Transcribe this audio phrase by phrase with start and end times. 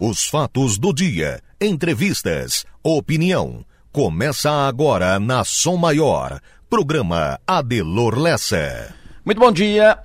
[0.00, 3.64] Os fatos do dia, entrevistas, opinião.
[3.90, 6.40] Começa agora na Som Maior.
[6.70, 8.94] Programa Adelor Lessa.
[9.24, 9.98] Muito bom dia.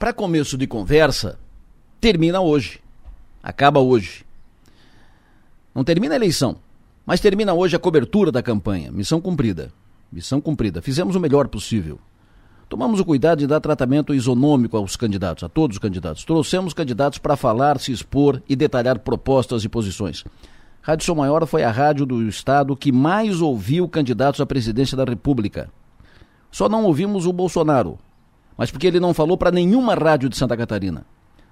[0.00, 1.38] Para começo de conversa,
[2.00, 2.80] termina hoje.
[3.40, 4.26] Acaba hoje.
[5.72, 6.56] Não termina a eleição,
[7.06, 8.90] mas termina hoje a cobertura da campanha.
[8.90, 9.72] Missão cumprida.
[10.10, 10.82] Missão cumprida.
[10.82, 12.00] Fizemos o melhor possível.
[12.68, 16.24] Tomamos o cuidado de dar tratamento isonômico aos candidatos, a todos os candidatos.
[16.24, 20.24] Trouxemos candidatos para falar, se expor e detalhar propostas e posições.
[20.82, 25.04] Rádio Som Maior foi a rádio do Estado que mais ouviu candidatos à presidência da
[25.04, 25.70] República.
[26.50, 27.98] Só não ouvimos o Bolsonaro,
[28.56, 31.06] mas porque ele não falou para nenhuma rádio de Santa Catarina.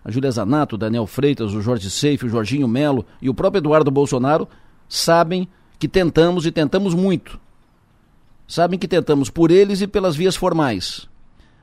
[0.04, 3.90] A Júlia Zanato, Daniel Freitas, o Jorge Seife, o Jorginho Melo e o próprio Eduardo
[3.90, 4.48] Bolsonaro
[4.88, 5.48] sabem
[5.78, 7.40] que tentamos e tentamos muito.
[8.46, 11.08] Sabem que tentamos por eles e pelas vias formais.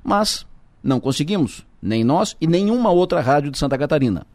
[0.03, 0.45] Mas
[0.83, 4.25] não conseguimos, nem nós e nenhuma outra rádio de Santa Catarina.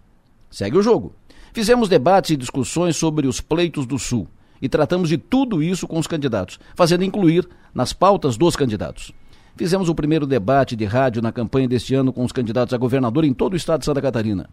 [0.51, 1.15] Segue o jogo.
[1.53, 4.29] Fizemos debates e discussões sobre os pleitos do Sul
[4.61, 9.13] e tratamos de tudo isso com os candidatos, fazendo incluir nas pautas dos candidatos.
[9.57, 13.25] Fizemos o primeiro debate de rádio na campanha deste ano com os candidatos a governador
[13.25, 14.49] em todo o estado de Santa Catarina.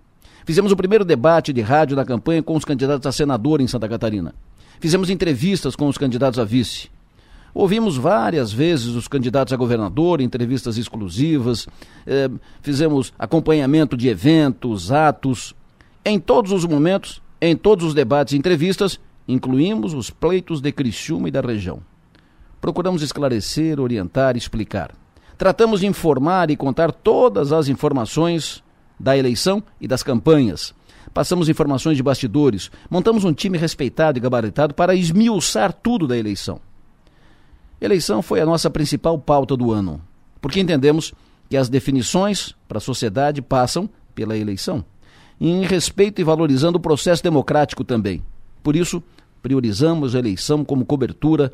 [0.45, 3.88] Fizemos o primeiro debate de rádio na campanha com os candidatos a senador em Santa
[3.88, 4.34] Catarina.
[4.80, 6.89] Fizemos entrevistas com os candidatos a vice.
[7.53, 11.67] Ouvimos várias vezes os candidatos a governador, entrevistas exclusivas,
[12.07, 12.30] eh,
[12.61, 15.53] fizemos acompanhamento de eventos, atos.
[16.05, 21.27] Em todos os momentos, em todos os debates e entrevistas, incluímos os pleitos de Criciúma
[21.27, 21.81] e da região.
[22.61, 24.91] Procuramos esclarecer, orientar, explicar.
[25.38, 28.63] Tratamos de informar e contar todas as informações
[28.99, 30.73] da eleição e das campanhas.
[31.13, 36.61] Passamos informações de bastidores, montamos um time respeitado e gabaritado para esmiuçar tudo da eleição.
[37.82, 40.00] Eleição foi a nossa principal pauta do ano,
[40.40, 41.14] porque entendemos
[41.50, 44.86] que as definições para a sociedade passam pela eleição,
[45.40, 48.22] em respeito e valorizando o processo democrático também.
[48.62, 49.02] Por isso,
[49.42, 51.52] priorizamos a eleição como cobertura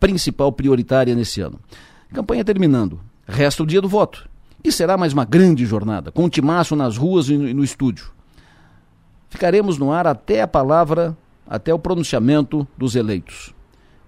[0.00, 1.60] principal prioritária nesse ano.
[2.12, 4.28] Campanha terminando, resta o dia do voto.
[4.64, 8.10] E será mais uma grande jornada, com um timaço nas ruas e no estúdio.
[9.30, 13.54] Ficaremos no ar até a palavra, até o pronunciamento dos eleitos.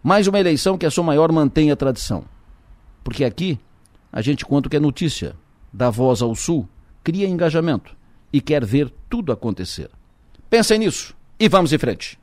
[0.06, 2.26] Mais uma eleição que a sua maior mantém a tradição.
[3.02, 3.58] Porque aqui
[4.12, 5.34] a gente conta o que é notícia,
[5.72, 6.68] dá voz ao Sul,
[7.02, 7.96] cria engajamento
[8.30, 9.90] e quer ver tudo acontecer.
[10.50, 12.18] Pensem nisso e vamos em frente.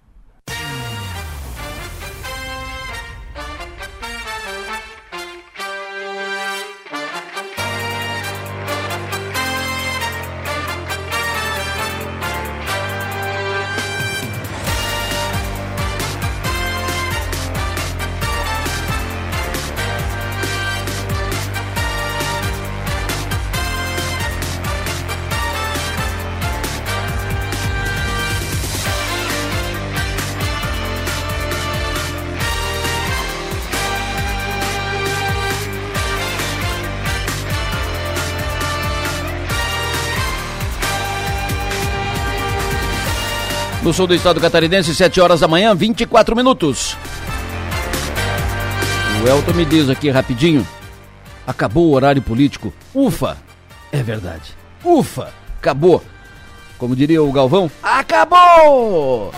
[44.02, 46.98] Sul do estado catarinense, 7 horas da manhã, 24 minutos.
[49.24, 50.66] O Elton me diz aqui rapidinho.
[51.46, 52.74] Acabou o horário político.
[52.96, 53.38] Ufa!
[53.92, 54.56] É verdade.
[54.84, 55.32] Ufa!
[55.60, 56.02] Acabou.
[56.80, 59.32] Como diria o Galvão, acabou!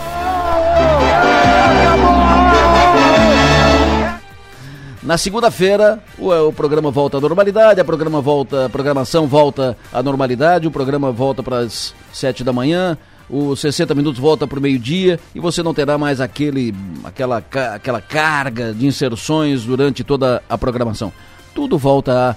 [5.02, 10.02] Na segunda-feira, o, o, programa volta à normalidade, a programa volta, a programação volta à
[10.02, 12.96] normalidade, o programa volta para as sete da manhã
[13.28, 17.42] os 60 minutos volta para o meio-dia e você não terá mais aquele, aquela,
[17.74, 21.12] aquela carga de inserções durante toda a programação.
[21.54, 22.36] Tudo volta à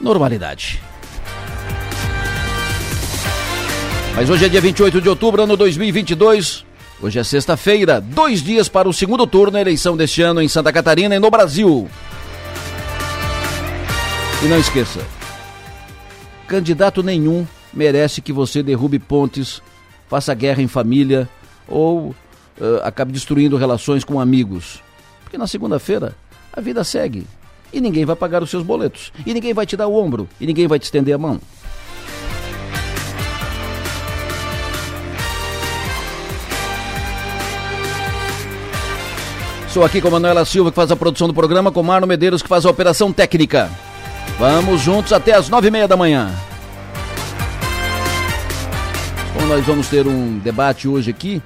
[0.00, 0.80] normalidade.
[4.14, 6.64] Mas hoje é dia 28 de outubro, ano 2022.
[7.00, 11.16] Hoje é sexta-feira, dois dias para o segundo turno, eleição deste ano em Santa Catarina
[11.16, 11.88] e no Brasil.
[14.42, 15.00] E não esqueça:
[16.46, 19.62] candidato nenhum merece que você derrube pontes
[20.12, 21.26] faça guerra em família
[21.66, 22.14] ou uh,
[22.84, 24.82] acabe destruindo relações com amigos.
[25.24, 26.14] Porque na segunda-feira
[26.52, 27.26] a vida segue
[27.72, 30.46] e ninguém vai pagar os seus boletos, e ninguém vai te dar o ombro, e
[30.46, 31.40] ninguém vai te estender a mão.
[39.70, 42.42] Sou aqui com a Manuela Silva, que faz a produção do programa, com Marno Medeiros,
[42.42, 43.70] que faz a operação técnica.
[44.38, 46.30] Vamos juntos até as nove e meia da manhã.
[49.52, 51.42] Nós vamos ter um debate hoje aqui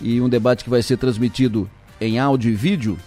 [0.00, 1.68] e um debate que vai ser transmitido
[2.00, 2.98] em áudio e vídeo.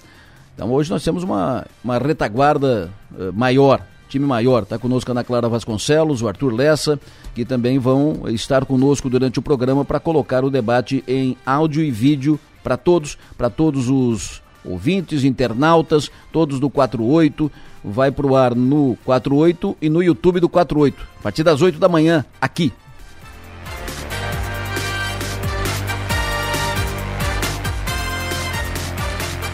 [0.54, 4.62] Então hoje nós temos uma, uma retaguarda uh, maior time maior.
[4.62, 7.00] Está conosco a Ana Clara Vasconcelos, o Arthur Lessa,
[7.34, 11.90] que também vão estar conosco durante o programa para colocar o debate em áudio e
[11.90, 17.52] vídeo para todos, para todos os ouvintes, internautas, todos do 48.
[17.84, 21.80] Vai para o ar no 48 e no YouTube do 48, a partir das 8
[21.80, 22.72] da manhã, aqui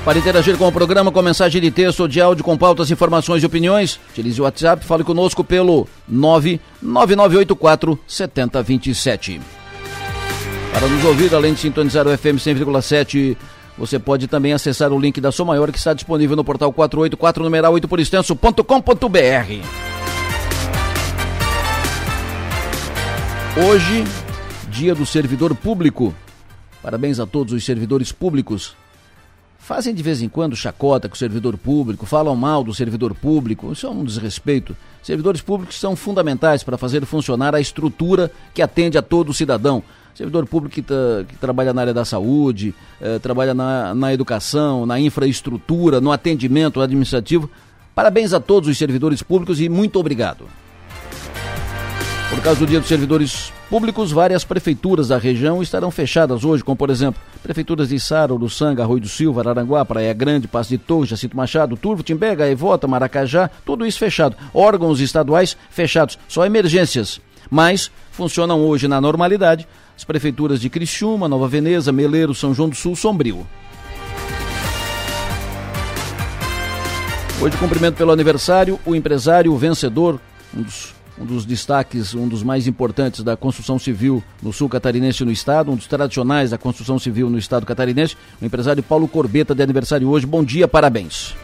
[0.05, 3.41] Para interagir com o programa com mensagem de texto ou de áudio com pautas, informações
[3.41, 9.41] e opiniões, utilize o WhatsApp, fale conosco pelo 99984 7027.
[10.71, 13.35] Para nos ouvir, além de sintonizar o FM 100,7,
[13.75, 17.43] você pode também acessar o link da Som Maior que está disponível no portal 484
[17.43, 18.61] numeral 8 por extenso.com.br.
[23.67, 24.03] Hoje,
[24.69, 26.13] dia do servidor público.
[26.83, 28.75] Parabéns a todos os servidores públicos
[29.65, 33.71] fazem de vez em quando chacota com o servidor público, falam mal do servidor público,
[33.71, 34.77] isso é um desrespeito.
[35.01, 39.81] Servidores públicos são fundamentais para fazer funcionar a estrutura que atende a todo cidadão.
[40.13, 40.93] Servidor público que, tá,
[41.27, 46.79] que trabalha na área da saúde, eh, trabalha na, na educação, na infraestrutura, no atendimento
[46.79, 47.49] administrativo.
[47.95, 50.45] Parabéns a todos os servidores públicos e muito obrigado.
[52.29, 56.75] Por causa do Dia dos Servidores Públicos, várias prefeituras da região estarão fechadas hoje, como
[56.75, 61.09] por exemplo, prefeituras de Sara, Uruçanga, Arroio do Silva, Araranguá, Praia Grande, Passo de Torres,
[61.09, 64.35] Jacinto Machado, Turvo, Timbega, Evota, Maracajá, tudo isso fechado.
[64.53, 67.21] Órgãos estaduais fechados, só emergências.
[67.49, 72.75] Mas funcionam hoje na normalidade as prefeituras de Criciúma, Nova Veneza, Meleiro, São João do
[72.75, 73.45] Sul, Sombrio.
[77.41, 80.19] Hoje cumprimento pelo aniversário o empresário o vencedor,
[80.55, 85.23] um dos um dos destaques, um dos mais importantes da construção civil no sul catarinense
[85.23, 89.55] no estado, um dos tradicionais da construção civil no estado catarinense, o empresário Paulo Corbeta
[89.55, 90.25] de aniversário hoje.
[90.25, 91.35] Bom dia, parabéns.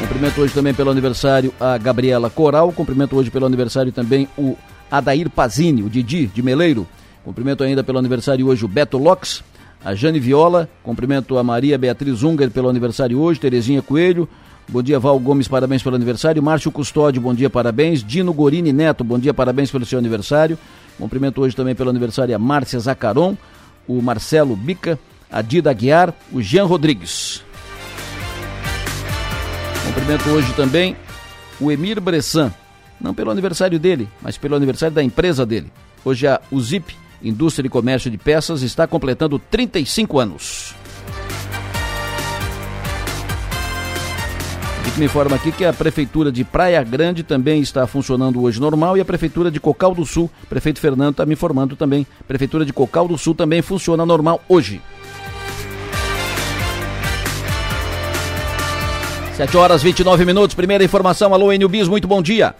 [0.00, 4.56] Cumprimento hoje também pelo aniversário a Gabriela Coral, cumprimento hoje pelo aniversário também o
[4.90, 6.86] Adair Pazini, o Didi de Meleiro.
[7.24, 9.42] Cumprimento ainda pelo aniversário hoje o Beto Locks,
[9.84, 14.28] a Jane Viola, cumprimento a Maria Beatriz Unger pelo aniversário hoje, Terezinha Coelho,
[14.68, 19.04] bom dia Val Gomes, parabéns pelo aniversário, Márcio Custódio, bom dia, parabéns, Dino Gorini Neto,
[19.04, 20.58] bom dia, parabéns pelo seu aniversário,
[20.98, 23.36] cumprimento hoje também pelo aniversário a Márcia Zacaron,
[23.86, 24.98] o Marcelo Bica,
[25.30, 27.44] a Dida Aguiar, o Jean Rodrigues.
[29.86, 30.96] Cumprimento hoje também
[31.60, 32.52] o Emir Bressan,
[33.00, 35.70] não pelo aniversário dele, mas pelo aniversário da empresa dele.
[36.04, 40.74] Hoje a UZIP, Indústria e Comércio de Peças está completando 35 anos.
[44.98, 49.00] me informa aqui que a Prefeitura de Praia Grande também está funcionando hoje normal e
[49.00, 53.06] a Prefeitura de Cocal do Sul, prefeito Fernando está me informando também, Prefeitura de Cocal
[53.06, 54.82] do Sul também funciona normal hoje.
[59.36, 61.32] 7 horas 29 minutos, primeira informação.
[61.32, 62.56] Alô, Enio Bis, muito bom dia.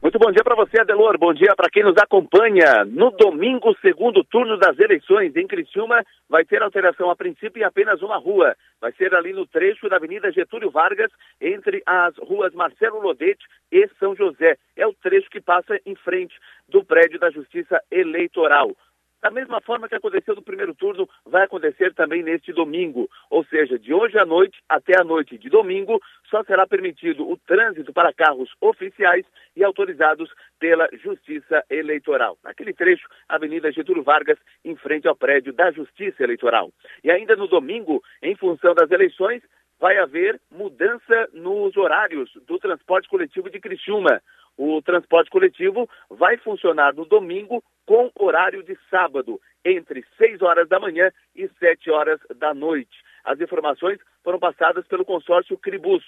[0.00, 1.18] Muito bom dia para você, Adelor.
[1.18, 2.84] Bom dia para quem nos acompanha.
[2.84, 8.00] No domingo, segundo turno das eleições em Criciúma, vai ter alteração a princípio em apenas
[8.00, 8.54] uma rua.
[8.80, 11.10] Vai ser ali no trecho da Avenida Getúlio Vargas,
[11.40, 14.56] entre as ruas Marcelo Lodete e São José.
[14.76, 16.34] É o trecho que passa em frente
[16.68, 18.70] do prédio da Justiça Eleitoral.
[19.20, 23.10] Da mesma forma que aconteceu no primeiro turno, vai acontecer também neste domingo.
[23.28, 26.00] Ou seja, de hoje à noite até a noite de domingo,
[26.30, 29.26] só será permitido o trânsito para carros oficiais
[29.56, 30.30] e autorizados
[30.60, 32.38] pela Justiça Eleitoral.
[32.44, 36.70] Naquele trecho, Avenida Getúlio Vargas, em frente ao prédio da Justiça Eleitoral.
[37.02, 39.42] E ainda no domingo, em função das eleições,
[39.80, 44.20] vai haver mudança nos horários do transporte coletivo de Criciúma.
[44.58, 50.80] O transporte coletivo vai funcionar no domingo com horário de sábado, entre 6 horas da
[50.80, 52.98] manhã e 7 horas da noite.
[53.24, 56.04] As informações foram passadas pelo consórcio Cribus.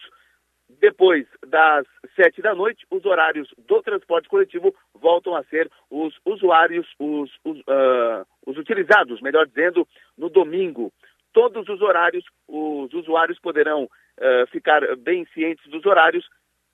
[0.81, 6.89] Depois das 7 da noite, os horários do transporte coletivo voltam a ser os usuários,
[6.99, 9.87] os, os, uh, os utilizados, melhor dizendo,
[10.19, 10.93] no domingo.
[11.33, 16.29] Todos os horários, os usuários poderão uh, ficar bem cientes dos horários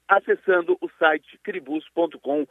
[0.08, 2.46] acessando o site cribus.com.br.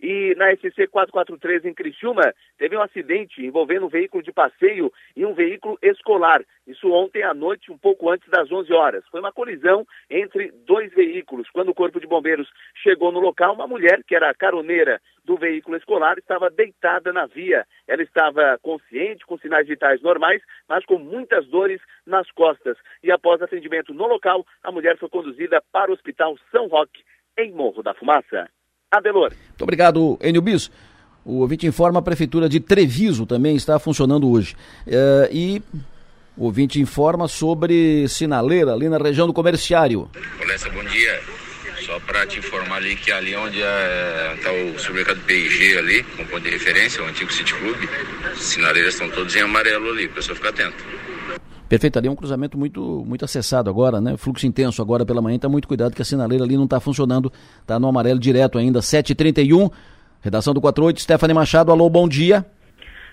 [0.00, 5.26] E na SC 443 em Criciúma, teve um acidente envolvendo um veículo de passeio e
[5.26, 6.40] um veículo escolar.
[6.66, 9.04] Isso ontem à noite, um pouco antes das 11 horas.
[9.10, 11.50] Foi uma colisão entre dois veículos.
[11.50, 12.48] Quando o Corpo de Bombeiros
[12.82, 17.66] chegou no local, uma mulher, que era caroneira do veículo escolar, estava deitada na via.
[17.86, 22.78] Ela estava consciente, com sinais vitais normais, mas com muitas dores nas costas.
[23.02, 27.02] E após atendimento no local, a mulher foi conduzida para o Hospital São Roque,
[27.36, 28.48] em Morro da Fumaça.
[28.90, 29.32] Adelor.
[29.48, 30.70] Muito obrigado, Enio Bis.
[31.24, 34.56] O ouvinte informa a Prefeitura de Treviso também está funcionando hoje.
[34.86, 35.62] Uh, e
[36.36, 40.08] O ouvinte informa sobre sinaleira ali na região do comerciário.
[40.40, 41.20] Olessa, bom dia.
[41.84, 46.24] Só para te informar ali que ali onde está é, o supermercado P&G ali, com
[46.26, 47.76] ponto de referência, o antigo City Club,
[48.36, 50.84] sinaleiras estão todas em amarelo ali, para pessoa ficar atento.
[51.68, 54.16] Perfeito, ali é um cruzamento muito, muito acessado agora, né?
[54.16, 57.30] Fluxo intenso agora pela manhã, tá muito cuidado que a sinaleira ali não está funcionando,
[57.66, 59.70] tá no amarelo direto ainda, 7h31.
[60.22, 62.44] Redação do 48, Stephanie Machado, alô, bom dia.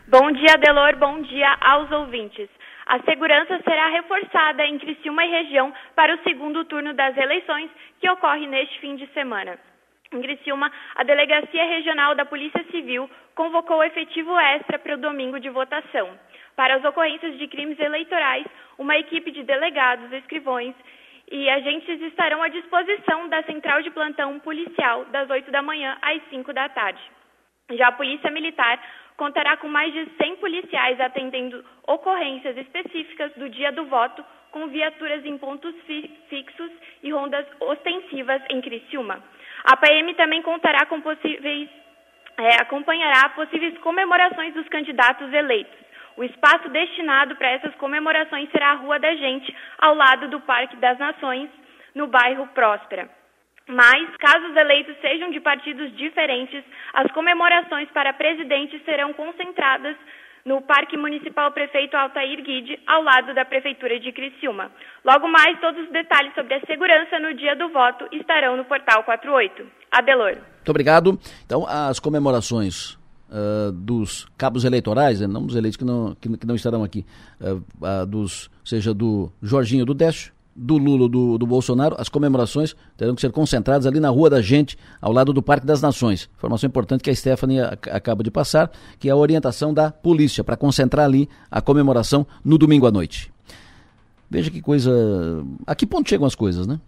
[0.08, 2.48] Bom dia, Delor, bom dia aos ouvintes.
[2.88, 7.70] A segurança será reforçada em Criciúma e região para o segundo turno das eleições,
[8.00, 9.58] que ocorre neste fim de semana.
[10.14, 15.50] Em Criciúma, a Delegacia Regional da Polícia Civil convocou efetivo extra para o domingo de
[15.50, 16.10] votação.
[16.56, 18.46] Para as ocorrências de crimes eleitorais,
[18.78, 20.74] uma equipe de delegados, escrivões
[21.30, 26.22] e agentes estarão à disposição da central de plantão policial das 8 da manhã às
[26.30, 27.02] 5 da tarde.
[27.72, 28.80] Já a Polícia Militar
[29.18, 35.26] contará com mais de 100 policiais atendendo ocorrências específicas do dia do voto, com viaturas
[35.26, 36.72] em pontos fi fixos
[37.04, 39.22] e rondas ostensivas em Criciúma.
[39.66, 41.70] A PM também contará com possíveis,
[42.38, 45.85] é, acompanhará possíveis comemorações dos candidatos eleitos.
[46.18, 50.76] O espaço destinado para essas comemorações será a Rua da Gente, ao lado do Parque
[50.78, 51.50] das Nações,
[51.94, 53.10] no bairro Próspera.
[53.68, 59.96] Mas, caso os eleitos sejam de partidos diferentes, as comemorações para presidente serão concentradas
[60.46, 64.72] no Parque Municipal Prefeito Altair Guide, ao lado da Prefeitura de Criciúma.
[65.04, 69.04] Logo mais, todos os detalhes sobre a segurança no dia do voto estarão no Portal
[69.04, 69.66] 48.
[69.92, 70.36] Adelor.
[70.36, 71.20] Muito obrigado.
[71.44, 72.96] Então, as comemorações
[73.29, 77.05] uh, dos cabos eleitorais, né, não dos eleitos que não, que, que não estarão aqui,
[77.41, 82.75] uh, uh, dos, seja do Jorginho do Décio, do Lula do, do Bolsonaro, as comemorações
[82.96, 86.29] terão que ser concentradas ali na Rua da Gente, ao lado do Parque das Nações.
[86.38, 90.55] Informação importante que a Stephanie acaba de passar, que é a orientação da polícia para
[90.55, 93.29] concentrar ali a comemoração no domingo à noite.
[94.29, 94.91] Veja que coisa.
[95.67, 96.79] A que ponto chegam as coisas, né?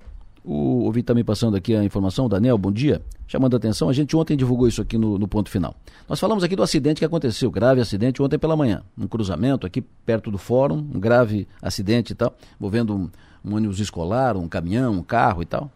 [0.49, 3.01] O ouvinte também tá passando aqui a informação, Daniel, bom dia.
[3.27, 5.75] Chamando a atenção, a gente ontem divulgou isso aqui no, no, ponto final.
[6.07, 8.81] Nós falamos aqui do acidente que aconteceu, grave acidente ontem pela manhã.
[8.97, 13.09] Um cruzamento aqui perto do fórum, um grave acidente e tal, envolvendo um,
[13.43, 15.69] um ônibus escolar, um caminhão, um carro e tal.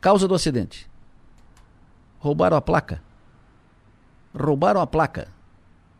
[0.00, 0.88] Causa do acidente.
[2.20, 3.02] Roubaram a placa.
[4.32, 5.26] Roubaram a placa.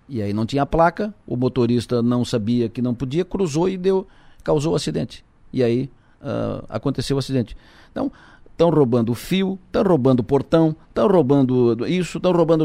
[0.08, 4.06] E aí não tinha placa, o motorista não sabia que não podia, cruzou e deu,
[4.44, 5.25] causou o acidente.
[5.52, 5.90] E aí
[6.23, 7.57] uh, aconteceu o acidente.
[7.91, 8.11] Então,
[8.50, 12.64] estão roubando fio, estão roubando portão, estão roubando isso, estão roubando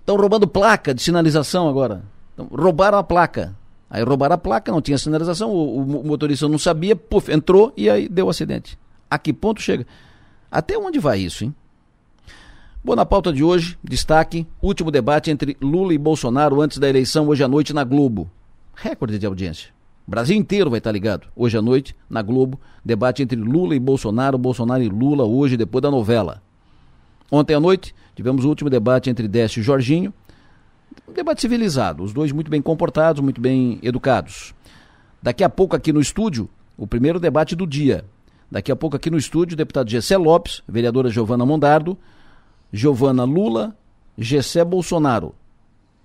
[0.00, 2.02] estão roubando placa de sinalização agora.
[2.34, 3.56] Então, roubaram a placa.
[3.88, 7.88] Aí roubaram a placa, não tinha sinalização, o, o motorista não sabia, puf, entrou e
[7.88, 8.78] aí deu o acidente.
[9.10, 9.86] A que ponto chega?
[10.50, 11.54] Até onde vai isso, hein?
[12.84, 17.28] Bom, na pauta de hoje, destaque: último debate entre Lula e Bolsonaro antes da eleição
[17.28, 18.30] hoje à noite na Globo.
[18.74, 19.73] Recorde de audiência.
[20.06, 21.28] O Brasil inteiro vai estar ligado.
[21.34, 25.80] Hoje à noite, na Globo, debate entre Lula e Bolsonaro, Bolsonaro e Lula, hoje, depois
[25.80, 26.42] da novela.
[27.32, 30.12] Ontem à noite, tivemos o último debate entre Décio e Jorginho.
[31.08, 34.54] Um debate civilizado, os dois muito bem comportados, muito bem educados.
[35.22, 38.04] Daqui a pouco aqui no estúdio, o primeiro debate do dia.
[38.50, 41.96] Daqui a pouco aqui no estúdio, deputado Gessé Lopes, vereadora Giovana Mondardo,
[42.70, 43.74] Giovana Lula,
[44.18, 45.34] Gessé Bolsonaro.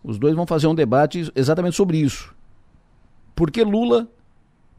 [0.01, 2.33] Os dois vão fazer um debate exatamente sobre isso.
[3.39, 4.05] Por que Lula?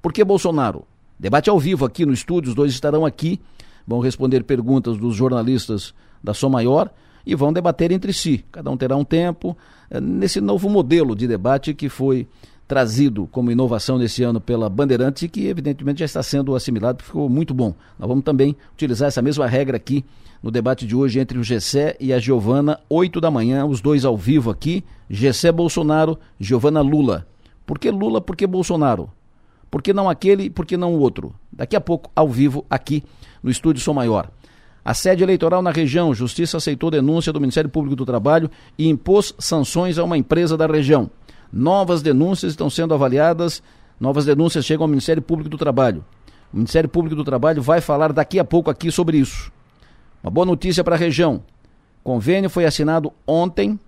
[0.03, 0.85] Por que Bolsonaro?
[1.19, 3.41] Debate ao vivo aqui no estúdio, os dois estarão aqui,
[3.87, 6.91] vão responder perguntas dos jornalistas da Som Maior
[7.25, 8.45] e vão debater entre si.
[8.53, 9.57] Cada um terá um tempo
[9.91, 12.29] eh, nesse novo modelo de debate que foi
[12.69, 17.31] trazido como inovação nesse ano pela Bandeirantes e que evidentemente já está sendo assimilado, ficou
[17.31, 17.75] muito bom.
[17.99, 20.05] Nós vamos também utilizar essa mesma regra aqui
[20.43, 24.05] no debate de hoje entre o Gessé e a Giovana, 8 da manhã, os dois
[24.05, 27.27] ao vivo aqui, Gessé Bolsonaro, Giovana Lula.
[27.71, 28.21] Por que Lula?
[28.21, 29.09] Por que Bolsonaro?
[29.71, 30.51] Por que não aquele?
[30.51, 31.33] Por que não o outro?
[31.53, 33.05] Daqui a pouco, ao vivo, aqui
[33.41, 34.29] no Estúdio Som Maior.
[34.85, 39.33] A sede eleitoral na região, Justiça aceitou denúncia do Ministério Público do Trabalho e impôs
[39.39, 41.09] sanções a uma empresa da região.
[41.53, 43.63] Novas denúncias estão sendo avaliadas,
[44.01, 46.05] novas denúncias chegam ao Ministério Público do Trabalho.
[46.53, 49.53] O Ministério Público do Trabalho vai falar daqui a pouco aqui sobre isso.
[50.25, 51.41] Uma boa notícia para a região.
[52.03, 53.79] Convênio foi assinado ontem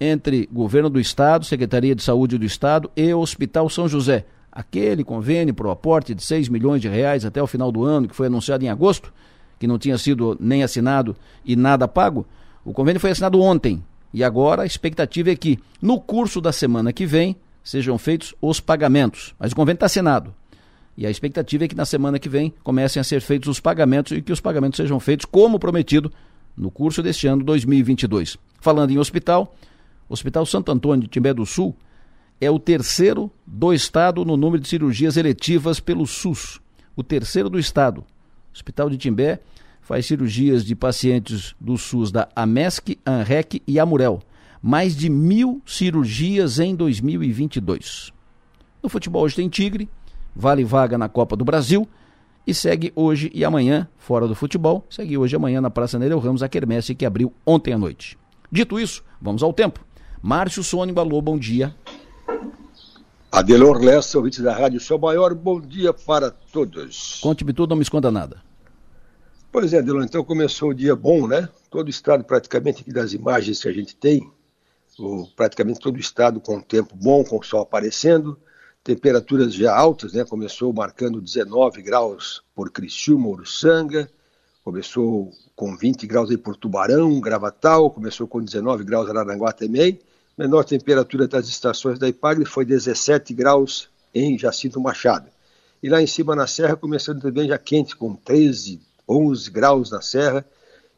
[0.00, 4.24] entre governo do estado, Secretaria de Saúde do estado e Hospital São José.
[4.50, 8.08] Aquele convênio para o aporte de 6 milhões de reais até o final do ano,
[8.08, 9.12] que foi anunciado em agosto,
[9.58, 12.26] que não tinha sido nem assinado e nada pago,
[12.64, 13.82] o convênio foi assinado ontem.
[14.12, 18.60] E agora a expectativa é que, no curso da semana que vem, sejam feitos os
[18.60, 19.34] pagamentos.
[19.38, 20.34] Mas o convênio está assinado.
[20.96, 24.12] E a expectativa é que na semana que vem comecem a ser feitos os pagamentos
[24.12, 26.10] e que os pagamentos sejam feitos como prometido
[26.56, 28.36] no curso deste ano 2022.
[28.60, 29.54] Falando em hospital,
[30.08, 31.76] o Hospital Santo Antônio de Timbé do Sul
[32.40, 36.60] é o terceiro do estado no número de cirurgias eletivas pelo SUS.
[36.96, 38.00] O terceiro do estado.
[38.00, 38.04] O
[38.54, 39.40] Hospital de Timbé
[39.82, 44.20] faz cirurgias de pacientes do SUS da AMESC, ANREC e Amurel.
[44.62, 48.12] Mais de mil cirurgias em 2022.
[48.82, 49.88] No futebol hoje tem Tigre,
[50.34, 51.86] vale vaga na Copa do Brasil
[52.46, 56.18] e segue hoje e amanhã, fora do futebol, segue hoje e amanhã na Praça Nereu
[56.18, 58.16] Ramos a quermesse que abriu ontem à noite.
[58.50, 59.84] Dito isso, vamos ao tempo.
[60.22, 61.74] Márcio Sônico, alô, bom dia.
[63.30, 67.20] Adelor Lessa, ouvinte da Rádio Seu Maior, bom dia para todos.
[67.22, 68.42] Conte-me tudo, não me esconda nada.
[69.52, 71.48] Pois é, Adelor, então começou o dia bom, né?
[71.70, 74.28] Todo o estado, praticamente, aqui das imagens que a gente tem,
[74.98, 78.36] o, praticamente todo o estado com tempo bom, com o sol aparecendo,
[78.82, 80.24] temperaturas já altas, né?
[80.24, 84.10] Começou marcando 19 graus por Criciúma, Uruçanga,
[84.64, 89.98] começou com 20 graus aí por Tubarão, Gravatal, começou com 19 graus Araranguá também,
[90.38, 95.28] menor temperatura das estações da Ipagre foi 17 graus em Jacinto Machado.
[95.82, 100.00] E lá em cima na Serra, começando também já quente, com 13, 11 graus na
[100.00, 100.46] Serra.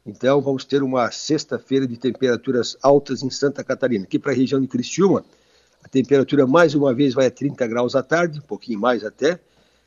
[0.05, 4.03] Então vamos ter uma sexta-feira de temperaturas altas em Santa Catarina.
[4.03, 5.25] Aqui para a região de Criciúma,
[5.83, 9.39] a temperatura mais uma vez vai a 30 graus à tarde, um pouquinho mais até.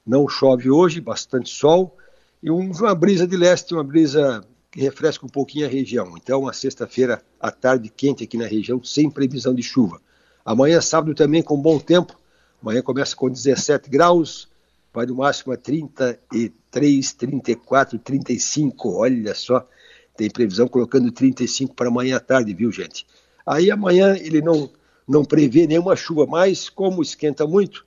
[0.05, 1.97] Não chove hoje, bastante sol.
[2.43, 4.45] E uma brisa de leste, uma brisa
[4.81, 6.17] refresca um pouquinho a região.
[6.17, 10.01] Então, uma sexta-feira à tarde quente aqui na região, sem previsão de chuva.
[10.45, 12.19] Amanhã, sábado, também com bom tempo.
[12.61, 14.49] Amanhã começa com 17 graus,
[14.93, 18.91] vai no máximo a 33, 34, 35.
[18.97, 19.67] Olha só,
[20.17, 23.07] tem previsão colocando 35 para amanhã à tarde, viu, gente?
[23.47, 24.71] Aí amanhã ele não,
[25.07, 27.85] não prevê nenhuma chuva, mas como esquenta muito,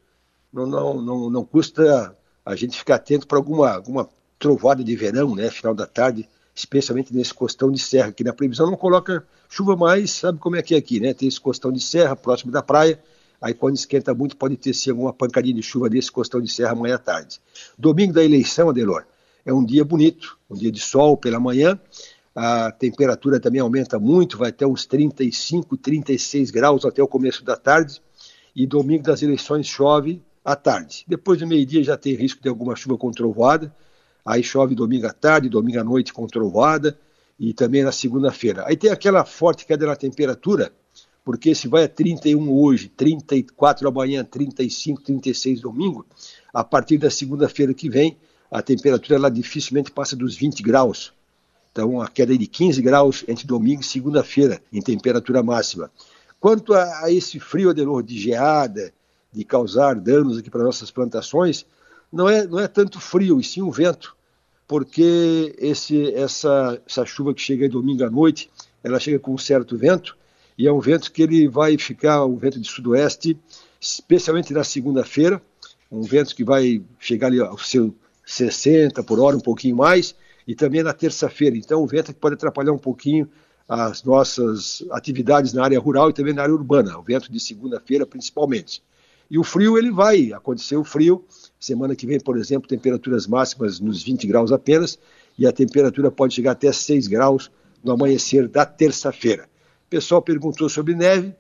[0.54, 2.16] não, não, não, não custa
[2.46, 5.50] a gente ficar atento para alguma, alguma trovada de verão, né?
[5.50, 10.10] Final da tarde especialmente nesse costão de serra, que na previsão não coloca chuva mais,
[10.10, 11.14] sabe como é que é aqui, né?
[11.14, 13.00] Tem esse costão de serra próximo da praia,
[13.40, 16.72] aí quando esquenta muito pode ter sim alguma pancadinha de chuva desse costão de serra
[16.72, 17.40] amanhã à tarde.
[17.78, 19.06] Domingo da eleição, Adelor,
[19.46, 21.80] é um dia bonito, um dia de sol pela manhã,
[22.36, 27.56] a temperatura também aumenta muito, vai até uns 35, 36 graus até o começo da
[27.56, 28.02] tarde,
[28.56, 31.06] e domingo das eleições chove à tarde.
[31.08, 33.72] Depois do meio-dia já tem risco de alguma chuva com trovoada,
[34.28, 37.00] aí chove domingo à tarde, domingo à noite com trovada
[37.40, 38.66] e também na segunda-feira.
[38.68, 40.74] Aí tem aquela forte queda na temperatura,
[41.24, 46.06] porque se vai a 31 hoje, 34 amanhã, 35, 36 domingo,
[46.54, 48.18] a partir da segunda-feira que vem,
[48.52, 51.14] a temperatura ela dificilmente passa dos 20 graus.
[51.72, 55.90] Então, a queda de 15 graus entre domingo e segunda-feira, em temperatura máxima.
[56.38, 58.92] Quanto a, a esse frio, Adelor, de geada,
[59.32, 61.66] de causar danos aqui para nossas plantações,
[62.12, 64.17] não é, não é tanto frio, e sim o vento
[64.68, 68.50] porque esse, essa, essa chuva que chega domingo à noite,
[68.84, 70.18] ela chega com um certo vento,
[70.58, 73.38] e é um vento que ele vai ficar um vento de sudoeste,
[73.80, 75.42] especialmente na segunda-feira,
[75.92, 80.54] um vento que vai chegar ali ao seu 60 por hora, um pouquinho mais, e
[80.54, 81.56] também na terça-feira.
[81.56, 83.30] Então, um vento que pode atrapalhar um pouquinho
[83.70, 88.06] as nossas atividades na área rural e também na área urbana, o vento de segunda-feira
[88.06, 88.82] principalmente.
[89.30, 91.24] E o frio, ele vai acontecer o frio.
[91.60, 94.98] Semana que vem, por exemplo, temperaturas máximas nos 20 graus apenas,
[95.38, 97.52] e a temperatura pode chegar até 6 graus
[97.84, 99.50] no amanhecer da terça-feira.
[99.86, 101.34] O pessoal perguntou sobre neve.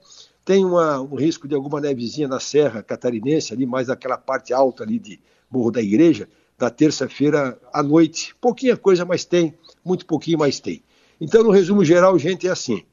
[0.43, 4.84] Tem uma, um risco de alguma nevezinha na Serra Catarinense, ali mais naquela parte alta
[4.84, 5.19] ali de
[5.50, 8.36] Morro da Igreja, da terça-feira à noite.
[8.39, 10.84] Pouquinha coisa, mas tem, muito pouquinho, mas tem.
[11.19, 12.84] Então, no resumo geral, gente, é assim: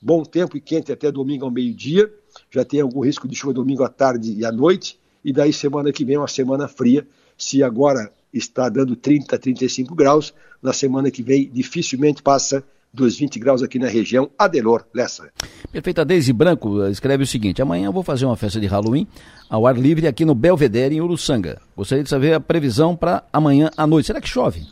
[0.00, 2.12] bom tempo e quente até domingo ao meio-dia
[2.50, 5.92] já tem algum risco de chuva domingo à tarde e à noite, e daí semana
[5.92, 7.06] que vem uma semana fria.
[7.36, 13.38] Se agora está dando 30, 35 graus, na semana que vem dificilmente passa dos 20
[13.38, 14.30] graus aqui na região.
[14.38, 15.30] Adelor Lessa.
[15.70, 16.04] Perfeita.
[16.04, 19.06] Deise Branco escreve o seguinte: amanhã eu vou fazer uma festa de Halloween
[19.48, 21.60] ao ar livre aqui no Belvedere, em Uruçanga.
[21.76, 24.06] Gostaria de saber a previsão para amanhã à noite.
[24.06, 24.66] Será que chove?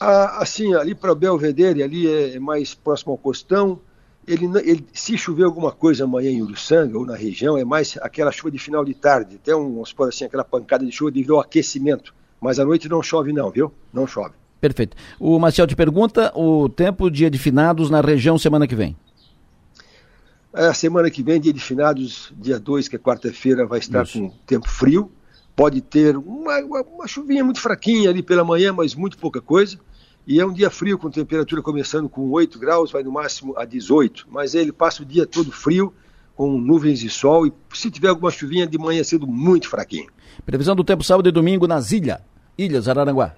[0.00, 3.80] Ah, assim, ali para Belvedere, ali é mais próximo ao costão
[4.26, 8.30] ele, ele, se chover alguma coisa amanhã em Uruçanga ou na região, é mais aquela
[8.30, 11.34] chuva de final de tarde, até um, vamos supor assim, aquela pancada de chuva devido
[11.34, 12.14] ao aquecimento.
[12.40, 13.72] Mas à noite não chove não, viu?
[13.92, 14.34] Não chove.
[14.60, 14.96] Perfeito.
[15.18, 18.96] O Marcel te pergunta o tempo dia de finados na região semana que vem.
[20.52, 24.20] A semana que vem, dia de finados, dia 2, que é quarta-feira, vai estar Isso.
[24.20, 25.10] com tempo frio.
[25.56, 29.78] Pode ter uma, uma, uma chuvinha muito fraquinha ali pela manhã, mas muito pouca coisa.
[30.26, 33.64] E é um dia frio, com temperatura começando com 8 graus, vai no máximo a
[33.64, 34.26] 18.
[34.30, 35.92] Mas ele passa o dia todo frio,
[36.34, 40.08] com nuvens de sol, e se tiver alguma chuvinha de manhã cedo, muito fraquinho.
[40.46, 42.20] Previsão do tempo sábado e domingo nas ilhas,
[42.56, 43.34] Ilhas Araranguá.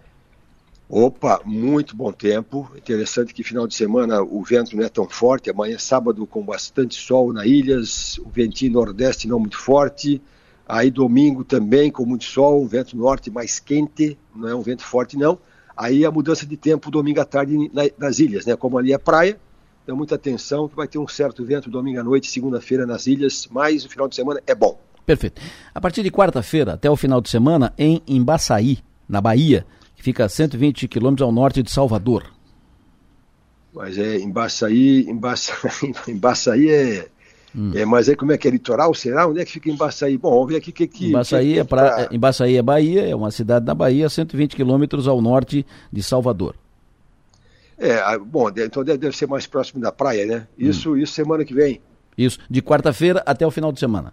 [0.88, 2.70] Opa, muito bom tempo.
[2.76, 5.48] Interessante que final de semana o vento não é tão forte.
[5.48, 10.20] Amanhã, sábado, com bastante sol na ilhas, o ventinho nordeste não muito forte.
[10.68, 14.82] Aí, domingo também com muito sol, um vento norte mais quente, não é um vento
[14.82, 15.38] forte, não.
[15.76, 18.56] Aí, a mudança de tempo domingo à tarde nas ilhas, né?
[18.56, 19.38] Como ali é praia,
[19.82, 23.48] então muita atenção que vai ter um certo vento domingo à noite, segunda-feira nas ilhas,
[23.50, 24.78] mas o final de semana é bom.
[25.04, 25.42] Perfeito.
[25.74, 29.66] A partir de quarta-feira até o final de semana, em Embaçaí, na Bahia,
[30.04, 32.30] Fica a 120 quilômetros ao norte de Salvador.
[33.72, 37.08] Mas é Embaçaí, Embaçaí, Embaçaí é,
[37.54, 37.72] hum.
[37.74, 37.84] é.
[37.84, 38.92] Mas aí como é que é litoral?
[38.94, 39.26] Será?
[39.26, 40.16] Onde é que fica Embaçaí?
[40.18, 41.08] Bom, vamos ver aqui o que, que.
[41.08, 42.14] Embaçaí, que, é pra, pra...
[42.14, 46.54] Embaçaí é Bahia, é uma cidade da Bahia, 120 quilômetros ao norte de Salvador.
[47.76, 50.46] É, bom, então deve ser mais próximo da praia, né?
[50.56, 50.96] Isso, hum.
[50.96, 51.80] isso semana que vem.
[52.16, 54.12] Isso, de quarta-feira até o final de semana.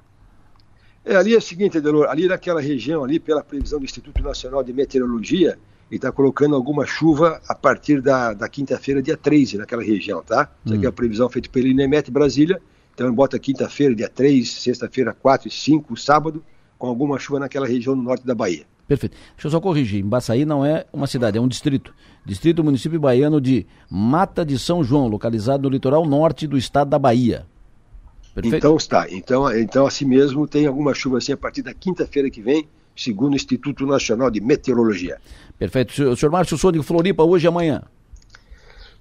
[1.06, 4.64] É, ali é o seguinte, Adelor, ali naquela região, ali pela previsão do Instituto Nacional
[4.64, 5.58] de Meteorologia,
[5.92, 10.50] e está colocando alguma chuva a partir da, da quinta-feira, dia 13, naquela região, tá?
[10.66, 10.94] Isso aqui é a hum.
[10.94, 12.62] previsão feita pelo INEMET Brasília.
[13.02, 16.44] Então bota quinta-feira, dia 3, sexta-feira, 4 e 5, sábado,
[16.78, 18.64] com alguma chuva naquela região no norte da Bahia.
[18.88, 19.18] Perfeito.
[19.34, 20.04] Deixa eu só corrigir.
[20.04, 21.96] Embaçaí não é uma cidade, é um distrito.
[22.24, 27.00] Distrito Município Baiano de Mata de São João, localizado no litoral norte do estado da
[27.00, 27.48] Bahia.
[28.36, 28.58] Perfeito?
[28.58, 29.10] Então está.
[29.10, 33.34] Então, então assim mesmo, tem alguma chuva assim a partir da quinta-feira que vem, segundo
[33.34, 35.18] o Instituto Nacional de Meteorologia.
[35.58, 36.04] Perfeito.
[36.04, 37.82] O senhor Márcio de Floripa, hoje e amanhã?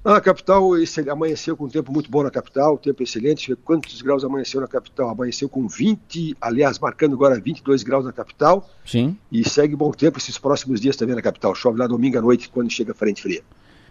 [0.02, 3.54] Ah, a capital esse, amanheceu com um tempo muito bom na capital, tempo excelente.
[3.56, 5.10] Quantos graus amanheceu na capital?
[5.10, 8.66] Amanheceu com 20, aliás, marcando agora 22 graus na capital.
[8.84, 9.14] Sim.
[9.30, 11.54] E segue bom tempo esses próximos dias também na capital.
[11.54, 13.42] Chove lá domingo à noite, quando chega a frente fria.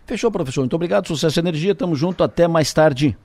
[0.07, 0.61] Fechou, professor.
[0.61, 1.07] Muito obrigado.
[1.07, 1.75] Sucesso e energia.
[1.75, 2.23] Tamo junto.
[2.23, 3.15] Até mais tarde.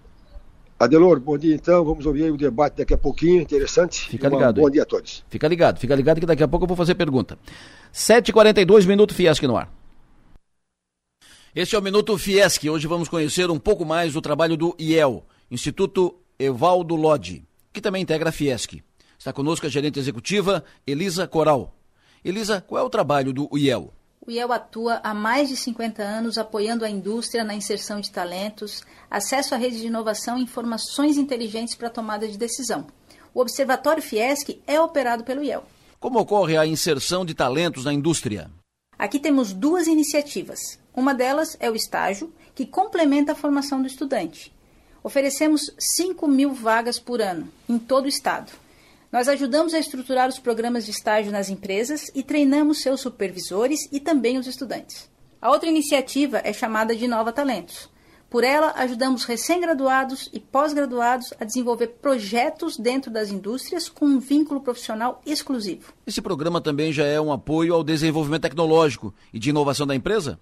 [0.79, 1.83] Adelor, bom dia então.
[1.85, 4.11] Vamos ouvir o debate daqui a pouquinho, interessante.
[4.11, 4.61] Fica ligado.
[4.61, 5.25] Bom dia a todos.
[5.31, 7.39] Fica ligado, fica ligado que daqui a pouco eu vou fazer pergunta.
[7.95, 9.84] 7h42, Minuto Fiesc no ar.
[11.57, 12.69] Este é o Minuto Fiesc.
[12.69, 18.03] Hoje vamos conhecer um pouco mais do trabalho do IEL, Instituto Evaldo Lodi, que também
[18.03, 18.83] integra a Fiesc.
[19.17, 21.73] Está conosco a gerente executiva, Elisa Coral.
[22.25, 23.95] Elisa, qual é o trabalho do IEL?
[24.27, 28.83] O IEL atua há mais de 50 anos apoiando a indústria na inserção de talentos,
[29.09, 32.85] acesso à rede de inovação e informações inteligentes para a tomada de decisão.
[33.33, 35.63] O Observatório Fiesc é operado pelo IEL.
[36.01, 38.51] Como ocorre a inserção de talentos na indústria?
[38.99, 40.79] Aqui temos duas iniciativas.
[40.95, 44.55] Uma delas é o estágio, que complementa a formação do estudante.
[45.03, 48.53] Oferecemos 5 mil vagas por ano, em todo o estado.
[49.13, 54.01] Nós ajudamos a estruturar os programas de estágio nas empresas e treinamos seus supervisores e
[54.01, 55.09] também os estudantes.
[55.41, 57.89] A outra iniciativa é chamada de Nova Talentos.
[58.35, 64.61] Por ela, ajudamos recém-graduados e pós-graduados a desenvolver projetos dentro das indústrias com um vínculo
[64.61, 65.93] profissional exclusivo.
[66.05, 70.41] Esse programa também já é um apoio ao desenvolvimento tecnológico e de inovação da empresa?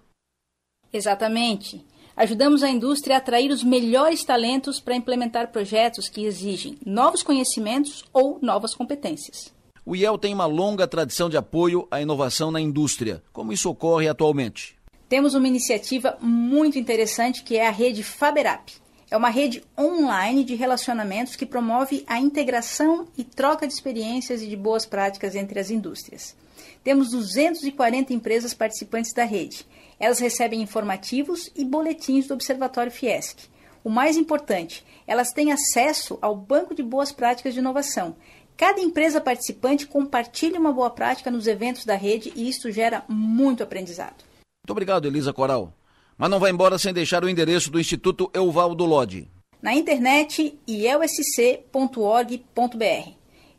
[0.91, 1.85] Exatamente.
[2.17, 8.03] Ajudamos a indústria a atrair os melhores talentos para implementar projetos que exigem novos conhecimentos
[8.11, 9.53] ou novas competências.
[9.85, 13.21] O IEL tem uma longa tradição de apoio à inovação na indústria.
[13.31, 14.81] Como isso ocorre atualmente?
[15.13, 18.73] Temos uma iniciativa muito interessante que é a rede Faberap.
[19.11, 24.47] É uma rede online de relacionamentos que promove a integração e troca de experiências e
[24.47, 26.35] de boas práticas entre as indústrias.
[26.83, 29.67] Temos 240 empresas participantes da rede
[29.99, 33.47] elas recebem informativos e boletins do Observatório Fiesc.
[33.83, 38.15] O mais importante, elas têm acesso ao banco de boas práticas de inovação.
[38.57, 43.61] Cada empresa participante compartilha uma boa prática nos eventos da rede e isto gera muito
[43.61, 44.32] aprendizado.
[44.63, 45.73] Muito obrigado, Elisa Coral.
[46.17, 49.29] Mas não vai embora sem deixar o endereço do Instituto Euvaldo Lodi.
[49.61, 51.63] Na internet, ielsc.org.br.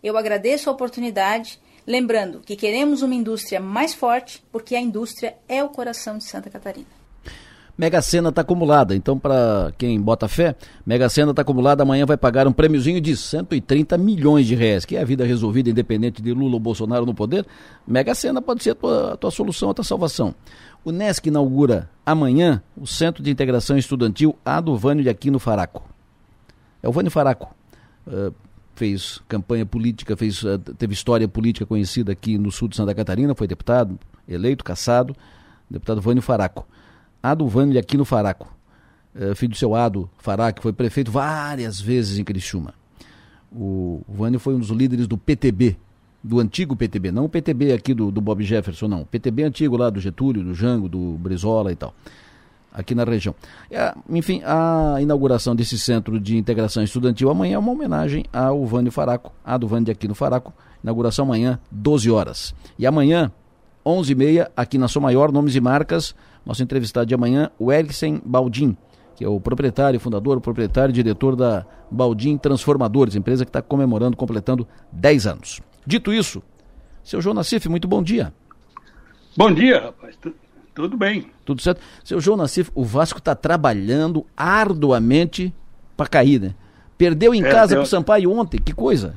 [0.02, 5.62] Eu agradeço a oportunidade Lembrando que queremos uma indústria mais forte, porque a indústria é
[5.62, 6.86] o coração de Santa Catarina.
[7.76, 10.54] Mega Sena está acumulada, então para quem bota fé,
[10.86, 14.96] Mega Sena está acumulada, amanhã vai pagar um prêmiozinho de 130 milhões de reais, que
[14.96, 17.44] é a vida resolvida independente de Lula ou Bolsonaro no poder.
[17.86, 20.34] Mega Sena pode ser a tua, a tua solução, a tua salvação.
[20.84, 25.82] O NESC inaugura amanhã o Centro de Integração Estudantil Adovânio de Aquino Faraco.
[26.82, 27.54] É o Vânio Faraco.
[28.06, 28.34] Uh,
[28.74, 33.34] fez campanha política, fez, eh, teve história política conhecida aqui no sul de Santa Catarina,
[33.34, 35.14] foi deputado, eleito, caçado,
[35.70, 36.66] deputado Vânio Faraco.
[37.22, 38.52] Ado Vânio aqui no Faraco,
[39.14, 42.74] eh, filho do seu Ado Faraco, foi prefeito várias vezes em Criciúma.
[43.52, 45.76] O Vânio foi um dos líderes do PTB,
[46.24, 49.04] do antigo PTB, não o PTB aqui do, do Bob Jefferson, não.
[49.04, 51.94] PTB antigo lá do Getúlio, do Jango, do Brizola e tal
[52.74, 53.34] aqui na região.
[53.70, 58.90] É, enfim, a inauguração desse centro de integração estudantil amanhã é uma homenagem ao Vânio
[58.90, 60.52] Faraco, a do Vânio de Aquino Faraco.
[60.82, 62.52] Inauguração amanhã, 12 horas.
[62.76, 63.30] E amanhã,
[63.86, 68.76] 11h30, aqui na Sua Maior, nomes e marcas, Nosso entrevistado de amanhã, o Eriksen Baldin,
[69.16, 74.14] que é o proprietário, fundador, proprietário e diretor da Baldin Transformadores, empresa que está comemorando,
[74.14, 75.62] completando 10 anos.
[75.86, 76.42] Dito isso,
[77.02, 78.32] seu João Nassif, muito bom dia.
[79.36, 80.16] Bom dia, rapaz.
[80.74, 81.26] Tudo bem.
[81.44, 81.80] Tudo certo.
[82.02, 85.52] Seu João Nassif, o Vasco está trabalhando arduamente
[85.96, 86.54] para cair, né?
[86.96, 89.14] Perdeu em é, casa com o Sampaio ontem, que coisa.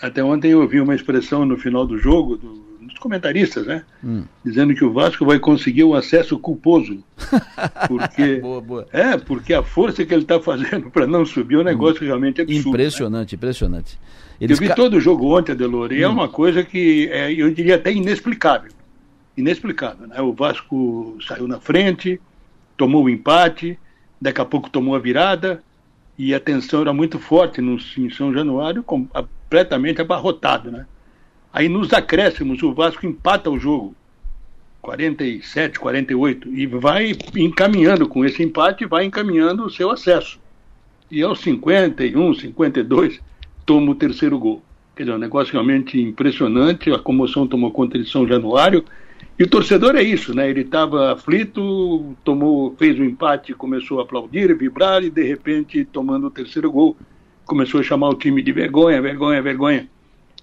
[0.00, 3.84] Até ontem eu ouvi uma expressão no final do jogo, do, dos comentaristas, né?
[4.02, 4.22] Hum.
[4.44, 7.02] Dizendo que o Vasco vai conseguir um acesso culposo.
[7.88, 8.86] Porque, boa, boa.
[8.92, 12.40] É, porque a força que ele está fazendo para não subir é um negócio realmente
[12.40, 12.68] absurdo.
[12.68, 13.36] Impressionante, né?
[13.36, 13.98] impressionante.
[14.40, 14.74] Eles eu vi ca...
[14.74, 16.10] todo o jogo ontem, Adelor, e é hum.
[16.10, 18.72] é uma coisa que é, eu diria até inexplicável
[19.38, 20.08] inexplicável.
[20.08, 20.20] Né?
[20.20, 22.20] O Vasco saiu na frente,
[22.76, 23.78] tomou o empate,
[24.20, 25.62] daqui a pouco tomou a virada,
[26.18, 30.70] e a tensão era muito forte no, em São Januário, completamente abarrotado.
[30.70, 30.84] Né?
[31.52, 33.94] Aí nos acréscimos, o Vasco empata o jogo,
[34.82, 40.40] 47, 48, e vai encaminhando com esse empate, vai encaminhando o seu acesso.
[41.10, 43.20] E aos 51, 52,
[43.68, 44.62] toma o terceiro gol.
[44.96, 46.90] Quer dizer, é um negócio realmente impressionante.
[46.90, 48.82] A comoção tomou conta de São Januário
[49.38, 50.48] e o torcedor é isso, né?
[50.48, 55.84] Ele estava aflito, tomou, fez o um empate, começou a aplaudir, vibrar e de repente,
[55.84, 56.96] tomando o terceiro gol,
[57.44, 59.86] começou a chamar o time de vergonha, vergonha, vergonha.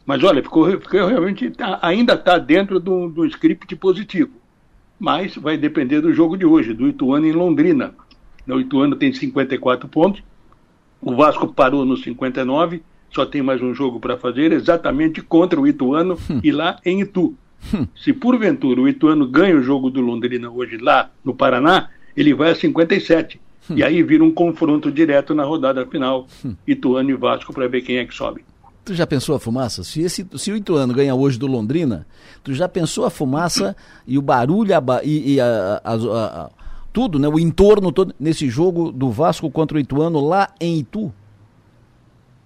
[0.05, 4.33] Mas olha, ficou, ficou realmente tá, ainda está dentro do, do script positivo.
[4.99, 7.95] Mas vai depender do jogo de hoje, do Ituano em Londrina.
[8.47, 10.21] O Ituano tem 54 pontos,
[11.01, 15.67] o Vasco parou nos 59, só tem mais um jogo para fazer, exatamente contra o
[15.67, 16.39] Ituano hum.
[16.43, 17.35] e lá em Itu.
[17.95, 22.51] Se porventura o Ituano ganha o jogo do Londrina hoje lá no Paraná, ele vai
[22.51, 23.39] a 57.
[23.73, 26.27] E aí vira um confronto direto na rodada final,
[26.67, 28.45] Ituano e Vasco, para ver quem é que sobe.
[28.83, 29.83] Tu já pensou a fumaça?
[29.83, 32.05] Se, esse, se o Ituano ganha hoje do Londrina,
[32.43, 36.49] tu já pensou a fumaça e o barulho a, e, e a, a, a,
[36.93, 37.27] tudo, né?
[37.27, 41.11] O entorno todo nesse jogo do Vasco contra o Ituano lá em Itu?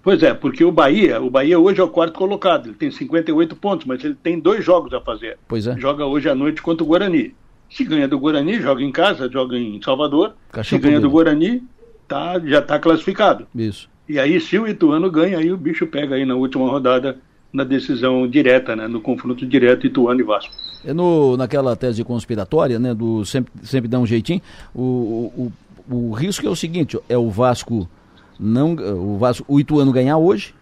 [0.09, 3.55] Pois é, porque o Bahia, o Bahia hoje é o quarto colocado, ele tem 58
[3.55, 5.37] pontos, mas ele tem dois jogos a fazer.
[5.47, 5.77] Pois é.
[5.77, 7.35] Joga hoje à noite contra o Guarani.
[7.69, 10.33] Se ganha do Guarani, joga em casa, joga em Salvador.
[10.63, 11.61] Se ganha do Guarani,
[12.07, 13.45] tá, já está classificado.
[13.53, 13.87] Isso.
[14.07, 17.19] E aí, se o Ituano ganha, aí o bicho pega aí na última rodada
[17.53, 20.51] na decisão direta, né, no confronto direto Ituano e Vasco.
[20.83, 24.41] É no, naquela tese conspiratória, né, do sempre, sempre dá um jeitinho,
[24.73, 25.51] o,
[25.87, 27.87] o, o risco é o seguinte, é o Vasco
[28.39, 30.53] não o Vasco, o Ituano ganhar hoje,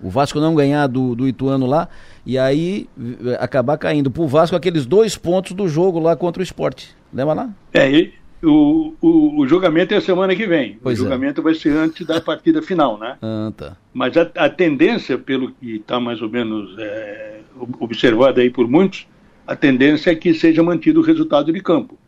[0.00, 1.88] o Vasco não ganhar do, do Ituano lá,
[2.24, 6.44] e aí eh, acabar caindo pro Vasco aqueles dois pontos do jogo lá contra o
[6.44, 6.94] esporte.
[7.12, 7.50] Lembra lá?
[7.72, 10.78] É, e o, o, o julgamento é a semana que vem.
[10.82, 11.04] Pois o é.
[11.04, 11.44] julgamento é.
[11.44, 13.16] vai ser antes da partida final, né?
[13.22, 13.76] Ah, tá.
[13.92, 17.40] Mas a, a tendência, pelo que está mais ou menos é,
[17.80, 19.06] observado aí por muitos,
[19.46, 21.98] a tendência é que seja mantido o resultado de campo.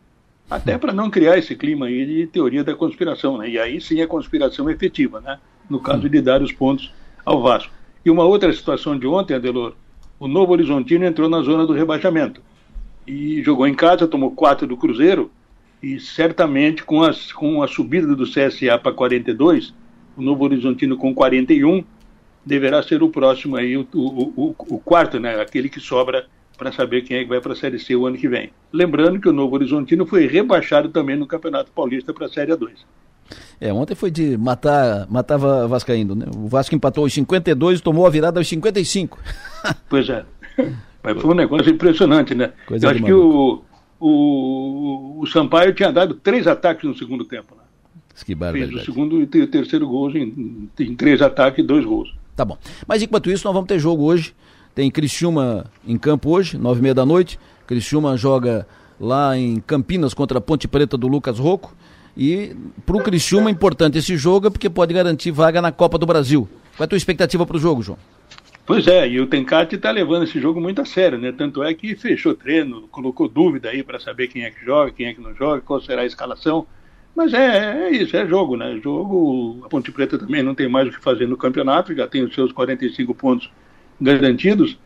[0.49, 3.49] Até para não criar esse clima aí de teoria da conspiração, né?
[3.49, 5.39] E aí sim é conspiração efetiva, né?
[5.69, 6.91] No caso de dar os pontos
[7.23, 7.71] ao Vasco.
[8.03, 9.75] E uma outra situação de ontem, Adelor,
[10.19, 12.41] o Novo Horizontino entrou na zona do rebaixamento.
[13.05, 15.31] E jogou em casa, tomou quatro do Cruzeiro,
[15.81, 19.73] e certamente com, as, com a subida do CSA para 42,
[20.17, 21.83] o Novo Horizontino com 41,
[22.45, 25.39] deverá ser o próximo aí, o, o, o, o quarto, né?
[25.39, 26.27] Aquele que sobra
[26.59, 28.51] para saber quem é que vai para a Série C o ano que vem.
[28.71, 32.71] Lembrando que o Novo Horizontino foi rebaixado também no Campeonato Paulista para a Série A2.
[33.61, 36.25] É, ontem foi de matar, matava Vascaíno, né?
[36.35, 39.17] O Vasco empatou aos 52 e tomou a virada aos 55.
[39.89, 40.25] pois é.
[41.01, 42.51] Mas foi um negócio impressionante, né?
[42.65, 43.63] Coisa Eu acho que o,
[43.99, 47.55] o, o Sampaio tinha dado três ataques no segundo tempo.
[47.55, 47.63] Né?
[48.25, 52.13] Que Fez o segundo e o terceiro gol em, em três ataques e dois gols.
[52.35, 52.57] Tá bom.
[52.85, 54.33] Mas enquanto isso, nós vamos ter jogo hoje.
[54.79, 57.37] Tem Criciúma em campo hoje, nove e meia da noite.
[57.67, 58.65] Criciúma joga
[58.97, 61.75] lá em Campinas contra a Ponte Preta do Lucas Rocco.
[62.15, 66.05] E para o Criciúma é importante esse jogo porque pode garantir vaga na Copa do
[66.05, 66.47] Brasil.
[66.77, 67.99] Qual é a tua expectativa para o jogo, João?
[68.65, 71.33] Pois é, e o Tencate está levando esse jogo muito a sério, né?
[71.33, 75.07] Tanto é que fechou treino, colocou dúvida aí para saber quem é que joga, quem
[75.07, 76.65] é que não joga, qual será a escalação.
[77.13, 78.79] Mas é, é isso, é jogo, né?
[78.81, 82.23] Jogo, a Ponte Preta também não tem mais o que fazer no campeonato, já tem
[82.23, 83.51] os seus 45 pontos
[83.99, 84.77] garantidos,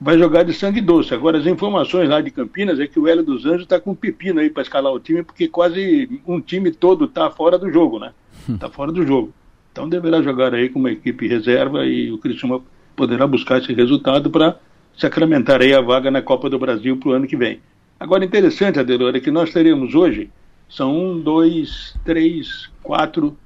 [0.00, 1.12] vai jogar de sangue doce.
[1.12, 3.94] Agora, as informações lá de Campinas é que o Hélio dos Anjos está com um
[3.94, 7.98] pepino aí para escalar o time, porque quase um time todo está fora do jogo,
[7.98, 8.12] né?
[8.48, 8.72] Está hum.
[8.72, 9.32] fora do jogo.
[9.72, 12.64] Então deverá jogar aí com uma equipe reserva e o Cristiano
[12.96, 14.58] poderá buscar esse resultado para
[14.96, 17.60] sacramentar aí a vaga na Copa do Brasil para o ano que vem.
[17.98, 20.30] Agora, interessante, Adelora, é que nós teremos hoje,
[20.68, 23.36] são um, dois, três, quatro,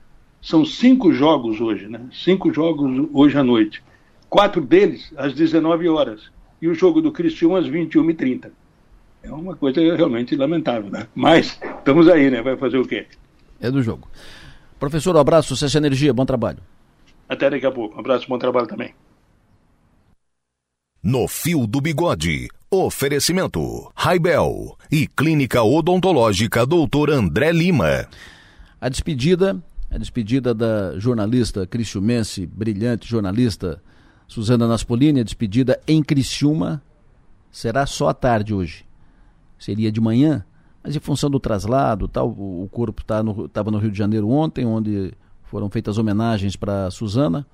[0.41, 2.01] são cinco jogos hoje, né?
[2.13, 3.83] Cinco jogos hoje à noite
[4.35, 6.23] quatro deles às 19 horas
[6.61, 8.51] e o jogo do Cristiano às 21h30.
[9.23, 11.07] É uma coisa realmente lamentável, né?
[11.15, 12.43] Mas estamos aí, né?
[12.43, 13.07] Vai fazer o quê?
[13.61, 14.09] É do jogo.
[14.77, 16.59] Professor, um abraço, sucesso e energia, bom trabalho.
[17.29, 17.95] Até daqui a pouco.
[17.95, 18.93] Um abraço, bom trabalho também.
[21.01, 27.11] No Fio do Bigode, oferecimento Raibel e Clínica Odontológica Dr.
[27.13, 28.09] André Lima.
[28.81, 33.81] A despedida, a despedida da jornalista cristiumense, brilhante jornalista
[34.35, 36.83] Suzana Naspolini, a despedida em Criciúma,
[37.51, 38.85] será só à tarde hoje.
[39.59, 40.45] Seria de manhã,
[40.83, 44.29] mas em função do traslado, tal, o corpo estava tá no, no Rio de Janeiro
[44.29, 47.47] ontem, onde foram feitas homenagens para Suzana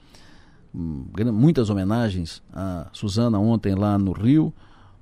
[0.73, 4.53] muitas homenagens a Suzana ontem lá no Rio,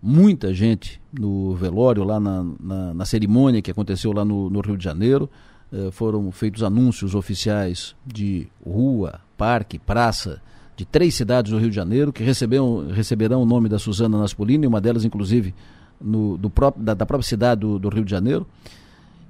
[0.03, 4.77] muita gente no velório, lá na, na, na cerimônia que aconteceu lá no, no Rio
[4.77, 5.29] de Janeiro.
[5.71, 10.41] Eh, foram feitos anúncios oficiais de rua, parque, praça,
[10.79, 14.67] de três cidades do Rio de Janeiro que receberão, receberão o nome da Suzana Naspolini,
[14.67, 15.55] uma delas, inclusive,
[16.01, 18.47] no, do próprio, da, da própria cidade do, do, Rio de Janeiro.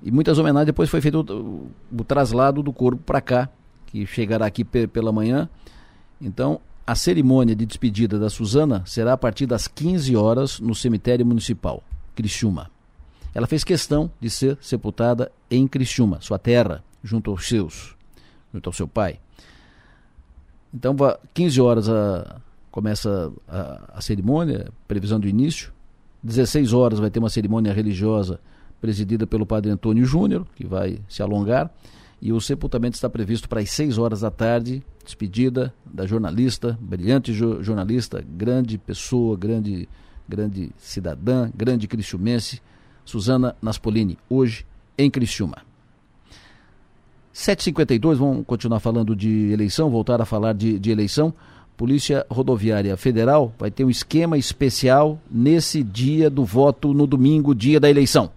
[0.03, 0.67] E muitas homenagens.
[0.67, 3.49] Depois foi feito o, o, traslado do corpo para cá,
[3.87, 5.49] que chegará aqui pela manhã
[6.21, 11.25] então, a cerimônia de despedida da Suzana será a partir das 15 horas no cemitério
[11.25, 11.83] municipal,
[12.15, 12.71] Criciúma.
[13.35, 17.95] Ela fez questão de ser sepultada em Criciúma, sua terra, junto aos seus,
[18.53, 19.21] junto ao seu pai.
[20.73, 20.95] Então,
[21.35, 25.73] 15 horas a, começa a, a cerimônia, previsão do início.
[26.23, 28.41] 16 horas vai ter uma cerimônia religiosa
[28.81, 31.73] presidida pelo padre Antônio Júnior, que vai se alongar.
[32.21, 37.33] E o sepultamento está previsto para as 6 horas da tarde, despedida da jornalista, brilhante
[37.33, 39.89] jo jornalista, grande pessoa, grande,
[40.29, 42.61] grande cidadã, grande cristiumense,
[43.05, 44.67] Suzana Naspolini, hoje
[44.99, 45.68] em Criciúma.
[47.35, 51.33] 7h52, vamos continuar falando de eleição, voltar a falar de, de eleição.
[51.77, 57.79] Polícia Rodoviária Federal vai ter um esquema especial nesse dia do voto no domingo, dia
[57.79, 58.33] da eleição.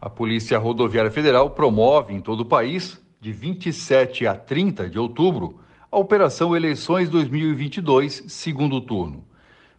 [0.00, 5.58] A Polícia Rodoviária Federal promove em todo o país, de 27 a 30 de outubro,
[5.90, 9.24] a Operação Eleições 2022, segundo turno.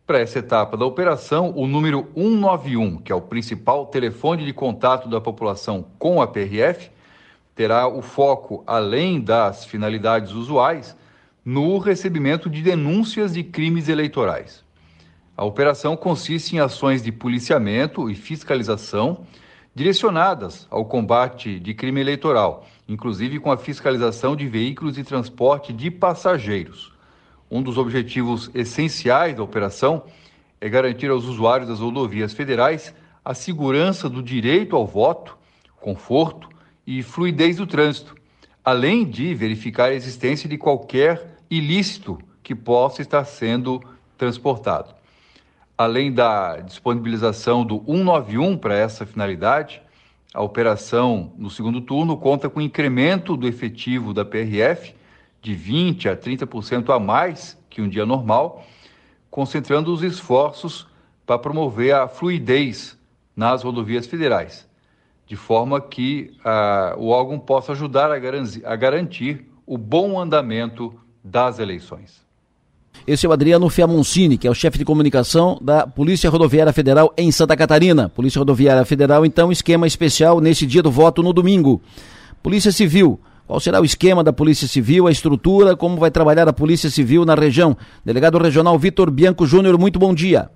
[0.05, 5.09] Para essa etapa da operação, o número 191, que é o principal telefone de contato
[5.09, 6.91] da população com a PRF,
[7.57, 10.95] terá o foco, além das finalidades usuais,
[11.43, 14.63] no recebimento de denúncias de crimes eleitorais.
[15.35, 19.25] A operação consiste em ações de policiamento e fiscalização
[19.73, 25.89] direcionadas ao combate de crime eleitoral, inclusive com a fiscalização de veículos e transporte de
[25.89, 26.93] passageiros.
[27.49, 30.03] Um dos objetivos essenciais da operação
[30.61, 32.93] é garantir aos usuários das rodovias federais
[33.25, 35.35] a segurança do direito ao voto,
[35.79, 36.49] conforto
[36.87, 38.15] e fluidez do trânsito,
[38.63, 43.83] além de verificar a existência de qualquer ilícito que possa estar sendo
[44.17, 44.95] transportado.
[45.77, 49.81] Além da disponibilização do 191 para essa finalidade,
[50.33, 54.95] a operação no segundo turno conta com incremento do efetivo da PRF
[55.41, 58.65] de 20 a 30% a mais que um dia normal,
[59.29, 60.87] concentrando os esforços
[61.25, 62.97] para promover a fluidez
[63.35, 64.66] nas rodovias federais,
[65.27, 70.93] de forma que uh, o órgão possa ajudar a, garantir, a garantir o bom andamento
[71.21, 72.25] das eleições.
[73.05, 77.13] Esse é o Adriano Fiamoncini, que é o chefe de comunicação da Polícia Rodoviária Federal
[77.17, 78.09] em Santa Catarina.
[78.09, 81.81] Polícia Rodoviária Federal, então, esquema especial nesse dia do voto no domingo.
[82.41, 83.19] Polícia Civil.
[83.45, 87.23] Qual será o esquema da Polícia Civil, a estrutura, como vai trabalhar a Polícia Civil
[87.23, 87.77] na região?
[88.03, 90.49] Delegado Regional Vitor Bianco Júnior, muito bom dia.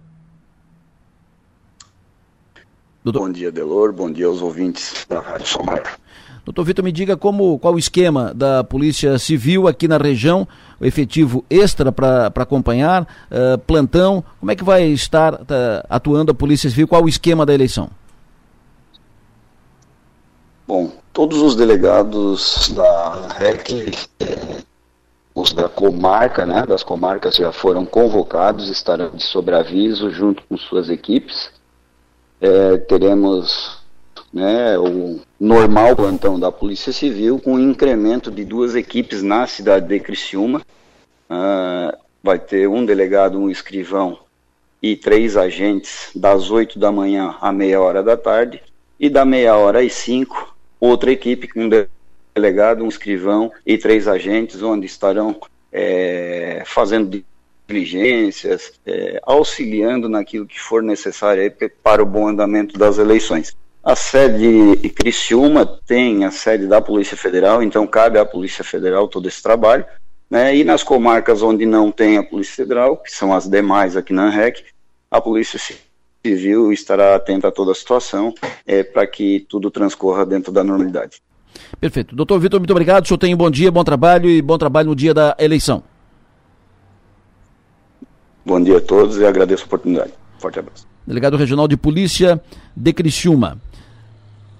[3.03, 3.21] Doutor...
[3.21, 3.91] Bom dia, Delor.
[3.91, 5.99] Bom dia aos ouvintes da Rádio Somar.
[6.45, 10.47] Doutor Vitor, me diga como, qual o esquema da Polícia Civil aqui na região,
[10.79, 15.45] o efetivo extra para acompanhar, uh, plantão, como é que vai estar uh,
[15.87, 17.89] atuando a Polícia Civil, qual o esquema da eleição?
[20.67, 23.93] Bom, todos os delegados da REC,
[25.35, 30.89] os da comarca, né, das comarcas já foram convocados, estarão de sobreaviso junto com suas
[30.89, 31.51] equipes.
[32.41, 33.80] É, teremos
[34.34, 39.99] né, o normal plantão da Polícia Civil, com incremento de duas equipes na cidade de
[39.99, 40.62] Criciúma.
[41.30, 44.19] Uh, vai ter um delegado, um escrivão
[44.82, 48.61] e três agentes das 8 da manhã à meia hora da tarde,
[48.99, 51.70] e da meia hora às 5, outra equipe com um
[52.36, 55.39] delegado, um escrivão e três agentes, onde estarão
[55.72, 57.24] é, fazendo
[57.72, 61.51] diligências, é, auxiliando naquilo que for necessário
[61.82, 63.55] para o bom andamento das eleições.
[63.84, 69.07] A sede de Criciúma tem a sede da Polícia Federal, então cabe à Polícia Federal
[69.07, 69.86] todo esse trabalho.
[70.30, 70.55] Né?
[70.55, 74.30] E nas comarcas onde não tem a Polícia Federal, que são as demais aqui na
[74.30, 74.63] REC,
[75.09, 75.59] a Polícia
[76.24, 78.34] Civil estará atenta a toda a situação
[78.67, 81.22] é, para que tudo transcorra dentro da normalidade.
[81.80, 82.15] Perfeito.
[82.15, 83.05] Doutor Vitor, muito obrigado.
[83.05, 85.84] O senhor tem um bom dia, bom trabalho e bom trabalho no dia da eleição.
[88.45, 90.11] Bom dia a todos e agradeço a oportunidade.
[90.39, 90.87] Forte abraço.
[91.05, 92.41] Delegado Regional de Polícia
[92.75, 93.57] de Criciúma.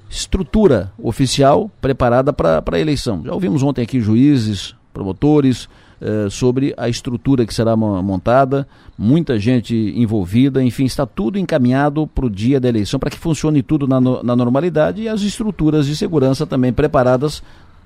[0.10, 3.22] Estrutura oficial preparada para a eleição.
[3.26, 5.70] Já ouvimos ontem aqui juízes, promotores,
[6.02, 8.68] eh, sobre a estrutura que será montada,
[8.98, 13.64] muita gente envolvida, enfim, está tudo encaminhado para o dia da eleição, para que funcione
[13.64, 17.42] tudo na, na normalidade e as estruturas de segurança também preparadas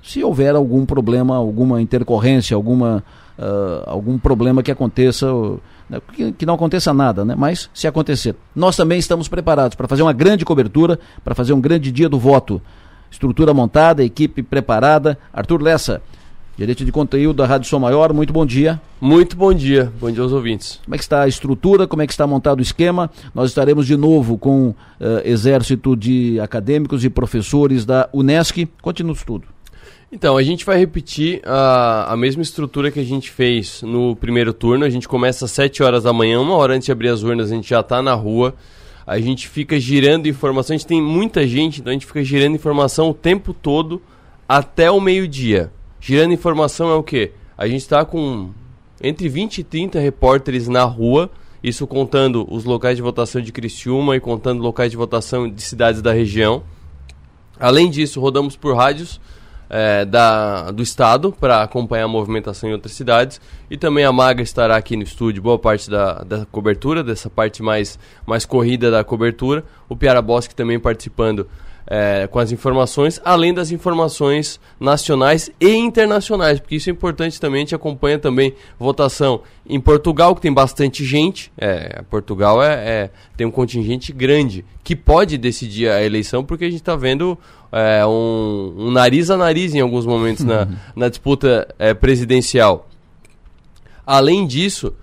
[0.06, 3.04] se houver algum problema, alguma intercorrência, alguma,
[3.38, 5.28] uh, algum problema que aconteça,
[5.90, 7.36] né, que, que, não aconteça nada, né?
[7.38, 8.36] mas se acontecer.
[8.56, 12.20] Nós também estamos preparados para fazer uma grande cobertura, para fazer um grande dia do
[12.20, 12.62] voto.
[13.10, 15.18] Estrutura montada, equipe preparada.
[15.34, 16.02] Arthur Lessa,
[16.58, 18.80] Gerente de conteúdo da Rádio Som Maior, muito bom dia.
[19.02, 20.80] Muito bom dia, bom dia aos ouvintes.
[20.86, 23.12] Como é que está a estrutura, como é que está montado o esquema?
[23.34, 24.76] Nós estaremos de novo com uh,
[25.26, 28.70] exército de acadêmicos e professores da Unesc.
[28.82, 29.55] Conte-nos tudo.
[30.16, 34.54] Então, a gente vai repetir a, a mesma estrutura que a gente fez no primeiro
[34.54, 34.86] turno.
[34.86, 37.52] A gente começa às 7 horas da manhã, uma hora antes de abrir as urnas,
[37.52, 38.56] a gente já está na rua.
[39.06, 42.56] A gente fica girando informação, a gente tem muita gente, então a gente fica girando
[42.56, 44.02] informação o tempo todo
[44.48, 45.70] até o meio-dia.
[46.00, 47.34] Girando informação é o quê?
[47.58, 48.52] A gente está com
[49.04, 51.30] entre 20 e 30 repórteres na rua,
[51.62, 56.02] isso contando os locais de votação de Criciúma e contando locais de votação de cidades
[56.02, 56.64] da região.
[57.60, 59.20] Além disso, rodamos por rádios
[59.70, 63.40] é, da, do estado para acompanhar a movimentação em outras cidades.
[63.70, 67.64] E também a Maga estará aqui no estúdio, boa parte da, da cobertura, dessa parte
[67.64, 69.64] mais, mais corrida da cobertura.
[69.90, 71.48] O Piara Bosque também participando
[71.88, 77.60] é, com as informações, além das informações nacionais e internacionais, porque isso é importante também,
[77.60, 83.10] a gente acompanha também votação em Portugal, que tem bastante gente, é, Portugal é, é
[83.38, 87.38] tem um contingente grande, que pode decidir a eleição, porque a gente está vendo
[87.72, 92.88] é, um, um, nariz a nariz em alguns momentos na, na disputa é, presidencial.
[94.06, 94.94] Além disso,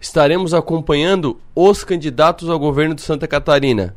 [0.00, 3.94] estaremos acompanhando os candidatos ao governo de Santa Catarina,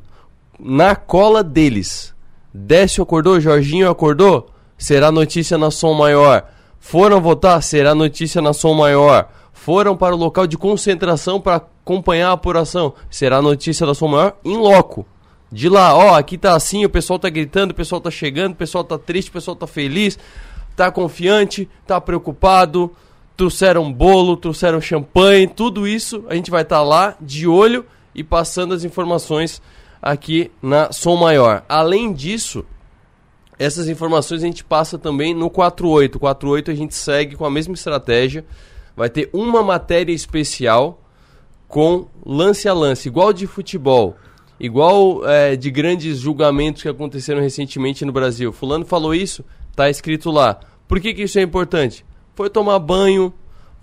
[0.60, 2.14] na cola deles
[2.54, 4.50] Décio acordou, Jorginho acordou?
[4.78, 6.46] Será notícia na som maior.
[6.80, 7.62] Foram votar?
[7.62, 9.30] Será notícia na som maior.
[9.54, 12.94] Foram para o local de concentração para acompanhar a apuração?
[13.10, 15.06] Será notícia da som maior em loco.
[15.52, 18.56] De lá, ó, aqui tá assim, o pessoal tá gritando, o pessoal tá chegando, o
[18.56, 20.18] pessoal tá triste, o pessoal tá feliz,
[20.76, 22.92] tá confiante, tá preocupado,
[23.36, 28.24] trouxeram bolo, trouxeram champanhe, tudo isso a gente vai estar tá lá de olho e
[28.24, 29.62] passando as informações
[30.02, 31.64] aqui na Som Maior.
[31.68, 32.66] Além disso,
[33.58, 36.20] essas informações a gente passa também no 48.
[36.20, 38.46] 48 a gente segue com a mesma estratégia.
[38.96, 41.02] Vai ter uma matéria especial
[41.68, 44.18] com lance a lance, igual de futebol,
[44.60, 48.52] igual é, de grandes julgamentos que aconteceram recentemente no Brasil.
[48.52, 49.46] Fulano falou isso,
[49.76, 50.60] tá escrito lá.
[50.88, 52.04] Por que, que isso é importante?
[52.34, 53.32] Foi tomar banho,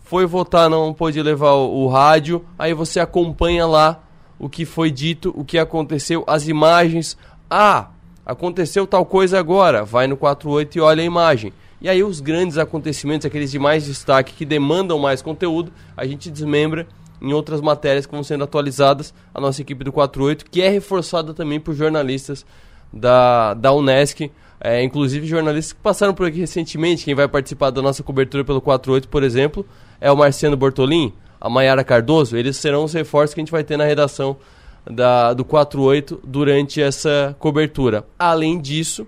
[0.00, 4.02] foi votar, não pôde levar o, o rádio, aí você acompanha lá
[4.38, 7.16] o que foi dito, o que aconteceu, as imagens.
[7.48, 7.88] Ah,
[8.24, 9.84] aconteceu tal coisa agora.
[9.84, 11.52] Vai no 48 e olha a imagem.
[11.80, 16.30] E aí os grandes acontecimentos, aqueles de mais destaque que demandam mais conteúdo, a gente
[16.30, 16.86] desmembra
[17.20, 21.32] em outras matérias que vão sendo atualizadas a nossa equipe do 48, que é reforçada
[21.34, 22.44] também por jornalistas
[22.92, 24.30] da, da Unesc,
[24.60, 27.04] é, inclusive jornalistas que passaram por aqui recentemente.
[27.04, 29.66] Quem vai participar da nossa cobertura pelo 48, por exemplo,
[30.00, 31.12] é o Marciano Bortolin,
[31.46, 34.36] a Maiara Cardoso, eles serão os reforços que a gente vai ter na redação
[34.84, 38.04] da, do 48 durante essa cobertura.
[38.18, 39.06] Além disso,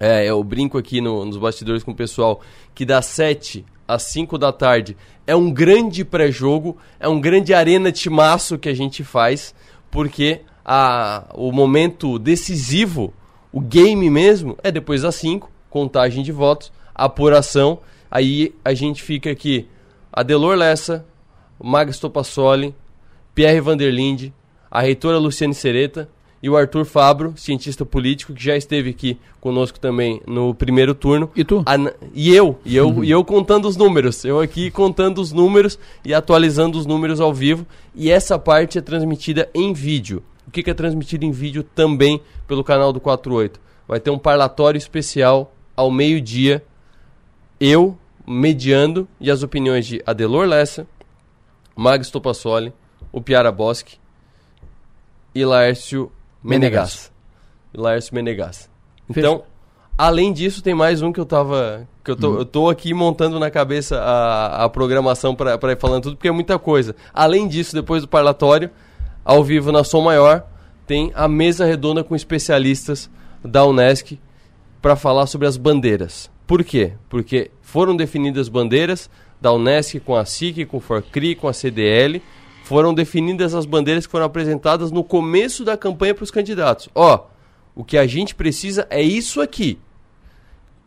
[0.00, 2.40] é, eu brinco aqui no, nos bastidores com o pessoal
[2.74, 4.96] que das 7 às 5 da tarde
[5.26, 9.54] é um grande pré-jogo, é um grande arena timaço que a gente faz,
[9.90, 13.12] porque a, o momento decisivo,
[13.52, 17.80] o game mesmo, é depois das 5, contagem de votos, apuração.
[18.10, 19.68] Aí a gente fica aqui,
[20.10, 21.04] Adelor Lessa,
[21.62, 22.74] Magas Topassoli,
[23.34, 24.32] Pierre Vanderlinde,
[24.70, 26.08] a reitora Luciane Sereta
[26.42, 31.30] e o Arthur Fabro, cientista político, que já esteve aqui conosco também no primeiro turno.
[31.36, 31.62] E tu?
[32.12, 33.04] E eu, e eu, uhum.
[33.04, 34.24] e eu contando os números.
[34.24, 37.64] Eu aqui contando os números e atualizando os números ao vivo.
[37.94, 40.22] E essa parte é transmitida em vídeo.
[40.48, 43.60] O que, que é transmitido em vídeo também pelo canal do 48?
[43.86, 46.64] Vai ter um parlatório especial ao meio-dia.
[47.60, 47.96] Eu
[48.26, 50.86] mediando e as opiniões de Adelor Lessa,
[51.76, 52.72] Mags Topassoli,
[53.10, 53.96] o Piara Bosque
[55.34, 56.10] e Laércio
[56.42, 57.12] Menegas.
[57.74, 58.70] Laércio Menegas.
[59.08, 59.44] Então,
[59.96, 61.86] além disso, tem mais um que eu tava.
[62.04, 62.38] que eu tô, hum.
[62.38, 66.32] eu tô aqui montando na cabeça a, a programação para ir falando tudo, porque é
[66.32, 66.94] muita coisa.
[67.12, 68.70] Além disso, depois do parlatório,
[69.24, 70.44] ao vivo na Som Maior,
[70.86, 73.10] tem a mesa redonda com especialistas
[73.44, 74.18] da Unesc
[74.80, 76.30] para falar sobre as bandeiras.
[76.46, 76.92] Por quê?
[77.08, 79.08] Porque foram definidas bandeiras
[79.42, 82.22] da Unesc com a SIC, com o Forcri, com a CDL,
[82.62, 86.88] foram definidas as bandeiras que foram apresentadas no começo da campanha para os candidatos.
[86.94, 87.26] Ó,
[87.74, 89.80] o que a gente precisa é isso aqui.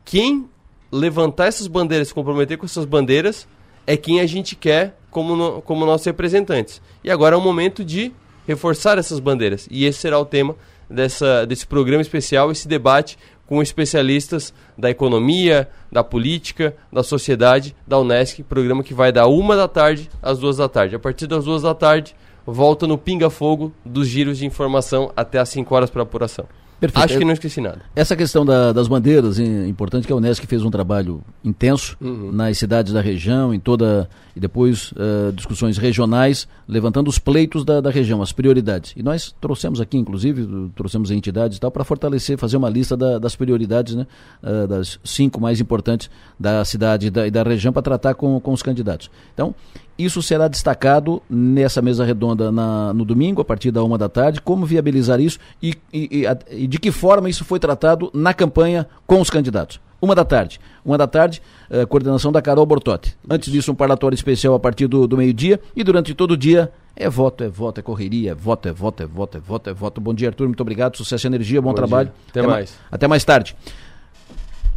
[0.06, 0.50] Quem
[0.90, 3.46] levantar essas bandeiras, se comprometer com essas bandeiras,
[3.86, 6.82] é quem a gente quer como, no, como nossos representantes.
[7.04, 8.14] E agora é o momento de
[8.48, 9.68] reforçar essas bandeiras.
[9.70, 10.56] E esse será o tema
[10.90, 13.18] dessa, desse programa especial, esse debate
[13.48, 19.56] com especialistas da economia, da política, da sociedade, da Unesc, programa que vai da uma
[19.56, 20.96] da tarde às duas da tarde.
[20.96, 22.16] A partir das duas da tarde,
[22.46, 26.46] volta no pinga-fogo dos giros de informação até às 5 horas para apuração.
[26.80, 27.06] Perfeito.
[27.06, 27.82] Acho que não esqueci nada.
[27.96, 32.32] Essa questão da, das bandeiras, é importante que a Unesco fez um trabalho intenso uhum.
[32.32, 37.80] nas cidades da região, em toda e depois uh, discussões regionais, levantando os pleitos da,
[37.80, 38.94] da, região, as prioridades.
[38.98, 43.18] E nós trouxemos aqui, inclusive, trouxemos entidades e tal, para fortalecer, fazer uma lista da,
[43.18, 44.06] das prioridades, né,
[44.44, 48.38] uh, das cinco mais importantes da cidade e da, e da região para tratar com,
[48.42, 49.10] com os candidatos.
[49.34, 49.56] Então,
[49.98, 54.42] isso será destacado nessa mesa redonda na, no domingo, a partir da uma da tarde.
[54.42, 58.88] Como viabilizar isso e, e, e, e, de que forma isso foi tratado na campanha
[59.06, 59.80] com os candidatos.
[60.02, 60.60] Uma da tarde.
[60.84, 63.16] Uma da tarde, uh, coordenação da Carol Bortotti.
[63.30, 65.60] Antes disso, um parlatório especial a partir do, do meio-dia.
[65.76, 69.04] E durante todo o dia, é voto, é voto, é correria, é voto, é voto,
[69.04, 70.02] é voto, é voto, é voto.
[70.02, 70.48] Bom dia, Arthur.
[70.48, 70.98] Muito obrigado.
[70.98, 72.12] Sucesso e energia, bom, bom trabalho.
[72.30, 72.78] Até, até, mais.
[72.92, 73.56] até mais tarde.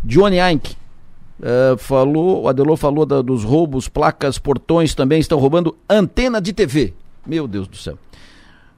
[0.05, 0.77] Johnny Einck
[1.39, 6.53] Uh, falou, o Adelô falou da, dos roubos, placas, portões também estão roubando antena de
[6.53, 6.95] TV.
[7.25, 7.97] Meu Deus do céu.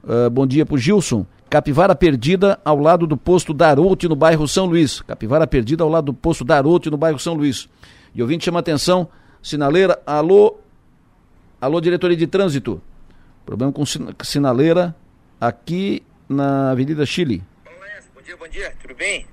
[0.03, 1.25] Uh, bom dia pro Gilson.
[1.51, 5.01] Capivara perdida ao lado do posto Daroute no bairro São Luís.
[5.01, 7.67] Capivara perdida ao lado do posto Daroute no bairro São Luís.
[8.15, 9.09] E ouvinte chama atenção,
[9.43, 10.61] sinaleira, alô,
[11.59, 12.81] alô diretoria de trânsito.
[13.45, 13.83] Problema com
[14.23, 14.95] sinaleira
[15.41, 17.43] aqui na Avenida Chile.
[18.15, 19.27] Bom dia, bom dia, tudo bem?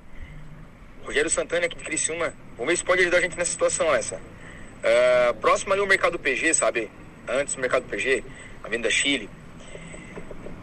[1.04, 2.32] Rogério Santana aqui de Criciúma.
[2.56, 4.16] Vamos ver se pode ajudar a gente nessa situação essa.
[4.16, 6.90] Uh, próximo ali o mercado PG, sabe?
[7.28, 8.24] Antes do mercado PG,
[8.64, 9.30] a venda Chile.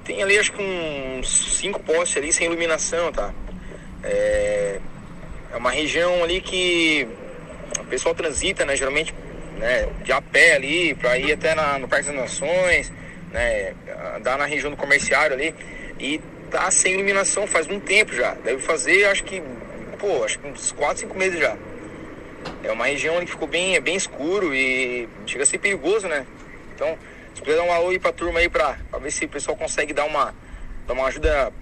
[0.06, 3.34] Tem ali acho que uns cinco postes ali sem iluminação, tá?
[4.04, 4.80] É,
[5.52, 7.08] é uma região ali que
[7.80, 8.76] o pessoal transita, né?
[8.76, 9.14] Geralmente
[9.58, 12.92] né, de a pé ali, para ir até na, no Parque das Nações,
[13.32, 13.74] né?
[14.16, 15.56] Andar na região do comerciário ali.
[16.00, 18.36] E tá sem iluminação faz um tempo já.
[18.36, 19.42] Deve fazer, acho que
[19.98, 21.58] pô, acho que uns 4, 5 meses já.
[22.64, 26.26] É uma região que ficou bem, é bem escuro e chega a ser perigoso, né?
[26.76, 26.98] Então,
[27.46, 29.94] puder dar um alô aí pra turma aí pra, pra ver se o pessoal consegue
[29.94, 30.34] dar uma,
[30.88, 31.54] dar uma ajuda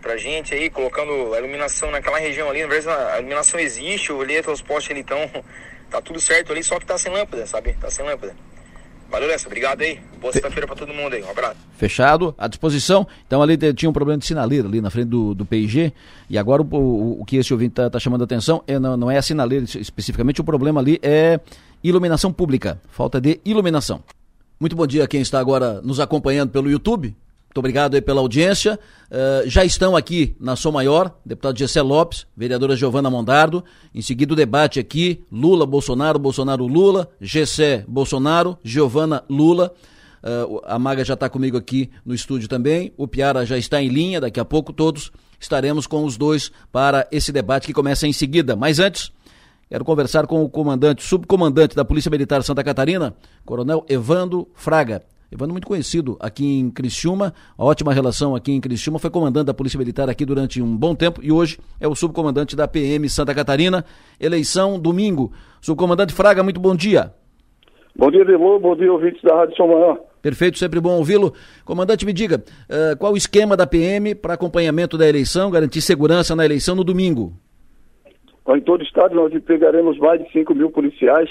[0.00, 2.62] pra gente aí, colocando a iluminação naquela região ali.
[2.62, 5.18] Na verdade, a iluminação existe, eu olhei os postes ali, então
[5.90, 7.74] tá tudo certo ali, só que tá sem lâmpada, sabe?
[7.74, 8.34] Tá sem lâmpada.
[9.10, 9.46] Valeu, Lessa.
[9.46, 10.00] Obrigado aí.
[10.18, 11.22] Boa sexta-feira pra todo mundo aí.
[11.22, 11.58] Um abraço.
[11.76, 13.06] Fechado, à disposição.
[13.26, 15.92] Então ali tinha um problema de sinaleira ali na frente do, do PIG.
[16.30, 18.96] E agora o, o, o que esse ouvinte está tá chamando a atenção é, não,
[18.96, 21.38] não é a sinaleira especificamente, o problema ali é
[21.84, 22.80] iluminação pública.
[22.88, 24.02] Falta de iluminação.
[24.58, 27.16] Muito bom dia a quem está agora nos acompanhando pelo YouTube.
[27.52, 28.78] Muito obrigado pela audiência.
[29.10, 33.62] Uh, já estão aqui na Som Maior, deputado Gessé Lopes, vereadora Giovana Mondardo.
[33.94, 39.74] Em seguida o debate aqui, Lula, Bolsonaro, Bolsonaro, Lula, Gessé, Bolsonaro, Giovana, Lula.
[40.22, 42.90] Uh, a Maga já está comigo aqui no estúdio também.
[42.96, 47.06] O Piara já está em linha, daqui a pouco todos estaremos com os dois para
[47.12, 48.56] esse debate que começa em seguida.
[48.56, 49.12] Mas antes,
[49.72, 55.00] quero conversar com o comandante, subcomandante da Polícia Militar Santa Catarina, Coronel Evandro Fraga.
[55.32, 59.78] Evandro muito conhecido aqui em Criciúma, ótima relação aqui em Criciúma, foi comandante da Polícia
[59.78, 63.82] Militar aqui durante um bom tempo e hoje é o subcomandante da PM Santa Catarina.
[64.20, 65.32] Eleição domingo.
[65.58, 67.10] Subcomandante Fraga, muito bom dia.
[67.96, 69.98] Bom dia, Delô, bom dia, ouvintes da Rádio São Maior.
[70.20, 71.32] Perfeito, sempre bom ouvi-lo.
[71.64, 76.36] Comandante, me diga, uh, qual o esquema da PM para acompanhamento da eleição, garantir segurança
[76.36, 77.32] na eleição no domingo?
[78.48, 81.30] Em todo o estado nós empregaremos mais de 5 mil policiais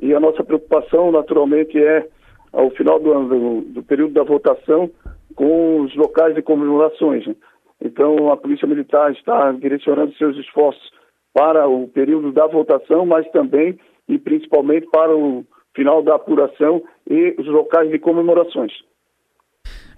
[0.00, 2.06] e a nossa preocupação, naturalmente, é
[2.52, 4.90] ao final do, do, do período da votação
[5.34, 7.26] com os locais de comemorações.
[7.26, 7.34] Né?
[7.80, 10.90] Então, a Polícia Militar está direcionando seus esforços
[11.32, 13.78] para o período da votação, mas também
[14.08, 15.44] e principalmente para o
[15.74, 18.72] final da apuração e os locais de comemorações.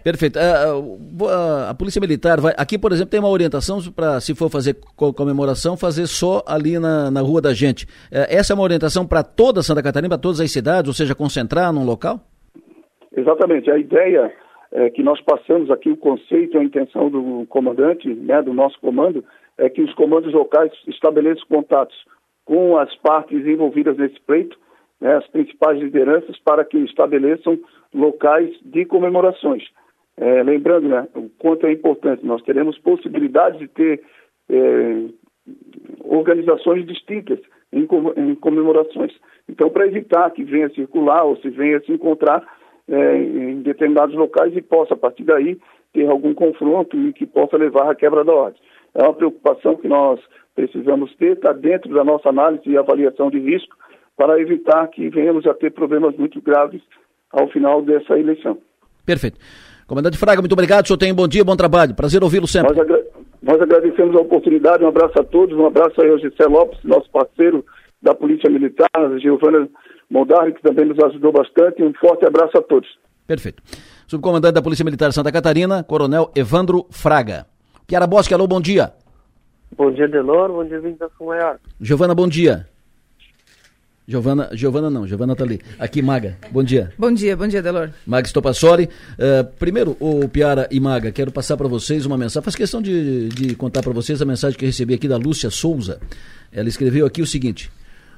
[0.03, 0.38] Perfeito.
[0.38, 2.55] A, a, a, Polícia Militar vai.
[2.57, 7.11] Aqui, por exemplo, tem uma orientação para, se for fazer comemoração, fazer só ali na,
[7.11, 7.86] na Rua da Gente.
[8.11, 11.14] É, essa é uma orientação para toda Santa Catarina, para todas as cidades, ou seja,
[11.14, 12.20] concentrar num local?
[13.14, 13.70] Exatamente.
[13.70, 14.32] A ideia
[14.72, 19.24] é, que nós passamos aqui, o conceito, a intenção do comandante, né, do nosso comando,
[19.59, 21.96] é que os comandos locais estabeleçam contatos
[22.44, 24.57] com as partes envolvidas nesse pleito,
[25.01, 27.59] né, as principais lideranças, para que estabeleçam
[27.94, 29.64] locais de comemorações.
[30.21, 34.03] É, lembrando né, o quanto é importante, nós teremos possibilidade de ter
[34.51, 35.07] é,
[36.05, 37.39] organizações distintas
[37.73, 39.12] em, em, comemorações.
[39.49, 42.47] Então, para evitar que venha circular ou se venha se encontrar
[42.87, 45.59] é, em determinados locais e possa, a partir daí,
[45.95, 48.61] ter algum confronto e que possa levar à quebra da ordem.
[48.95, 50.21] É uma preocupação que nós
[50.55, 53.75] precisamos ter, está dentro da nossa análise e avaliação de risco,
[54.18, 56.83] para evitar que venhamos a ter problemas muito graves
[57.33, 58.59] ao final dessa eleição.
[59.07, 59.39] Perfeito.
[59.91, 60.84] Comandante Fraga, muito obrigado.
[60.84, 61.97] O senhor tem um bom dia, bom trabalho.
[61.97, 62.68] Prazer ouvi-lo sempre.
[62.68, 63.05] Nós, agra
[63.43, 64.84] nós, agradecemos a oportunidade.
[64.84, 65.59] Um abraço a todos.
[65.59, 67.64] Um abraço aí ao Gisé Lopes, nosso parceiro
[68.01, 69.68] da Polícia Militar, a Giovana
[70.09, 71.82] Mondari, que também nos ajudou bastante.
[71.82, 72.88] Um forte abraço a todos.
[73.26, 73.61] Perfeito.
[74.07, 77.45] Subcomandante da Polícia Militar de Santa Catarina, Coronel Evandro Fraga.
[77.84, 78.93] Piara Bosque, alô, bom dia.
[79.76, 80.53] Bom dia, Delor.
[80.53, 81.59] Bom dia, Vinda Maior.
[81.80, 82.64] Giovana, bom dia.
[84.11, 85.61] Giovana, Giovana não, Giovana tá ali.
[85.78, 86.92] Aqui, Maga, bom dia.
[86.98, 87.90] Bom dia, bom dia, Delor.
[88.04, 88.88] Maga Stopassoli.
[89.12, 92.42] Uh, primeiro, o Piara e Maga, quero passar para vocês uma mensagem.
[92.42, 95.48] Faz questão de, de contar para vocês a mensagem que eu recebi aqui da Lúcia
[95.48, 96.00] Souza.
[96.52, 97.70] Ela escreveu aqui o seguinte: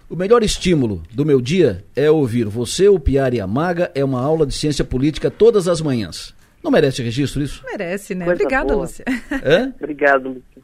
[0.08, 3.90] O melhor estímulo do meu dia é ouvir você, o Piara e a Maga.
[3.94, 6.34] É uma aula de ciência política todas as manhãs.
[6.64, 7.62] Não merece registro isso?
[7.66, 8.24] Merece, né?
[8.32, 9.04] Obrigada, Lúcia.
[9.44, 9.74] Hã?
[9.78, 10.62] Obrigado, Lúcia.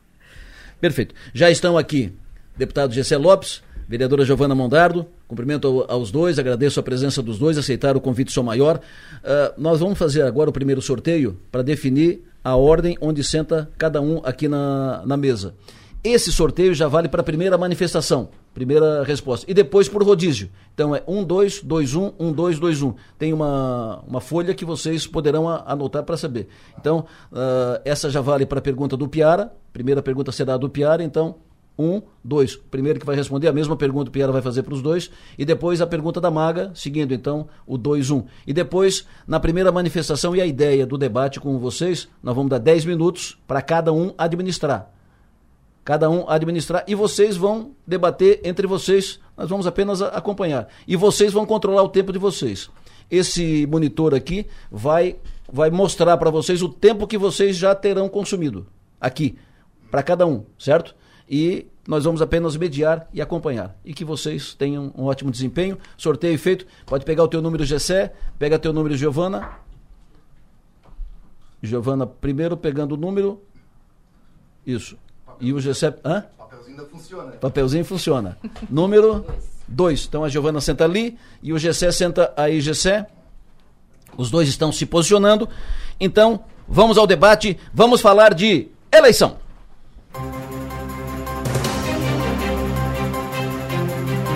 [0.81, 1.15] Perfeito.
[1.35, 2.15] Já estão aqui
[2.57, 7.97] deputado Gessé Lopes, vereadora Giovana Mondardo, cumprimento aos dois, agradeço a presença dos dois, aceitar
[7.97, 8.79] o convite Sou Maior.
[8.79, 14.01] Uh, nós vamos fazer agora o primeiro sorteio para definir a ordem onde senta cada
[14.01, 15.55] um aqui na, na mesa.
[16.03, 19.45] Esse sorteio já vale para a primeira manifestação, primeira resposta.
[19.51, 20.49] E depois por rodízio.
[20.73, 22.95] Então é 1, 2, 2, 1, 1, 2, 2, 1.
[23.19, 26.49] Tem uma, uma folha que vocês poderão anotar para saber.
[26.79, 29.53] Então, uh, essa já vale para a pergunta do Piara.
[29.73, 31.35] Primeira pergunta será do Piara, então
[31.79, 32.55] um, dois.
[32.55, 35.11] O primeiro que vai responder a mesma pergunta o Piera vai fazer para os dois.
[35.39, 38.17] E depois a pergunta da Maga, seguindo então o 2, 1.
[38.17, 38.25] Um.
[38.47, 42.59] E depois, na primeira manifestação e a ideia do debate com vocês, nós vamos dar
[42.59, 44.91] 10 minutos para cada um administrar.
[45.85, 49.21] Cada um administrar e vocês vão debater entre vocês.
[49.37, 50.69] Nós vamos apenas acompanhar.
[50.87, 52.69] E vocês vão controlar o tempo de vocês.
[53.11, 55.17] Esse monitor aqui vai,
[55.51, 58.67] vai mostrar para vocês o tempo que vocês já terão consumido
[59.01, 59.39] aqui,
[59.91, 60.95] para cada um, certo?
[61.29, 63.77] E nós vamos apenas mediar e acompanhar.
[63.85, 65.79] E que vocês tenham um ótimo desempenho.
[65.97, 66.67] Sorteio feito.
[66.87, 69.59] Pode pegar o teu número Gessé, pega teu número Giovana.
[71.63, 73.43] Giovana primeiro pegando o número.
[74.67, 74.99] Isso.
[75.41, 75.95] E o Gessé.
[76.05, 76.25] Hã?
[76.37, 77.33] Papelzinho ainda funciona.
[77.33, 78.39] Papelzinho funciona.
[78.69, 79.25] número
[79.67, 80.07] 2.
[80.07, 83.07] Então a Giovana senta ali e o Gessé senta aí, Gessé.
[84.17, 85.49] Os dois estão se posicionando.
[85.99, 87.59] Então, vamos ao debate.
[87.73, 89.39] Vamos falar de eleição.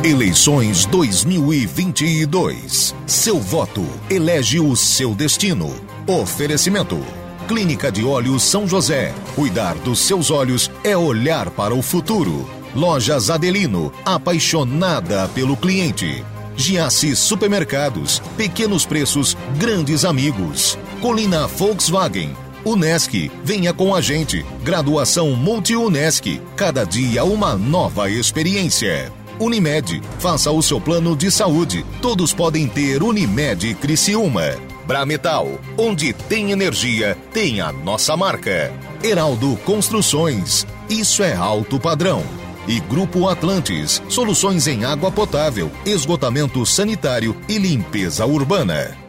[0.04, 2.92] Eleições 2022.
[3.06, 5.72] Seu voto elege o seu destino.
[6.08, 6.98] Oferecimento.
[7.46, 9.14] Clínica de Olhos São José.
[9.36, 12.50] Cuidar dos seus olhos é olhar para o futuro.
[12.74, 16.24] Lojas Adelino, apaixonada pelo cliente.
[16.56, 20.76] Giasse Supermercados, pequenos preços, grandes amigos.
[21.00, 22.34] Colina Volkswagen,
[22.64, 24.44] Unesc, venha com a gente.
[24.64, 29.21] Graduação Multi-Unesc, cada dia uma nova experiência.
[29.38, 31.84] Unimed, faça o seu plano de saúde.
[32.00, 34.56] Todos podem ter Unimed Criciúma.
[34.86, 38.72] Brametal, onde tem energia, tem a nossa marca.
[39.02, 42.22] Heraldo Construções, isso é alto padrão.
[42.66, 49.01] E Grupo Atlantes, soluções em água potável, esgotamento sanitário e limpeza urbana.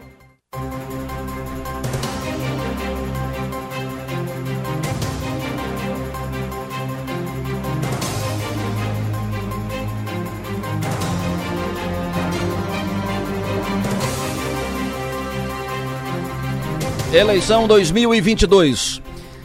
[17.14, 18.99] Eleição 2022.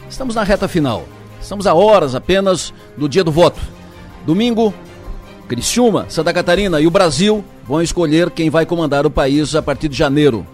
[0.09, 1.05] Estamos na reta final.
[1.39, 3.61] Estamos a horas apenas do dia do voto.
[4.25, 4.73] Domingo,
[5.47, 9.87] Criciúma, Santa Catarina e o Brasil vão escolher quem vai comandar o país a partir
[9.87, 10.47] de janeiro.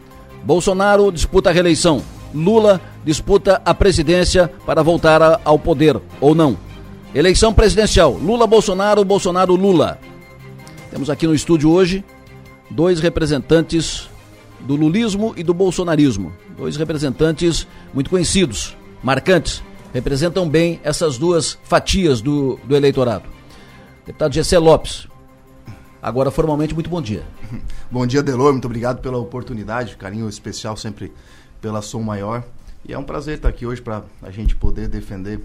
[0.44, 2.04] Bolsonaro disputa a reeleição.
[2.34, 6.58] Lula disputa a presidência para voltar ao poder, ou não.
[7.14, 9.98] Eleição presidencial: Lula, Bolsonaro, Bolsonaro, Lula.
[10.92, 12.04] Temos aqui no estúdio hoje
[12.70, 14.10] dois representantes
[14.66, 16.34] do lulismo e do bolsonarismo.
[16.58, 19.64] Dois representantes muito conhecidos, marcantes,
[19.94, 23.30] representam bem essas duas fatias do, do eleitorado.
[24.06, 25.08] Deputado Gessé Lopes,
[26.02, 27.24] agora formalmente, muito bom dia.
[27.92, 31.14] Bom dia, Delor, muito obrigado pela oportunidade, carinho especial sempre
[31.62, 32.44] pela Som Maior.
[32.84, 35.40] E é um prazer estar aqui hoje para a gente poder defender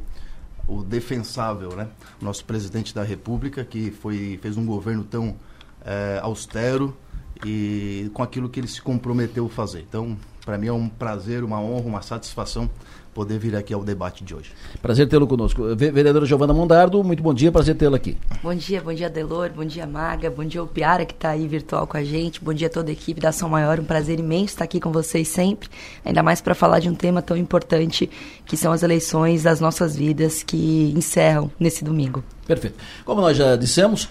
[0.66, 1.88] o defensável, né?
[2.20, 5.36] Nosso presidente da República, que foi, fez um governo tão
[5.84, 6.96] é, austero,
[7.44, 9.80] e com aquilo que ele se comprometeu a fazer.
[9.88, 12.68] Então, Para mim é um prazer, uma honra, uma satisfação
[13.12, 14.52] poder vir aqui ao debate de hoje.
[14.80, 15.74] Prazer tê-lo conosco.
[15.76, 18.16] Vereadora Giovana Mondardo, muito bom dia, prazer tê-la aqui.
[18.42, 21.46] Bom dia, bom dia Delor, bom dia Maga, bom dia o Piara que está aí
[21.46, 24.18] virtual com a gente, bom dia a toda a equipe da Ação Maior, um prazer
[24.18, 25.68] imenso estar aqui com vocês sempre,
[26.04, 28.08] ainda mais para falar de um tema tão importante
[28.46, 32.24] que são as eleições das nossas vidas que encerram nesse domingo.
[32.46, 32.76] Perfeito.
[33.04, 34.08] Como nós já dissemos,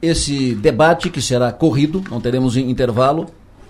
[0.00, 3.26] esse debate que será corrido, não teremos intervalo,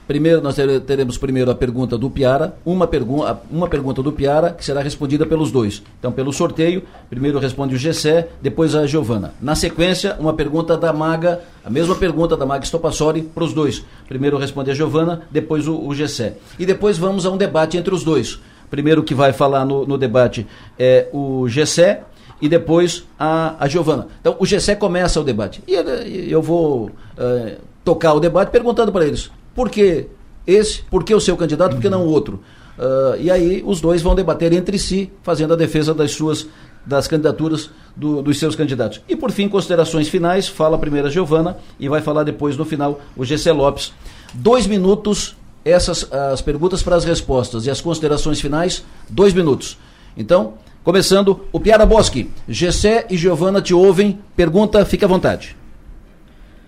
[0.06, 0.54] Primeiro, nós
[0.86, 5.26] teremos primeiro a pergunta do Piara, uma, pergu uma pergunta do Piara que será respondida
[5.26, 5.82] pelos dois.
[5.98, 9.34] Então, pelo sorteio, primeiro responde o Gessé, depois a Giovana.
[9.42, 13.84] Na sequência, uma pergunta da Maga, a mesma pergunta da Maga Stopassori para os dois.
[14.06, 16.36] Primeiro responde a Giovana, depois o, o Gessé.
[16.56, 18.38] E depois vamos a um debate entre os dois.
[18.70, 20.46] Primeiro que vai falar no, no debate
[20.78, 22.04] é o Gessé
[22.40, 24.08] e depois a, a Giovana.
[24.20, 25.62] Então, o Gessé começa o debate.
[25.66, 30.06] E eu vou uh, tocar o debate perguntando para eles por que
[30.46, 30.82] esse?
[30.82, 31.72] Por que o seu candidato?
[31.72, 32.40] Por que não o outro?
[32.78, 36.46] Uh, e aí os dois vão debater entre si, fazendo a defesa das suas
[36.84, 39.00] das candidaturas do, dos seus candidatos.
[39.08, 43.00] E por fim, considerações finais, fala primeiro a Giovana e vai falar depois no final
[43.16, 43.92] o GC Lopes.
[44.32, 45.34] Dois minutos,
[45.64, 49.76] essas as perguntas para as respostas e as considerações finais, dois minutos.
[50.16, 50.54] Então,
[50.86, 55.56] começando, o Piara Bosque, GC e Giovana te ouvem, pergunta, fique à vontade.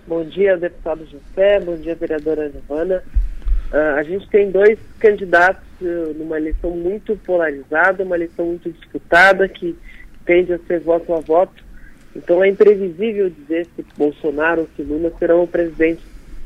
[0.05, 1.61] Bom dia, deputado José.
[1.61, 3.01] Bom dia, vereadora Giovana.
[3.71, 9.47] Uh, a gente tem dois candidatos uh, numa eleição muito polarizada, uma eleição muito disputada,
[9.47, 9.73] que
[10.25, 11.63] tende a ser voto a voto.
[12.13, 16.03] Então é imprevisível dizer se Bolsonaro ou se Lula serão o presidente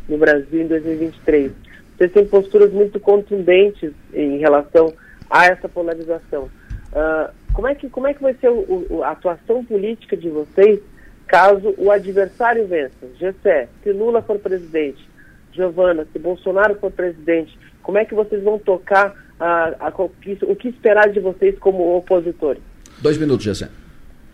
[0.07, 1.51] no Brasil em 2023.
[1.97, 4.93] Vocês têm posturas muito contundentes em relação
[5.28, 6.51] a essa polarização.
[6.93, 10.29] Uh, como, é que, como é que vai ser o, o, a atuação política de
[10.29, 10.79] vocês
[11.27, 13.07] caso o adversário vença.
[13.19, 15.03] Gessé, se Lula for presidente,
[15.51, 20.67] Giovana, se Bolsonaro for presidente, como é que vocês vão tocar a, a, o que
[20.67, 22.61] esperar de vocês como opositores?
[23.01, 23.69] Dois minutos, Gessé.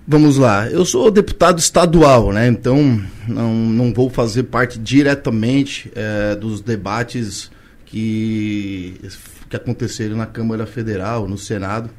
[0.08, 2.48] Vamos lá, eu sou deputado estadual, né?
[2.48, 7.52] Então não, não vou fazer parte diretamente é, dos debates
[7.86, 9.00] que,
[9.50, 11.92] que aconteceram na Câmara Federal, no Senado,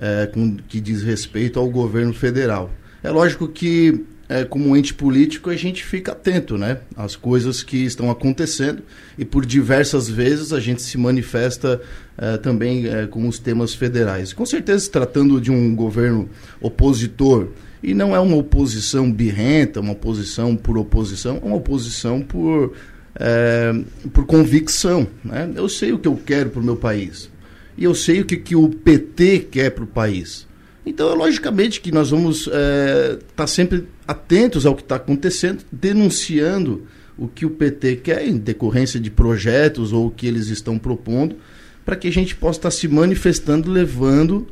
[0.00, 2.70] é, com, que diz respeito ao governo federal.
[3.02, 7.78] É lógico que é, como ente político, a gente fica atento né, às coisas que
[7.78, 8.82] estão acontecendo
[9.16, 11.80] e por diversas vezes a gente se manifesta
[12.16, 14.32] é, também é, com os temas federais.
[14.32, 16.28] Com certeza, tratando de um governo
[16.60, 17.48] opositor,
[17.82, 22.74] e não é uma oposição birrenta, uma oposição por oposição, é uma oposição por,
[23.14, 23.72] é,
[24.12, 25.06] por convicção.
[25.24, 25.50] Né?
[25.54, 27.30] Eu sei o que eu quero para o meu país.
[27.78, 30.46] E eu sei o que, que o PT quer para o país.
[30.84, 36.82] Então, logicamente que nós vamos estar é, tá sempre atentos ao que está acontecendo, denunciando
[37.16, 41.36] o que o PT quer em decorrência de projetos ou o que eles estão propondo,
[41.84, 44.46] para que a gente possa estar tá se manifestando, levando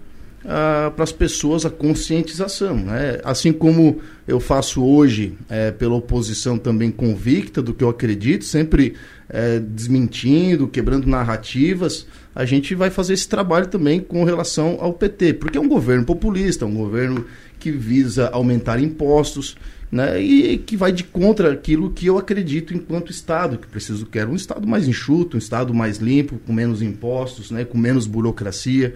[0.44, 2.76] ah, para as pessoas a conscientização.
[2.76, 3.18] Né?
[3.24, 8.94] Assim como eu faço hoje é, pela oposição também convicta do que eu acredito, sempre
[9.28, 12.06] é, desmentindo, quebrando narrativas,
[12.36, 16.04] a gente vai fazer esse trabalho também com relação ao PT, porque é um governo
[16.04, 17.24] populista, um governo
[17.58, 19.56] que visa aumentar impostos,
[19.90, 24.32] né, e que vai de contra aquilo que eu acredito enquanto Estado, que preciso quero
[24.32, 28.94] um Estado mais enxuto, um Estado mais limpo, com menos impostos, né, com menos burocracia,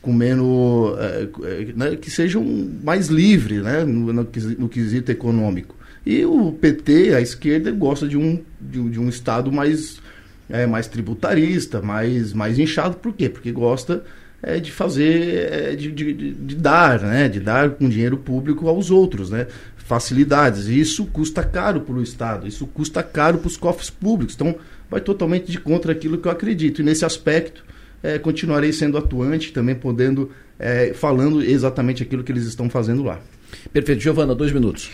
[0.00, 1.28] com menos é,
[1.76, 2.42] né, que sejam
[2.82, 4.26] mais livre, né, no, no,
[4.58, 5.76] no quesito econômico.
[6.06, 10.00] E o PT, a esquerda, gosta de um, de, de um Estado mais
[10.48, 12.96] é, mais tributarista, mais, mais inchado.
[12.96, 13.28] Por quê?
[13.28, 14.02] Porque gosta
[14.42, 17.28] é, de fazer, é, de, de, de, dar, né?
[17.28, 19.46] De dar com dinheiro público aos outros, né?
[19.76, 20.68] Facilidades.
[20.68, 24.34] E isso custa caro para o Estado, isso custa caro para os cofres públicos.
[24.34, 24.54] Então,
[24.90, 26.80] vai totalmente de contra aquilo que eu acredito.
[26.80, 27.64] E nesse aspecto,
[28.02, 33.20] é, continuarei sendo atuante, também podendo, é, falando exatamente aquilo que eles estão fazendo lá.
[33.72, 34.02] Perfeito.
[34.02, 34.90] Giovana, dois minutos.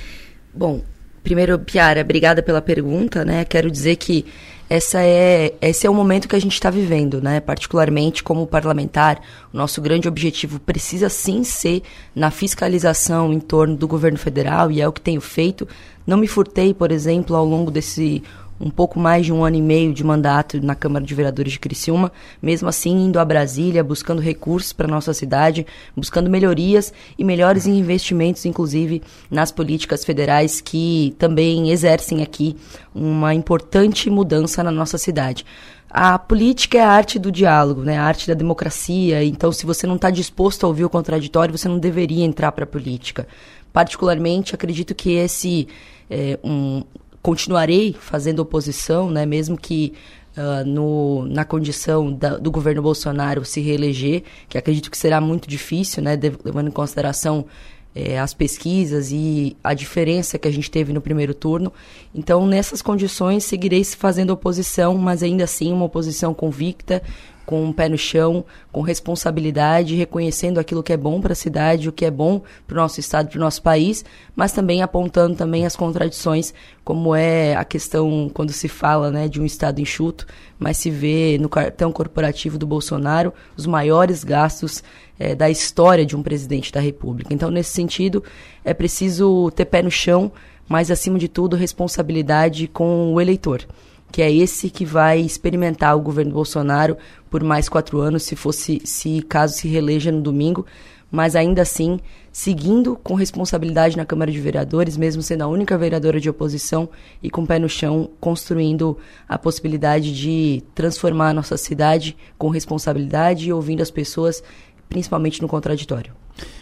[0.53, 0.85] Bom,
[1.25, 3.45] primeiro, Piara, obrigada pela pergunta, né?
[3.45, 4.27] Quero dizer que
[4.69, 7.41] essa é, esse é o momento que a gente está vivendo, né?
[7.41, 9.21] Particularmente como parlamentar,
[9.53, 11.83] o nosso grande objetivo precisa sim ser
[12.15, 15.67] na fiscalização em torno do governo federal e é o que tenho feito.
[16.07, 18.23] Não me furtei, por exemplo, ao longo desse
[18.61, 21.59] um pouco mais de um ano e meio de mandato na Câmara de Vereadores de
[21.59, 27.67] Criciúma, mesmo assim indo a Brasília, buscando recursos para nossa cidade, buscando melhorias e melhores
[27.67, 32.57] investimentos, inclusive nas políticas federais que também exercem aqui
[32.95, 35.45] uma importante mudança na nossa cidade.
[35.91, 37.97] A política é a arte do diálogo, né?
[37.97, 39.23] a arte da democracia.
[39.23, 42.65] Então, se você não está disposto a ouvir o contraditório, você não deveria entrar para
[42.65, 43.29] a política.
[43.73, 45.69] Particularmente, acredito que esse
[46.11, 46.83] é, um,
[47.25, 49.95] continuarei fazendo oposição, né, mesmo que
[50.37, 55.49] uh, no, na condição da, do governo Bolsonaro se reeleger, que acredito que será muito
[55.49, 57.47] difícil, né, levando em consideração
[57.95, 61.73] é, as pesquisas e a diferença que a gente teve no primeiro turno.
[62.15, 67.03] Então, nessas condições, seguirei fazendo oposição, mas ainda assim uma oposição convicta,
[67.45, 71.89] com um pé no chão, com responsabilidade, reconhecendo aquilo que é bom para a cidade,
[71.89, 75.37] o que é bom para o nosso estado, para o nosso país, mas também apontando
[75.37, 80.27] também as contradições, como é a questão quando se fala né, de um estado enxuto,
[80.59, 84.83] mas se vê no cartão corporativo do Bolsonaro os maiores gastos
[85.19, 87.33] é, da história de um presidente da República.
[87.33, 88.23] Então, nesse sentido,
[88.65, 90.33] é preciso ter pé no chão,
[90.69, 93.67] mas, acima de tudo, responsabilidade com o eleitor,
[94.15, 96.97] que é esse que vai experimentar o governo Bolsonaro
[97.29, 100.65] por mais quatro anos, se fosse, se caso se reeleja no domingo,
[101.11, 101.99] mas ainda assim
[102.31, 106.89] seguindo com responsabilidade na Câmara de Vereadores, mesmo sendo a única vereadora de oposição
[107.21, 108.97] e com o pé no chão, construindo
[109.29, 114.45] a possibilidade de transformar a nossa cidade com responsabilidade e ouvindo as pessoas
[114.89, 116.13] principalmente no contraditório.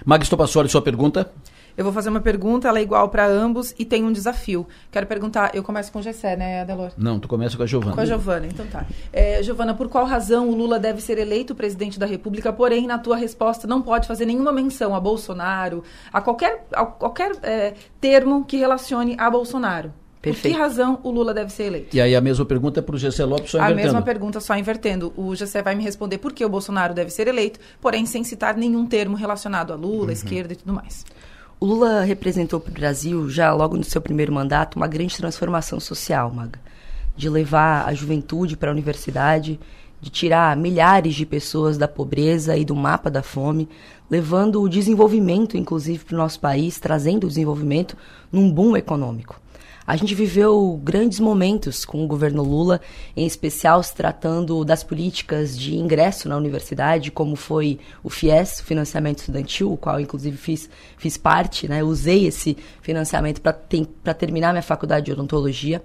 [0.06, 1.30] Magis Topassori, sua pergunta?
[1.76, 4.66] Eu vou fazer uma pergunta, ela é igual para ambos e tem um desafio.
[4.90, 6.92] Quero perguntar, eu começo com o Gessé, né, Adelor?
[6.96, 7.94] Não, tu começa com a Giovana.
[7.94, 8.86] Com a Giovana, então tá.
[9.12, 12.98] É, Giovana, por qual razão o Lula deve ser eleito presidente da República, porém, na
[12.98, 18.44] tua resposta, não pode fazer nenhuma menção a Bolsonaro, a qualquer, a qualquer é, termo
[18.44, 19.92] que relacione a Bolsonaro?
[20.22, 20.52] Perfeito.
[20.52, 21.96] Por que razão o Lula deve ser eleito?
[21.96, 23.80] E aí a mesma pergunta é para o Gessé Lopes, só invertendo.
[23.80, 25.12] A mesma pergunta, só invertendo.
[25.16, 28.56] O Gessé vai me responder por que o Bolsonaro deve ser eleito, porém sem citar
[28.56, 30.12] nenhum termo relacionado a Lula, uhum.
[30.12, 31.04] esquerda e tudo mais.
[31.62, 35.78] O Lula representou para o Brasil, já logo no seu primeiro mandato, uma grande transformação
[35.78, 36.58] social, Maga.
[37.16, 39.60] De levar a juventude para a universidade,
[40.00, 43.68] de tirar milhares de pessoas da pobreza e do mapa da fome,
[44.10, 47.96] levando o desenvolvimento, inclusive, para o nosso país, trazendo o desenvolvimento
[48.32, 49.40] num boom econômico.
[49.84, 52.80] A gente viveu grandes momentos com o governo Lula,
[53.16, 58.64] em especial se tratando das políticas de ingresso na universidade, como foi o FIES, o
[58.64, 61.82] financiamento estudantil, o qual inclusive fiz, fiz parte, né?
[61.82, 65.82] usei esse financiamento para terminar minha faculdade de odontologia.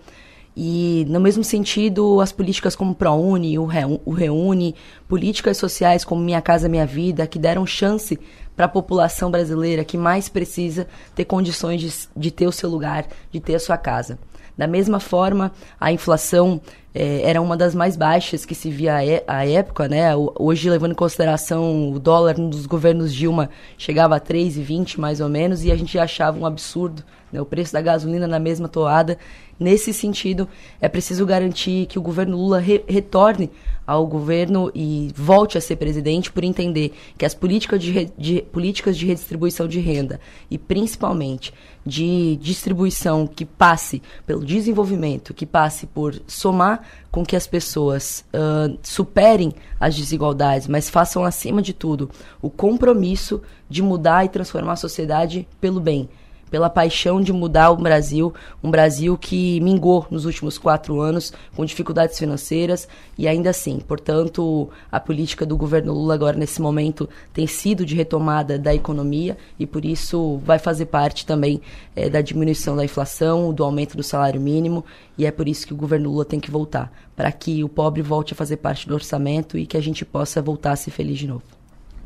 [0.60, 4.74] E, no mesmo sentido, as políticas como o ProUni, o, Reúne,
[5.08, 8.20] políticas sociais como Minha Casa Minha Vida, que deram chance
[8.58, 13.06] para a população brasileira que mais precisa ter condições de, de ter o seu lugar,
[13.32, 14.18] de ter a sua casa.
[14.58, 16.60] Da mesma forma, a inflação
[16.94, 18.96] é, era uma das mais baixas que se via
[19.28, 20.10] à época, né?
[20.16, 25.64] Hoje, levando em consideração o dólar nos governos Dilma chegava a 3,20 mais ou menos,
[25.64, 27.40] e a gente achava um absurdo né?
[27.40, 29.20] o preço da gasolina na mesma toada.
[29.60, 30.48] Nesse sentido,
[30.82, 33.52] é preciso garantir que o governo Lula re retorne
[33.88, 38.98] ao governo e volte a ser presidente por entender que as políticas de, de, políticas
[38.98, 40.20] de redistribuição de renda
[40.52, 41.54] e principalmente
[41.86, 48.78] de distribuição que passe pelo desenvolvimento, que passe por somar com que as pessoas uh,
[48.84, 52.12] superem as desigualdades, mas façam acima de tudo
[52.42, 56.10] o compromisso de mudar e transformar a sociedade pelo bem
[56.50, 58.34] pela paixão de mudar o Brasil,
[58.64, 62.88] um Brasil que mingou nos últimos quatro anos com dificuldades financeiras
[63.18, 67.96] e ainda assim, portanto, a política do governo Lula agora nesse momento tem sido de
[67.96, 71.62] retomada da economia e por isso vai fazer parte também
[71.96, 74.86] é, da diminuição da inflação, do aumento do salário mínimo
[75.18, 78.02] e é por isso que o governo Lula tem que voltar para que o pobre
[78.02, 81.18] volte a fazer parte do orçamento e que a gente possa voltar a ser feliz
[81.18, 81.44] de novo.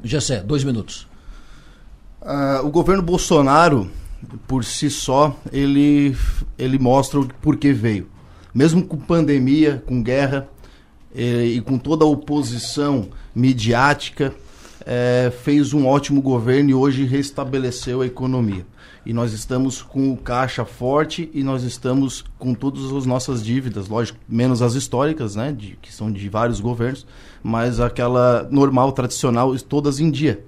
[0.03, 1.07] Gessé, dois minutos.
[2.21, 3.89] Uh, o governo Bolsonaro
[4.47, 6.15] por si só, ele,
[6.57, 8.07] ele mostra o porquê veio.
[8.53, 10.47] Mesmo com pandemia, com guerra
[11.13, 14.33] e, e com toda a oposição midiática,
[14.85, 18.65] é, fez um ótimo governo e hoje restabeleceu a economia.
[19.05, 23.87] E nós estamos com o caixa forte e nós estamos com todas as nossas dívidas,
[23.87, 27.05] lógico, menos as históricas, né, de, que são de vários governos,
[27.41, 30.43] mas aquela normal, tradicional, todas em dia.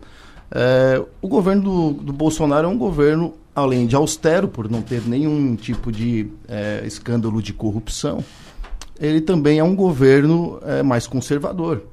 [0.51, 5.01] É, o governo do, do Bolsonaro é um governo além de austero, por não ter
[5.07, 8.23] nenhum tipo de é, escândalo de corrupção,
[8.99, 11.83] ele também é um governo é, mais conservador.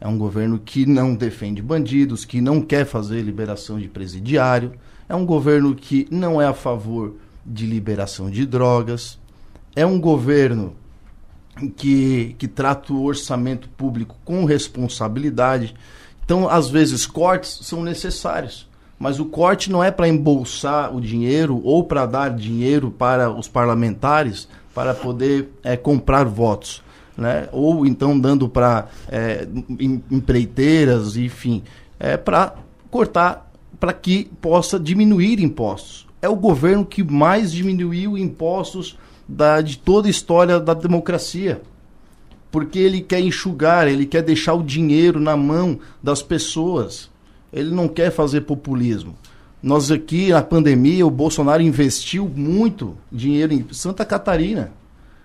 [0.00, 4.72] É um governo que não defende bandidos, que não quer fazer liberação de presidiário.
[5.08, 7.14] É um governo que não é a favor
[7.46, 9.18] de liberação de drogas.
[9.74, 10.74] É um governo
[11.76, 15.74] que, que trata o orçamento público com responsabilidade.
[16.24, 18.68] Então, às vezes, cortes são necessários
[18.98, 23.48] mas o corte não é para embolsar o dinheiro ou para dar dinheiro para os
[23.48, 26.82] parlamentares para poder é, comprar votos.
[27.16, 27.48] Né?
[27.52, 29.46] Ou então dando para é,
[30.10, 31.62] empreiteiras, enfim,
[31.98, 32.54] é para
[32.90, 36.06] cortar para que possa diminuir impostos.
[36.22, 41.60] É o governo que mais diminuiu impostos da, de toda a história da democracia.
[42.50, 47.10] porque ele quer enxugar, ele quer deixar o dinheiro na mão das pessoas.
[47.54, 49.16] Ele não quer fazer populismo.
[49.62, 54.72] Nós aqui, na pandemia, o Bolsonaro investiu muito dinheiro em Santa Catarina.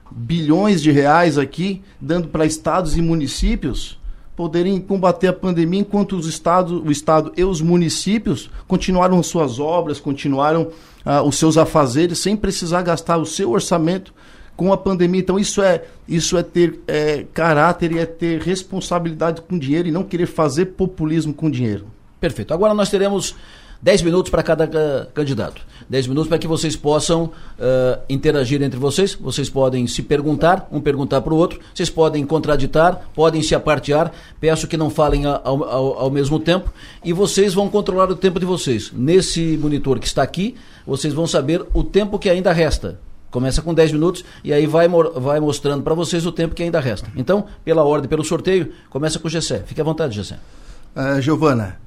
[0.09, 3.99] Bilhões de reais aqui, dando para estados e municípios
[4.39, 9.99] poderem combater a pandemia, enquanto os estados, o Estado e os municípios continuaram suas obras,
[9.99, 10.69] continuaram
[11.03, 14.13] ah, os seus afazeres, sem precisar gastar o seu orçamento
[14.55, 15.19] com a pandemia.
[15.19, 19.91] Então, isso é, isso é ter é, caráter e é ter responsabilidade com dinheiro e
[19.91, 21.98] não querer fazer populismo com dinheiro.
[22.19, 22.53] Perfeito.
[22.53, 23.35] Agora nós teremos
[23.81, 25.61] 10 minutos para cada uh, candidato.
[25.89, 29.15] 10 minutos para que vocês possam uh, interagir entre vocês.
[29.15, 31.59] Vocês podem se perguntar, um perguntar para o outro.
[31.73, 34.11] Vocês podem contraditar, podem se apartear.
[34.39, 36.71] Peço que não falem ao, ao, ao, mesmo tempo.
[37.03, 38.91] E vocês vão controlar o tempo de vocês.
[38.91, 40.55] Nesse monitor que está aqui,
[40.85, 42.99] vocês vão saber o tempo que ainda resta.
[43.31, 46.79] Começa com 10 minutos e aí vai, vai mostrando para vocês o tempo que ainda
[46.79, 47.09] resta.
[47.15, 49.63] Então, pela ordem, pelo sorteio, começa com o Gessé.
[49.65, 50.39] Fique à vontade, Gessé.
[50.95, 51.77] Uh, Giovana,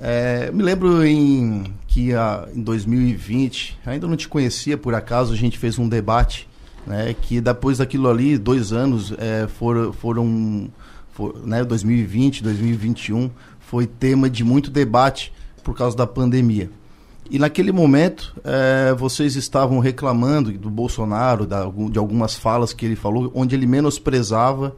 [0.00, 5.36] é, me lembro em que a, em 2020, ainda não te conhecia por acaso, a
[5.36, 6.48] gente fez um debate,
[6.86, 10.70] né, que depois daquilo ali, dois anos, é, foram, foram
[11.12, 13.30] for, né, 2020, 2021,
[13.60, 15.32] foi tema de muito debate
[15.62, 16.70] por causa da pandemia.
[17.30, 22.96] E naquele momento, é, vocês estavam reclamando do Bolsonaro, da, de algumas falas que ele
[22.96, 24.76] falou, onde ele menosprezava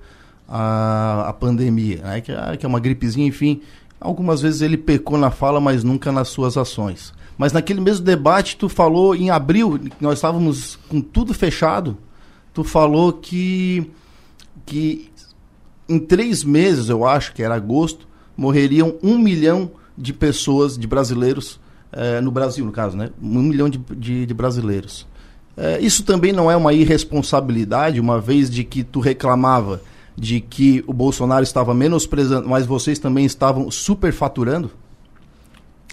[0.48, 3.62] a, a pandemia, né, que, é, que é uma gripezinha, enfim,
[4.00, 7.14] Algumas vezes ele pecou na fala, mas nunca nas suas ações.
[7.38, 11.96] Mas naquele mesmo debate, tu falou em abril, nós estávamos com tudo fechado,
[12.52, 13.90] tu falou que,
[14.64, 15.10] que
[15.88, 21.60] em três meses, eu acho que era agosto, morreriam um milhão de pessoas, de brasileiros,
[21.92, 23.10] eh, no Brasil, no caso, né?
[23.22, 25.06] Um milhão de, de, de brasileiros.
[25.56, 29.80] Eh, isso também não é uma irresponsabilidade, uma vez de que tu reclamava
[30.16, 34.70] de que o Bolsonaro estava menosprezando, mas vocês também estavam superfaturando?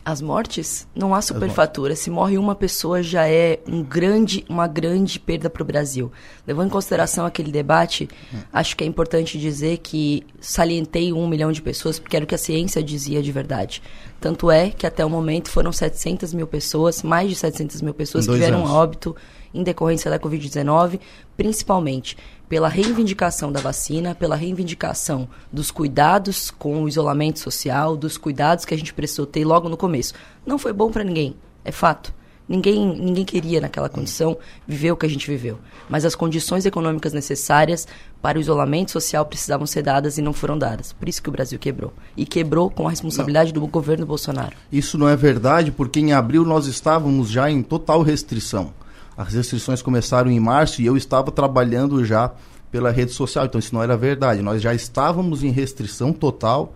[0.06, 0.86] As mortes?
[0.94, 1.96] Não há superfatura.
[1.96, 6.12] Se morre uma pessoa já é um grande, uma grande perda para o Brasil.
[6.46, 8.40] Levando em consideração aquele debate, hum.
[8.52, 12.36] acho que é importante dizer que salientei um milhão de pessoas porque era o que
[12.36, 13.82] a ciência dizia de verdade.
[14.20, 18.28] Tanto é que até o momento foram 700 mil pessoas, mais de 700 mil pessoas
[18.28, 19.16] que tiveram óbito
[19.54, 21.00] em decorrência da Covid-19,
[21.38, 22.18] principalmente
[22.54, 28.76] pela reivindicação da vacina, pela reivindicação dos cuidados com o isolamento social, dos cuidados que
[28.76, 30.14] a gente precisou ter logo no começo.
[30.46, 31.36] Não foi bom para ninguém,
[31.66, 32.14] é fato.
[32.48, 34.38] Ninguém, ninguém queria naquela condição
[34.68, 35.58] viver o que a gente viveu.
[35.90, 37.88] Mas as condições econômicas necessárias
[38.22, 40.94] para o isolamento social precisavam ser dadas e não foram dadas.
[40.94, 41.92] Por isso que o Brasil quebrou.
[42.16, 43.62] E quebrou com a responsabilidade não.
[43.62, 44.56] do governo Bolsonaro.
[44.72, 48.72] Isso não é verdade, porque em abril nós estávamos já em total restrição.
[49.18, 52.32] As restrições começaram em março e eu estava trabalhando já
[52.72, 54.42] pela rede social, então isso não era verdade.
[54.42, 56.74] Nós já estávamos em restrição total,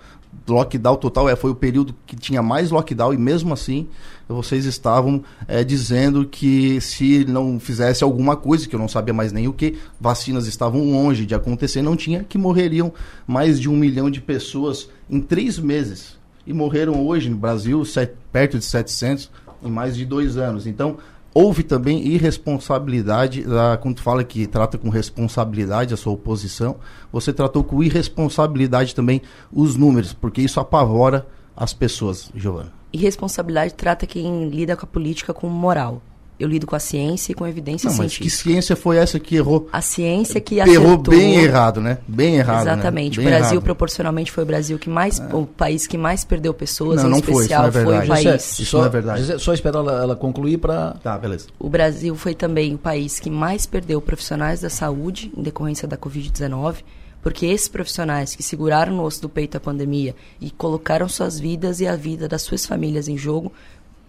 [0.48, 3.88] lockdown total, é, foi o período que tinha mais lockdown e mesmo assim
[4.30, 9.32] vocês estavam é, dizendo que se não fizesse alguma coisa, que eu não sabia mais
[9.32, 12.94] nem o que, vacinas estavam longe de acontecer, não tinha, que morreriam
[13.26, 16.18] mais de um milhão de pessoas em três meses.
[16.46, 19.32] E morreram hoje no Brasil set, perto de 700
[19.64, 20.68] em mais de dois anos.
[20.68, 20.98] Então,
[21.38, 26.78] houve também irresponsabilidade, da, quando fala que trata com responsabilidade a sua oposição,
[27.12, 29.22] você tratou com irresponsabilidade também
[29.54, 32.74] os números, porque isso apavora as pessoas, Giovana.
[32.92, 36.02] Irresponsabilidade trata quem lida com a política com moral
[36.40, 38.26] eu lido com a ciência e com a evidência não, científica.
[38.26, 39.68] Mas que ciência foi essa que errou?
[39.72, 41.14] A ciência que errou acertou.
[41.14, 41.98] bem errado, né?
[42.08, 42.66] Bem errado.
[42.66, 42.74] Né?
[42.74, 43.18] Exatamente.
[43.18, 43.26] Né?
[43.26, 43.64] Bem o Brasil, errado.
[43.64, 45.36] proporcionalmente, foi o Brasil que mais, é.
[45.36, 48.46] o país que mais perdeu pessoas, não, em não especial foi, foi o país.
[48.46, 49.40] Isso, isso não é verdade.
[49.40, 50.92] Só esperar ela, ela concluir para.
[51.04, 51.48] Tá, beleza.
[51.58, 55.98] O Brasil foi também o país que mais perdeu profissionais da saúde em decorrência da
[55.98, 56.84] Covid-19
[57.28, 61.82] porque esses profissionais que seguraram no osso do peito a pandemia e colocaram suas vidas
[61.82, 63.52] e a vida das suas famílias em jogo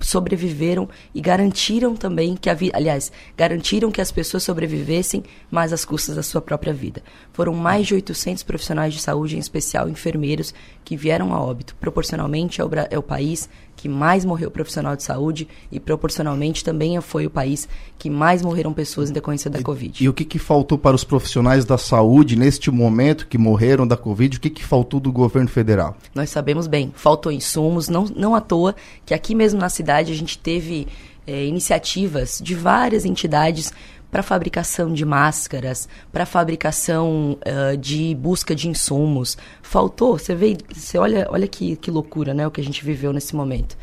[0.00, 5.84] sobreviveram e garantiram também que a vida, aliás, garantiram que as pessoas sobrevivessem, mas às
[5.84, 7.02] custas da sua própria vida.
[7.32, 11.76] Foram mais de 800 profissionais de saúde, em especial enfermeiros, que vieram a óbito.
[11.80, 13.48] Proporcionalmente é o, é país
[13.78, 18.72] que mais morreu profissional de saúde e proporcionalmente também foi o país que mais morreram
[18.72, 20.04] pessoas em decorrência da e, Covid.
[20.04, 23.96] E o que, que faltou para os profissionais da saúde neste momento que morreram da
[23.96, 24.36] Covid?
[24.36, 25.96] O que, que faltou do governo federal?
[26.12, 28.74] Nós sabemos bem, faltou insumos, não, não à toa
[29.06, 30.88] que aqui mesmo na cidade a gente teve
[31.24, 33.72] é, iniciativas de várias entidades
[34.10, 39.36] para fabricação de máscaras, para fabricação uh, de busca de insumos.
[39.62, 43.12] Faltou, você vê, você olha, olha que, que loucura, né, o que a gente viveu
[43.12, 43.76] nesse momento.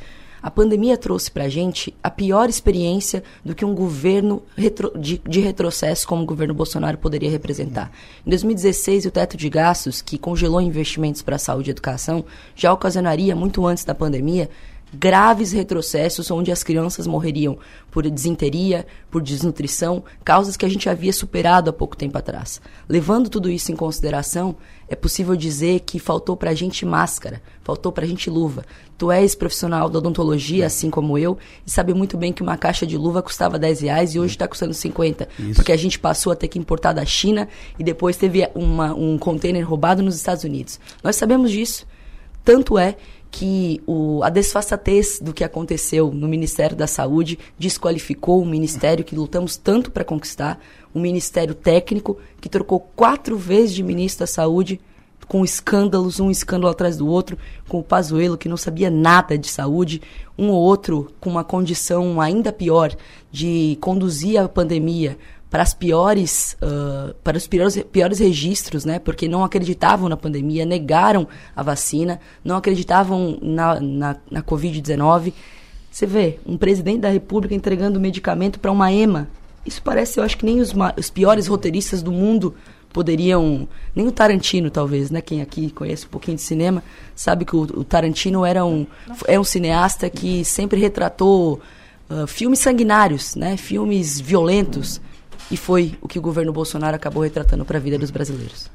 [0.45, 5.19] A pandemia trouxe para a gente a pior experiência do que um governo retro, de,
[5.27, 7.91] de, retrocesso como o governo Bolsonaro poderia representar.
[8.23, 12.23] Em 2016, o teto de gastos, que congelou investimentos para saúde e educação,
[12.55, 14.47] já ocasionaria, muito antes da pandemia,
[14.93, 17.57] graves retrocessos onde as crianças morreriam
[17.91, 22.61] por desinteria, por desnutrição, causas que a gente havia superado há pouco tempo atrás.
[22.87, 24.55] Levando tudo isso em consideração,
[24.87, 28.63] é possível dizer que faltou para a gente máscara, faltou para a gente luva.
[28.97, 32.85] Tu és profissional da odontologia, assim como eu, e sabe muito bem que uma caixa
[32.85, 35.27] de luva custava 10 reais e hoje está custando 50.
[35.39, 35.53] Isso.
[35.55, 37.47] Porque a gente passou a ter que importar da China
[37.79, 40.79] e depois teve uma, um container roubado nos Estados Unidos.
[41.03, 41.87] Nós sabemos disso.
[42.43, 42.95] Tanto é
[43.35, 49.13] que o, a desfaçatez do que aconteceu no Ministério da Saúde desqualificou o ministério que
[49.13, 50.57] lutamos tanto para conquistar,
[50.95, 54.79] um ministério técnico que trocou quatro vezes de ministro da Saúde
[55.27, 59.49] com escândalos, um escândalo atrás do outro, com o Pazuello que não sabia nada de
[59.49, 60.01] saúde,
[60.37, 62.95] um ou outro com uma condição ainda pior
[63.29, 65.17] de conduzir a pandemia
[65.55, 68.99] para as piores uh, para os piores, piores registros, né?
[68.99, 71.25] Porque não acreditavam na pandemia, negaram
[71.55, 75.31] a vacina, não acreditavam na, na, na Covid-19.
[75.89, 79.29] Você vê um presidente da República entregando medicamento para uma EMA.
[79.65, 82.53] Isso parece, eu acho que nem os, os piores roteiristas do mundo
[82.91, 83.65] poderiam.
[83.95, 85.21] Nem o Tarantino, talvez, né?
[85.21, 86.83] Quem aqui conhece um pouquinho de cinema
[87.15, 88.85] sabe que o, o Tarantino era um,
[89.25, 91.61] é um cineasta que sempre retratou
[92.09, 93.55] uh, filmes sanguinários, né?
[93.55, 94.99] Filmes violentos.
[95.51, 98.69] E foi o que o governo Bolsonaro acabou retratando para a vida dos brasileiros.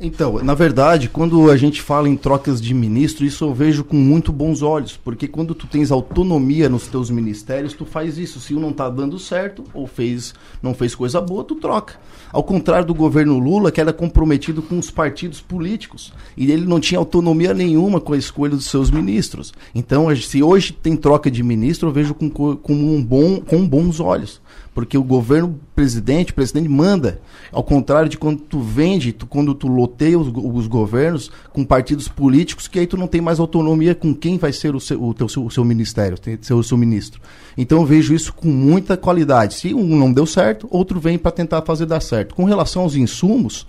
[0.00, 3.96] Então, na verdade, quando a gente fala em trocas de ministro, isso eu vejo com
[3.96, 8.38] muito bons olhos, porque quando tu tens autonomia nos teus ministérios, tu faz isso.
[8.38, 11.96] Se um não está dando certo ou fez não fez coisa boa, tu troca.
[12.32, 16.78] Ao contrário do governo Lula, que era comprometido com os partidos políticos, e ele não
[16.78, 19.52] tinha autonomia nenhuma com a escolha dos seus ministros.
[19.74, 23.98] Então, se hoje tem troca de ministro, eu vejo com, com, um bom, com bons
[23.98, 24.40] olhos
[24.78, 27.20] porque o governo presidente, o presidente manda.
[27.50, 32.06] Ao contrário de quando tu vende, tu, quando tu loteia os, os, governos com partidos
[32.06, 35.12] políticos, que aí tu não tem mais autonomia com quem vai ser o seu, o
[35.12, 37.20] teu, o seu ministério, ser o seu ministro.
[37.56, 39.54] Então eu vejo isso com muita qualidade.
[39.54, 42.36] Se um não deu certo, outro vem para tentar fazer dar certo.
[42.36, 43.66] Com relação aos insumos,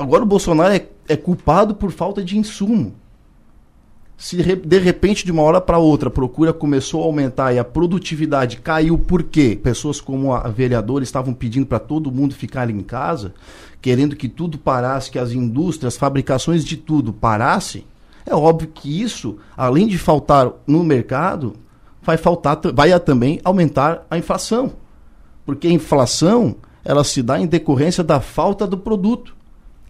[0.00, 2.94] agora o Bolsonaro é, é culpado por falta de insumo
[4.16, 7.64] se de repente, de uma hora para outra, a procura começou a aumentar e a
[7.64, 9.58] produtividade caiu, por quê?
[9.60, 13.34] Pessoas como a vereadora estavam pedindo para todo mundo ficar em casa,
[13.80, 17.84] querendo que tudo parasse, que as indústrias, as fabricações de tudo parassem.
[18.24, 21.54] É óbvio que isso, além de faltar no mercado,
[22.02, 24.72] vai faltar, vai também aumentar a inflação.
[25.44, 26.54] Porque a inflação,
[26.84, 29.34] ela se dá em decorrência da falta do produto.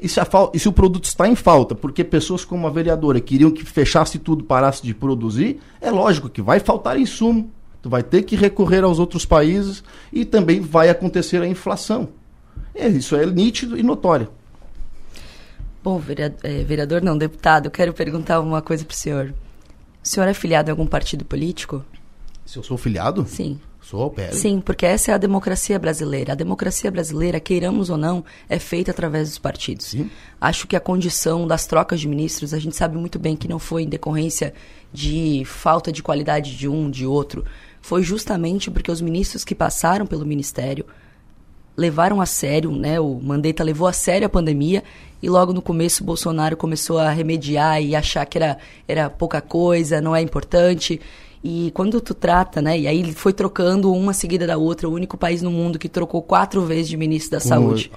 [0.03, 0.20] E se,
[0.53, 4.18] e se, o produto está em falta, porque pessoas como a vereadora queriam que fechasse
[4.18, 7.50] tudo, parasse de produzir, é lógico que vai faltar insumo.
[7.80, 12.09] Tu vai ter que recorrer aos outros países e também vai acontecer a inflação.
[12.74, 14.28] É, isso é nítido e notório.
[15.84, 19.34] Bom, vereador, é, vereador não, deputado, eu quero perguntar uma coisa para o senhor.
[20.03, 21.84] O senhor é filiado em algum partido político?
[22.44, 23.24] Se eu sou filiado?
[23.28, 23.61] Sim.
[23.83, 24.35] Sou PL.
[24.35, 26.33] Sim, porque essa é a democracia brasileira.
[26.33, 29.87] A democracia brasileira, queiramos ou não, é feita através dos partidos.
[29.87, 30.09] Sim.
[30.41, 33.59] Acho que a condição das trocas de ministros, a gente sabe muito bem que não
[33.59, 34.55] foi em decorrência
[34.93, 37.45] de falta de qualidade de um, de outro.
[37.80, 40.87] Foi justamente porque os ministros que passaram pelo ministério
[41.76, 43.01] levaram a sério, né?
[43.01, 44.85] O Mandetta levou a sério a pandemia
[45.22, 50.01] e logo no começo Bolsonaro começou a remediar e achar que era, era pouca coisa,
[50.01, 51.01] não é importante.
[51.43, 52.78] E quando tu trata, né?
[52.78, 55.88] E aí ele foi trocando uma seguida da outra, o único país no mundo que
[55.88, 57.90] trocou quatro vezes de ministro da Saúde.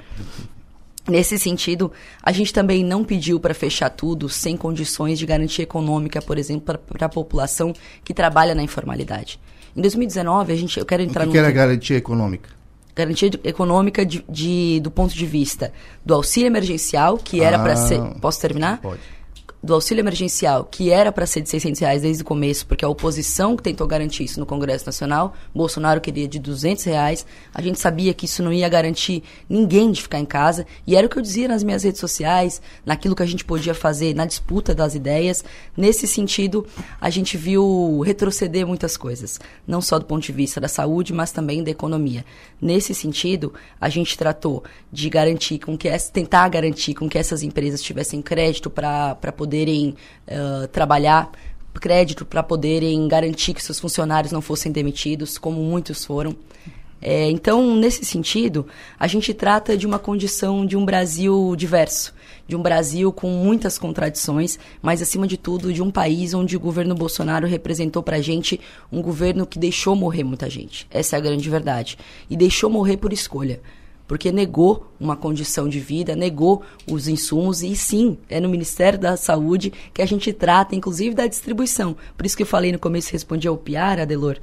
[1.08, 1.92] Nesse sentido,
[2.24, 6.80] a gente também não pediu para fechar tudo sem condições de garantia econômica, por exemplo,
[6.80, 9.40] para a população que trabalha na informalidade.
[9.78, 12.50] Em 2019, a gente, eu quero entrar o que, que era garantia econômica?
[12.96, 15.72] Garantia econômica de, de, do ponto de vista
[16.04, 18.02] do auxílio emergencial, que era ah, para ser.
[18.20, 18.80] Posso terminar?
[18.82, 19.15] Pode
[19.66, 22.88] do auxílio emergencial, que era para ser de 600 reais desde o começo, porque a
[22.88, 27.80] oposição que tentou garantir isso no Congresso Nacional, Bolsonaro queria de 200 reais, a gente
[27.80, 31.18] sabia que isso não ia garantir ninguém de ficar em casa, e era o que
[31.18, 34.94] eu dizia nas minhas redes sociais, naquilo que a gente podia fazer na disputa das
[34.94, 35.44] ideias.
[35.76, 36.68] Nesse sentido,
[37.02, 41.32] a gente viu retroceder muitas coisas, não só do ponto de vista da saúde, mas
[41.32, 42.24] também da economia.
[42.62, 43.52] Nesse sentido,
[43.82, 48.70] a gente tratou de garantir com que tentar garantir com que essas empresas tivessem crédito
[48.70, 49.96] para poder poderem
[50.28, 51.32] uh, trabalhar,
[51.76, 56.36] crédito para poderem garantir que seus funcionários não fossem demitidos, como muitos foram.
[57.02, 58.66] É, então, nesse sentido,
[59.00, 62.14] a gente trata de uma condição de um Brasil diverso,
[62.48, 66.60] de um Brasil com muitas contradições, mas acima de tudo de um país onde o
[66.60, 68.60] governo Bolsonaro representou para a gente
[68.92, 70.88] um governo que deixou morrer muita gente.
[70.90, 71.98] Essa é a grande verdade.
[72.30, 73.62] E deixou morrer por escolha
[74.08, 79.18] porque negou uma condição de vida, negou os insumos e sim, é no Ministério da
[79.18, 81.96] Saúde que a gente trata, inclusive, da distribuição.
[82.18, 84.38] Por isso que eu falei no começo, respondi ao Piara, Adelor,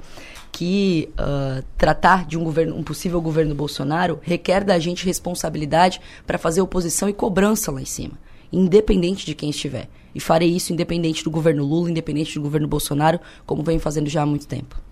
[0.51, 6.37] que uh, tratar de um, governo, um possível governo Bolsonaro requer da gente responsabilidade para
[6.37, 8.13] fazer oposição e cobrança lá em cima,
[8.51, 9.89] independente de quem estiver.
[10.13, 14.21] E farei isso independente do governo Lula, independente do governo Bolsonaro, como vem fazendo já
[14.21, 14.82] há muito tempo.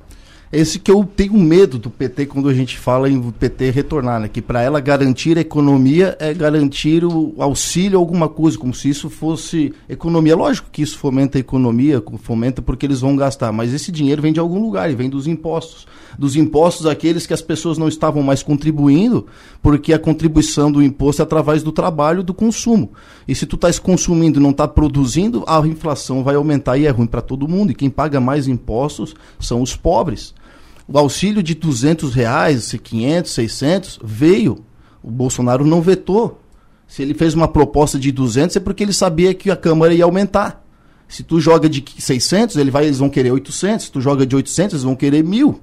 [0.51, 4.27] Esse que eu tenho medo do PT quando a gente fala em PT retornar, né?
[4.27, 8.89] Que para ela garantir a economia é garantir o auxílio a alguma coisa, como se
[8.89, 10.35] isso fosse economia.
[10.35, 14.33] Lógico que isso fomenta a economia, fomenta porque eles vão gastar, mas esse dinheiro vem
[14.33, 15.87] de algum lugar e vem dos impostos.
[16.19, 19.27] Dos impostos aqueles que as pessoas não estavam mais contribuindo,
[19.61, 22.91] porque a contribuição do imposto é através do trabalho do consumo.
[23.25, 26.89] E se tu estás consumindo e não está produzindo, a inflação vai aumentar e é
[26.89, 27.71] ruim para todo mundo.
[27.71, 30.33] E quem paga mais impostos são os pobres
[30.91, 34.65] o auxílio de 200 reais, 500, 600, veio.
[35.01, 36.41] O Bolsonaro não vetou.
[36.87, 40.03] Se ele fez uma proposta de 200 é porque ele sabia que a Câmara ia
[40.03, 40.61] aumentar.
[41.07, 43.85] Se tu joga de 600, ele vai, eles vão querer 800.
[43.85, 45.59] Se tu joga de 800, eles vão querer 1000.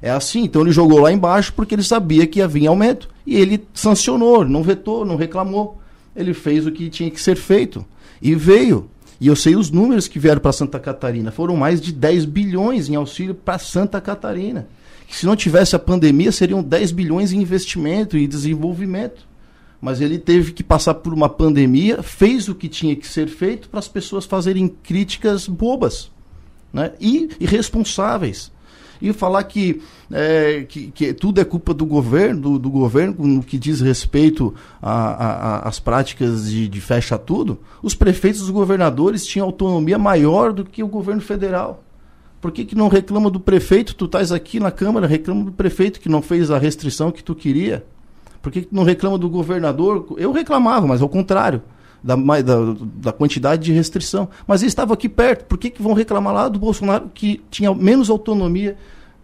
[0.00, 0.44] É assim.
[0.44, 3.08] Então ele jogou lá embaixo porque ele sabia que ia vir aumento.
[3.26, 5.78] E ele sancionou, não vetou, não reclamou.
[6.16, 7.84] Ele fez o que tinha que ser feito.
[8.20, 8.88] E veio.
[9.20, 11.30] E eu sei os números que vieram para Santa Catarina.
[11.30, 14.66] Foram mais de 10 bilhões em auxílio para Santa Catarina.
[15.10, 19.28] Se não tivesse a pandemia, seriam 10 bilhões em investimento e desenvolvimento.
[19.80, 23.68] Mas ele teve que passar por uma pandemia, fez o que tinha que ser feito
[23.68, 26.10] para as pessoas fazerem críticas bobas
[26.72, 26.92] né?
[27.00, 28.50] e irresponsáveis
[29.00, 33.42] e falar que, é, que, que, tudo é culpa do governo, do, do governo no
[33.42, 39.46] que diz respeito às práticas de, de fecha tudo, os prefeitos e os governadores tinham
[39.46, 41.82] autonomia maior do que o governo federal.
[42.40, 43.94] Por que, que não reclama do prefeito?
[43.94, 47.34] Tu estás aqui na Câmara, reclama do prefeito que não fez a restrição que tu
[47.34, 47.84] queria.
[48.40, 50.14] Por que, que não reclama do governador?
[50.16, 51.62] Eu reclamava, mas ao contrário.
[52.02, 52.56] Da, da,
[52.94, 54.28] da, quantidade de restrição.
[54.46, 55.44] Mas eles estavam aqui perto.
[55.44, 58.76] Por que, que vão reclamar lá do Bolsonaro que tinha menos autonomia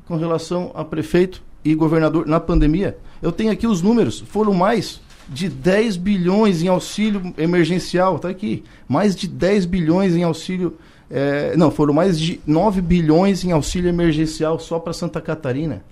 [0.06, 2.98] com relação a prefeito e governador na pandemia?
[3.22, 4.20] Eu tenho aqui os números.
[4.28, 8.16] Foram mais de 10 bilhões em auxílio emergencial.
[8.16, 8.62] Está aqui.
[8.86, 10.76] Mais de 10 bilhões em auxílio.
[11.10, 15.82] É, não, foram mais de 9 bilhões em auxílio emergencial só para Santa Catarina.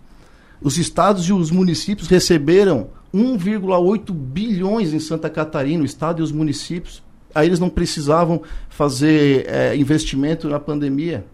[0.61, 6.33] Os estados e os municípios receberam 1,8 bilhões em Santa Catarina, o estado e os
[6.33, 7.01] municípios.
[7.33, 11.25] Aí eles não precisavam fazer é, investimento na pandemia.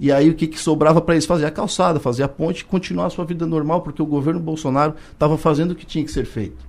[0.00, 1.26] E aí o que, que sobrava para eles?
[1.26, 4.40] Fazer a calçada, fazer a ponte e continuar a sua vida normal, porque o governo
[4.40, 6.66] Bolsonaro estava fazendo o que tinha que ser feito.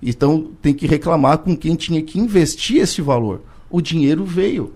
[0.00, 3.42] Então tem que reclamar com quem tinha que investir esse valor.
[3.70, 4.74] O dinheiro veio.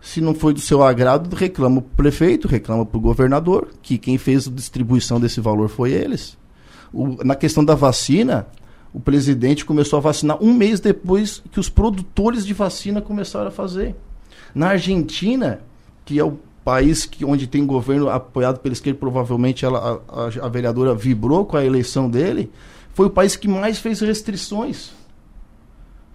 [0.00, 3.98] Se não foi do seu agrado, reclama para o prefeito, reclama para o governador, que
[3.98, 6.38] quem fez a distribuição desse valor foi eles.
[6.92, 8.46] O, na questão da vacina,
[8.92, 13.50] o presidente começou a vacinar um mês depois que os produtores de vacina começaram a
[13.50, 13.94] fazer.
[14.54, 15.60] Na Argentina,
[16.04, 20.48] que é o país que, onde tem governo apoiado pela esquerda, provavelmente ela, a, a,
[20.48, 22.50] vereadora vibrou com a eleição dele,
[22.92, 24.90] foi o país que mais fez restrições.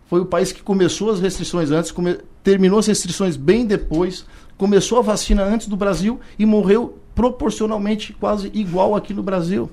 [0.08, 4.26] Foi o país que começou as restrições antes, come, terminou as restrições bem depois,
[4.58, 9.72] começou a vacina antes do Brasil e morreu proporcionalmente quase igual aqui no Brasil.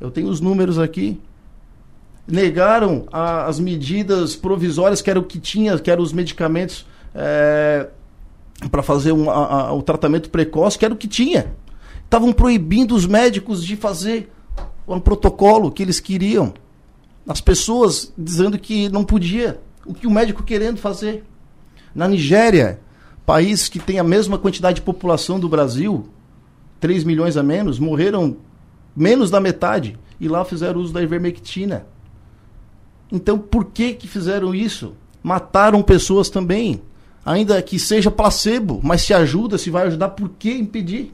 [0.00, 1.20] Eu tenho os números aqui.
[2.26, 7.88] Negaram a, as medidas provisórias, que era o que tinha, que eram os medicamentos é,
[8.70, 11.52] para fazer um, a, a, o tratamento precoce, que era o que tinha.
[12.04, 14.30] Estavam proibindo os médicos de fazer
[14.86, 16.52] um protocolo que eles queriam.
[17.26, 19.60] As pessoas dizendo que não podia.
[19.86, 21.24] O que o médico querendo fazer.
[21.94, 22.80] Na Nigéria,
[23.24, 26.08] país que tem a mesma quantidade de população do Brasil,
[26.80, 28.36] 3 milhões a menos, morreram
[28.96, 31.86] menos da metade, e lá fizeram uso da ivermectina.
[33.10, 34.94] Então, por que que fizeram isso?
[35.22, 36.82] Mataram pessoas também,
[37.24, 41.12] ainda que seja placebo, mas se ajuda, se vai ajudar, por que impedir?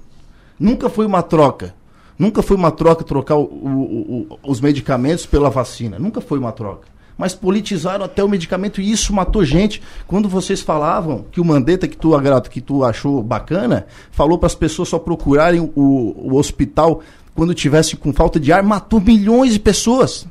[0.59, 1.75] Nunca foi uma troca.
[2.19, 5.99] Nunca foi uma troca trocar o, o, o, os medicamentos pela vacina.
[5.99, 6.87] Nunca foi uma troca.
[7.17, 9.83] Mas politizaram até o medicamento e isso matou gente.
[10.07, 12.13] Quando vocês falavam que o Mandetta, que tu,
[12.51, 17.03] que tu achou bacana, falou para as pessoas só procurarem o, o hospital
[17.35, 20.27] quando tivesse com falta de ar, matou milhões de pessoas.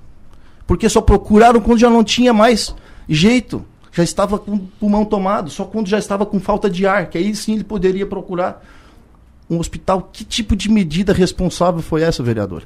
[0.67, 2.76] Porque só procuraram quando já não tinha mais
[3.07, 3.65] jeito.
[3.91, 7.17] Já estava com o pulmão tomado, só quando já estava com falta de ar, que
[7.17, 8.63] aí sim ele poderia procurar.
[9.49, 10.09] um hospital.
[10.13, 12.63] Que tipo de medida responsável foi essa, vereador?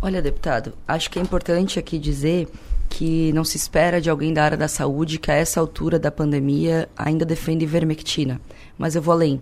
[0.00, 2.48] Olha, deputado, acho que é importante aqui dizer
[2.88, 6.10] que não se espera de alguém da área da saúde que a essa altura da
[6.10, 8.40] pandemia ainda defenda ivermectina.
[8.76, 9.40] Mas eu vou além.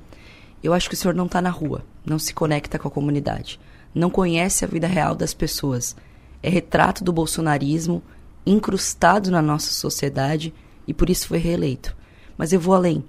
[0.63, 3.59] Eu acho que o senhor não está na rua, não se conecta com a comunidade,
[3.95, 5.97] não conhece a vida real das pessoas.
[6.43, 8.03] É retrato do bolsonarismo
[8.47, 10.55] incrustado na nossa sociedade
[10.87, 11.97] e por isso foi reeleito.
[12.37, 13.05] Mas eu vou além.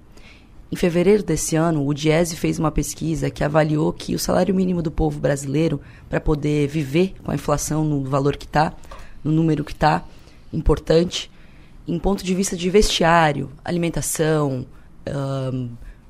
[0.72, 4.82] Em fevereiro desse ano, o Diese fez uma pesquisa que avaliou que o salário mínimo
[4.82, 8.74] do povo brasileiro, para poder viver com a inflação no valor que está,
[9.24, 10.04] no número que está,
[10.54, 11.30] importante,
[11.88, 14.66] em ponto de vista de vestiário, alimentação,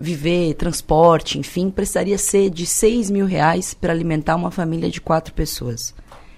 [0.02, 5.32] viver, transporte, enfim, precisaria ser de 6 mil reais para alimentar uma família de quatro
[5.32, 5.94] pessoas.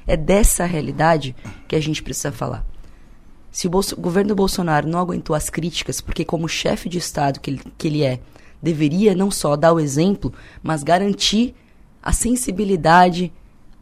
[0.05, 1.33] É dessa realidade
[1.65, 2.65] que a gente precisa falar.
[3.49, 7.51] Se o, Bolso, governo Bolsonaro não aguentou as críticas, porque como chefe de Estado que
[7.51, 8.19] ele, que ele é,
[8.61, 11.55] deveria não só dar o exemplo, mas garantir
[12.01, 13.31] a sensibilidade,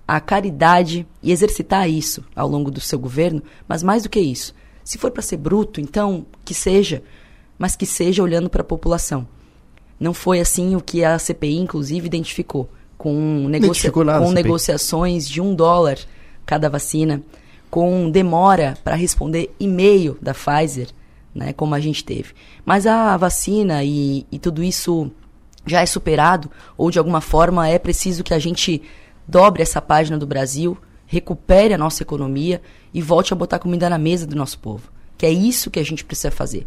[0.08, 4.53] a caridade e exercitar isso ao longo do seu governo, mas mais do que isso,
[4.84, 7.02] se for para ser bruto, então que seja,
[7.58, 9.28] mas que seja olhando para a população.
[10.02, 12.68] Não foi assim o que a CPI, inclusive, identificou,
[12.98, 15.99] com, negocia com negociações de um dólar
[16.44, 17.22] cada vacina
[17.69, 20.88] com demora para responder e-mail da Pfizer,
[21.36, 22.34] né, como a gente teve.
[22.65, 25.11] Mas a vacina e, e tudo isso
[25.68, 28.82] já é superado, ou de alguma forma é preciso que a gente
[29.28, 30.76] dobre essa página do Brasil,
[31.06, 32.60] recupere a nossa economia
[32.91, 34.91] e volte a botar comida na mesa do nosso povo.
[35.15, 36.65] Que é isso que a gente precisa fazer.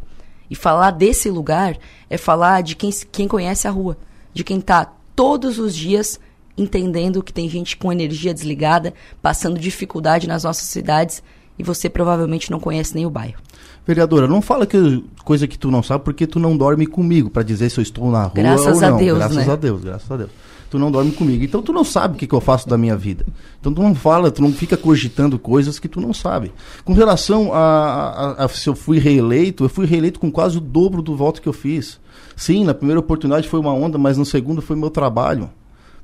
[0.54, 1.76] E falar desse lugar
[2.08, 3.98] é falar de quem, quem conhece a rua,
[4.32, 6.20] de quem está todos os dias
[6.56, 11.24] entendendo que tem gente com energia desligada, passando dificuldade nas nossas cidades
[11.58, 13.42] e você provavelmente não conhece nem o bairro.
[13.84, 17.42] Vereadora, não fala que coisa que tu não sabe porque tu não dorme comigo para
[17.42, 18.94] dizer se eu estou na rua graças ou não.
[18.94, 19.52] A Deus, graças né?
[19.52, 20.30] a Deus, graças a Deus.
[20.70, 21.44] Tu não dorme comigo.
[21.44, 23.24] Então tu não sabe o que, que eu faço da minha vida.
[23.60, 26.52] Então tu não fala, tu não fica cogitando coisas que tu não sabe.
[26.84, 30.60] Com relação a, a, a se eu fui reeleito, eu fui reeleito com quase o
[30.60, 32.00] dobro do voto que eu fiz.
[32.36, 35.50] Sim, na primeira oportunidade foi uma onda, mas na segunda foi meu trabalho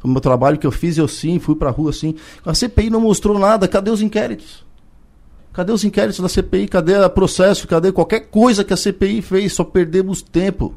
[0.03, 2.15] o meu trabalho que eu fiz, eu sim, fui pra rua sim.
[2.45, 4.65] A CPI não mostrou nada, cadê os inquéritos?
[5.53, 6.69] Cadê os inquéritos da CPI?
[6.69, 7.66] Cadê o processo?
[7.66, 9.53] Cadê qualquer coisa que a CPI fez?
[9.53, 10.74] Só perdemos tempo.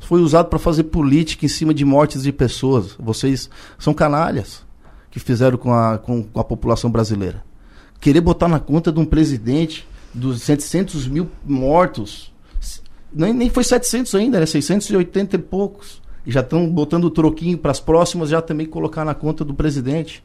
[0.00, 2.96] Foi usado para fazer política em cima de mortes de pessoas.
[2.98, 4.64] Vocês são canalhas
[5.10, 7.44] que fizeram com a, com, com a população brasileira.
[8.00, 12.32] Querer botar na conta de um presidente dos 700 mil mortos.
[13.12, 17.56] Nem, nem foi 700 ainda, era 680 e poucos e já estão botando o troquinho
[17.56, 20.24] para as próximas já também colocar na conta do presidente.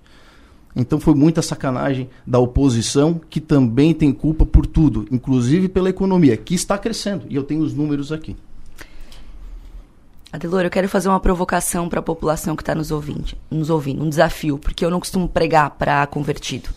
[0.76, 6.35] Então foi muita sacanagem da oposição, que também tem culpa por tudo, inclusive pela economia,
[6.35, 7.26] que está crescendo.
[7.30, 8.35] E eu tenho os números aqui.
[10.32, 14.02] Adelor, eu quero fazer uma provocação para a população que está nos ouvindo, nos ouvindo,
[14.02, 16.70] um desafio, porque eu não costumo pregar para convertido.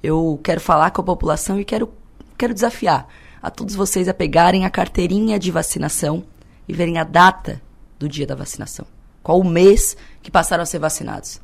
[0.00, 1.92] Eu quero falar com a população e quero,
[2.38, 3.08] quero desafiar
[3.42, 6.22] a todos vocês a pegarem a carteirinha de vacinação
[6.68, 7.60] e verem a data
[7.98, 8.86] do dia da vacinação.
[9.20, 11.40] Qual o mês que passaram a ser vacinados?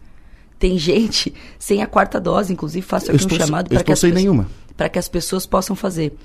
[0.61, 3.99] Tem gente sem a quarta dose, inclusive faço aqui um chamado para que, as
[4.89, 6.17] que as pessoas possam fazer.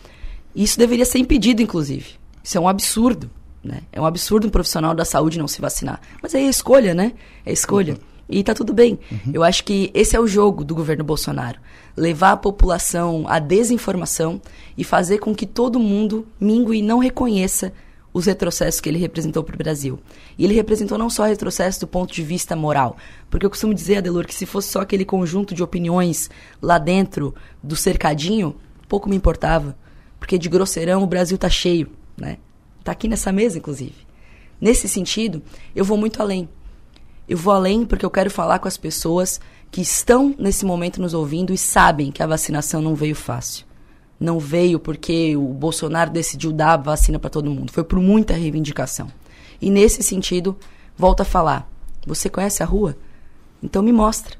[0.55, 2.19] Isso deveria ser impedido, inclusive.
[2.43, 3.31] Isso é um absurdo.
[3.63, 3.81] Né?
[3.91, 6.01] É um absurdo um profissional da saúde não se vacinar.
[6.21, 7.13] Mas aí é escolha, né?
[7.45, 7.93] É escolha.
[7.93, 7.99] Uhum.
[8.29, 8.99] E tá tudo bem.
[9.11, 9.31] Uhum.
[9.33, 11.59] Eu acho que esse é o jogo do governo Bolsonaro.
[11.95, 14.41] Levar a população à desinformação
[14.77, 17.71] e fazer com que todo mundo mingue e não reconheça
[18.13, 19.99] os retrocessos que ele representou para o Brasil.
[20.37, 22.95] E ele representou não só retrocesso do ponto de vista moral,
[23.29, 26.29] porque eu costumo dizer, Adelor, que se fosse só aquele conjunto de opiniões
[26.61, 28.55] lá dentro do cercadinho,
[28.87, 29.75] pouco me importava,
[30.19, 32.37] porque de grosseirão o Brasil tá cheio, né?
[32.83, 33.95] Tá aqui nessa mesa, inclusive.
[34.59, 35.41] Nesse sentido,
[35.75, 36.49] eu vou muito além.
[37.27, 39.39] Eu vou além porque eu quero falar com as pessoas
[39.71, 43.65] que estão nesse momento nos ouvindo e sabem que a vacinação não veio fácil
[44.23, 47.71] não veio porque o Bolsonaro decidiu dar a vacina para todo mundo.
[47.71, 49.11] Foi por muita reivindicação.
[49.61, 50.57] E nesse sentido,
[50.97, 51.69] volta a falar:
[52.07, 52.97] você conhece a rua?
[53.61, 54.37] Então me mostra.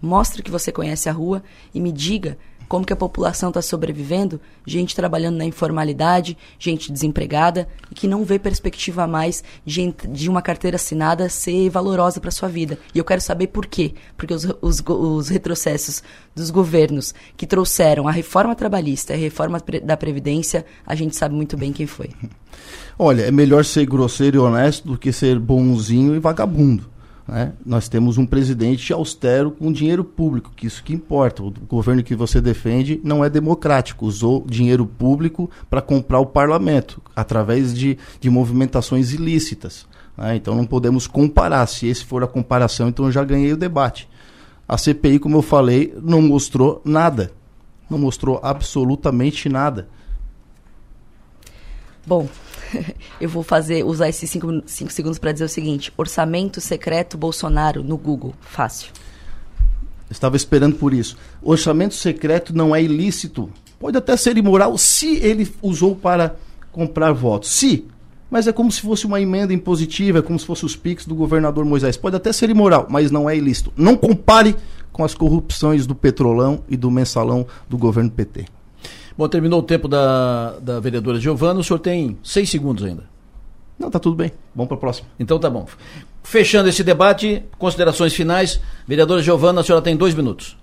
[0.00, 1.42] Mostre que você conhece a rua
[1.72, 2.36] e me diga
[2.72, 8.24] como que a população está sobrevivendo, gente trabalhando na informalidade, gente desempregada e que não
[8.24, 12.78] vê perspectiva mais de, de uma carteira assinada ser valorosa para sua vida.
[12.94, 13.92] E eu quero saber por quê.
[14.16, 16.02] Porque os, os, os retrocessos
[16.34, 21.58] dos governos que trouxeram a reforma trabalhista a reforma da Previdência, a gente sabe muito
[21.58, 22.08] bem quem foi.
[22.98, 26.90] Olha, é melhor ser grosseiro e honesto do que ser bonzinho e vagabundo.
[27.26, 27.52] Né?
[27.64, 31.42] Nós temos um presidente austero com dinheiro público, que isso que importa.
[31.42, 37.00] O governo que você defende não é democrático, usou dinheiro público para comprar o parlamento,
[37.14, 39.86] através de, de movimentações ilícitas.
[40.16, 40.36] Né?
[40.36, 41.66] Então não podemos comparar.
[41.66, 44.08] Se esse for a comparação, então eu já ganhei o debate.
[44.68, 47.32] A CPI, como eu falei, não mostrou nada.
[47.88, 49.88] Não mostrou absolutamente nada.
[52.06, 52.28] Bom,
[53.20, 57.82] eu vou fazer usar esses cinco, cinco segundos para dizer o seguinte: orçamento secreto Bolsonaro
[57.82, 58.90] no Google, fácil.
[60.10, 61.16] Estava esperando por isso.
[61.42, 63.50] Orçamento secreto não é ilícito.
[63.78, 66.36] Pode até ser imoral se ele usou para
[66.70, 67.50] comprar votos.
[67.50, 67.86] Se.
[68.30, 71.14] Mas é como se fosse uma emenda impositiva, é como se fosse os PIX do
[71.14, 71.98] governador Moisés.
[71.98, 73.72] Pode até ser imoral, mas não é ilícito.
[73.76, 74.56] Não compare
[74.90, 78.46] com as corrupções do Petrolão e do Mensalão do governo PT.
[79.16, 83.04] Bom, terminou o tempo da, da vereadora Giovana, o senhor tem seis segundos ainda.
[83.78, 84.32] Não, tá tudo bem.
[84.54, 85.08] Vamos para o próximo.
[85.18, 85.66] Então tá bom.
[86.22, 88.60] Fechando esse debate, considerações finais.
[88.86, 90.56] Vereadora Giovana, a senhora tem dois minutos.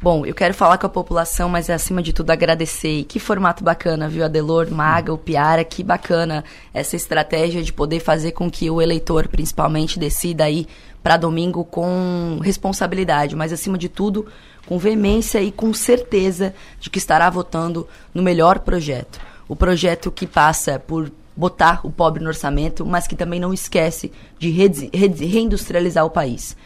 [0.00, 3.00] Bom, eu quero falar com a população, mas é acima de tudo agradecer.
[3.00, 6.44] E que formato bacana, viu, Adelor, Maga, o Piara, que bacana
[6.74, 10.66] essa estratégia de poder fazer com que o eleitor, principalmente, decida aí
[11.02, 14.26] para domingo com responsabilidade, mas acima de tudo,
[14.66, 19.20] com veemência e com certeza de que estará votando no melhor projeto.
[19.48, 24.12] O projeto que passa por botar o pobre no orçamento, mas que também não esquece
[24.38, 26.56] de reindustrializar o país.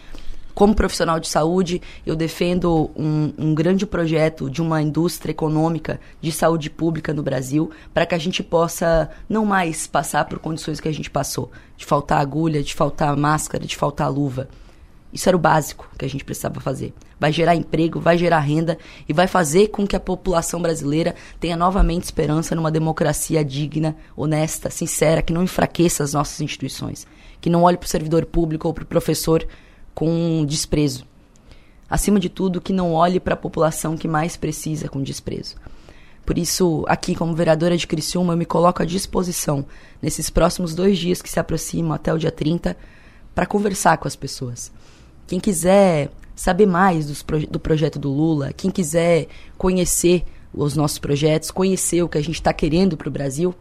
[0.54, 6.32] Como profissional de saúde, eu defendo um, um grande projeto de uma indústria econômica de
[6.32, 10.88] saúde pública no Brasil, para que a gente possa não mais passar por condições que
[10.88, 14.48] a gente passou, de faltar agulha, de faltar máscara, de faltar luva.
[15.12, 16.92] Isso era o básico que a gente precisava fazer.
[17.18, 18.78] Vai gerar emprego, vai gerar renda
[19.08, 24.68] e vai fazer com que a população brasileira tenha novamente esperança numa democracia digna, honesta,
[24.68, 27.06] sincera, que não enfraqueça as nossas instituições,
[27.40, 29.46] que não olhe para o servidor público ou para o professor
[29.94, 31.06] com desprezo.
[31.88, 35.56] Acima de tudo, que não olhe para a população que mais precisa com desprezo.
[36.26, 39.64] Por isso, aqui como vereadora de Criciúma, eu me coloco à disposição
[40.02, 42.76] nesses próximos dois dias que se aproximam até o dia 30
[43.34, 44.70] para conversar com as pessoas.
[45.28, 49.26] Quem quiser saber mais proje do projeto do Lula, quem quiser
[49.58, 50.24] conhecer
[50.54, 53.54] os nossos projetos, conhecer o que a gente está querendo para o Brasil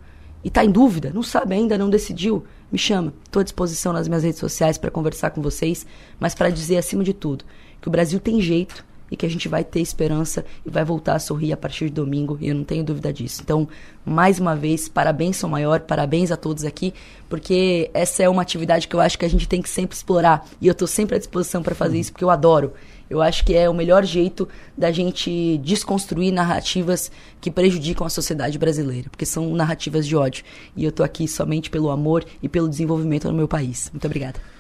[0.46, 3.14] e está em dúvida, não sabe ainda, não decidiu, me chama.
[3.26, 5.86] Estou à disposição nas minhas redes sociais para conversar com vocês,
[6.18, 7.44] mas para dizer, acima de tudo,
[7.82, 11.16] que o Brasil tem jeito e que a gente vai ter esperança e vai voltar
[11.16, 13.42] a sorrir a partir de domingo, e eu não tenho dúvida disso.
[13.44, 13.68] Então,
[14.06, 16.94] mais uma vez, parabéns, São Maior, parabéns a todos aqui,
[17.30, 20.46] porque essa é uma atividade que eu acho que a gente tem que sempre explorar,
[20.62, 22.74] e eu estou sempre à disposição para fazer isso, porque eu adoro.
[23.10, 27.10] Eu acho que é o melhor jeito da gente desconstruir narrativas
[27.40, 30.44] que prejudicam a sociedade brasileira, porque são narrativas de ódio.
[30.76, 33.90] E eu estou aqui somente pelo amor e pelo desenvolvimento no meu país.
[33.94, 34.57] Muito obrigada.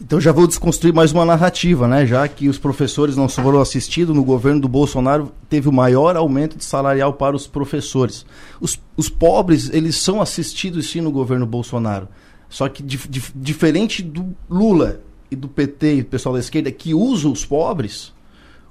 [0.00, 2.06] Então já vou desconstruir mais uma narrativa, né?
[2.06, 6.56] Já que os professores não foram assistidos no governo do Bolsonaro, teve o maior aumento
[6.56, 8.24] de salarial para os professores.
[8.60, 12.08] Os, os pobres, eles são assistidos sim no governo Bolsonaro.
[12.48, 15.00] Só que dif, dif, diferente do Lula,
[15.32, 18.12] e do PT e do pessoal da esquerda que usa os pobres,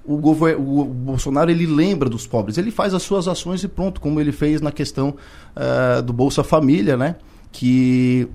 [0.06, 4.22] o, o, Bolsonaro ele lembra dos pobres, ele faz as suas ações e pronto, como
[4.22, 5.16] ele fez na questão
[5.56, 7.16] uh, do Bolsa Família, né?
[7.52, 8.28] Que,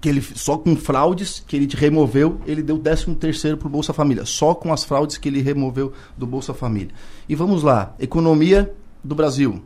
[0.00, 3.92] que ele só com fraudes que ele removeu, ele deu 13 terceiro para o Bolsa
[3.92, 6.94] Família, só com as fraudes que ele removeu do Bolsa Família.
[7.28, 9.62] E vamos lá, economia do Brasil.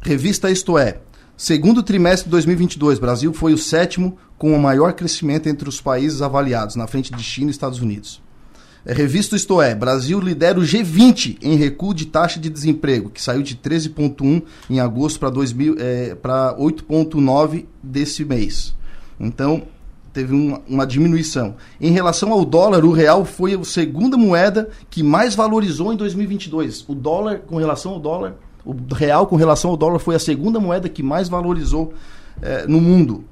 [0.00, 1.00] Revista Isto É,
[1.36, 6.22] Segundo trimestre de 2022, Brasil foi o sétimo com o maior crescimento entre os países
[6.22, 8.22] avaliados, na frente de China e Estados Unidos.
[8.86, 13.20] É, revista Isto É, Brasil lidera o G20 em recuo de taxa de desemprego, que
[13.20, 16.14] saiu de 13,1 em agosto para é,
[16.58, 18.75] 8,9 desse mês.
[19.18, 19.62] Então,
[20.12, 21.56] teve uma, uma, diminuição.
[21.80, 26.84] Em relação ao dólar, o real foi a segunda moeda que mais valorizou em 2022.
[26.88, 28.34] O dólar, com relação ao dólar,
[28.64, 31.92] o real com relação ao dólar foi a segunda moeda que mais valorizou
[32.42, 33.24] eh, no mundo.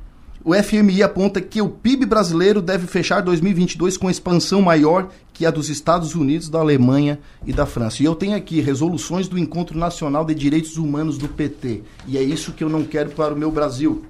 [0.44, 5.51] O FMI aponta que o PIB brasileiro deve fechar 2022 com expansão maior que a
[5.51, 8.02] dos Estados Unidos, da Alemanha e da França.
[8.02, 11.82] E eu tenho aqui resoluções do Encontro Nacional de Direitos Humanos do PT.
[12.06, 14.05] E é isso que eu não quero para o meu Brasil.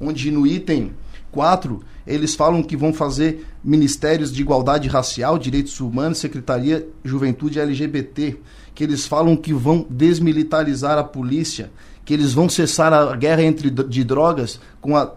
[0.00, 0.92] Onde no item
[1.32, 8.36] 4 eles falam que vão fazer ministérios de igualdade racial, direitos humanos, secretaria juventude LGBT
[8.74, 11.70] que eles falam que vão desmilitarizar a polícia,
[12.02, 15.12] que eles vão cessar a guerra entre de drogas com a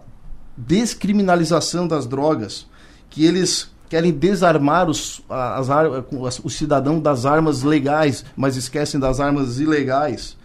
[0.56, 2.66] descriminalização das drogas,
[3.08, 9.18] que eles querem desarmar os, as, as, o cidadão das armas legais, mas esquecem das
[9.18, 10.36] armas ilegais,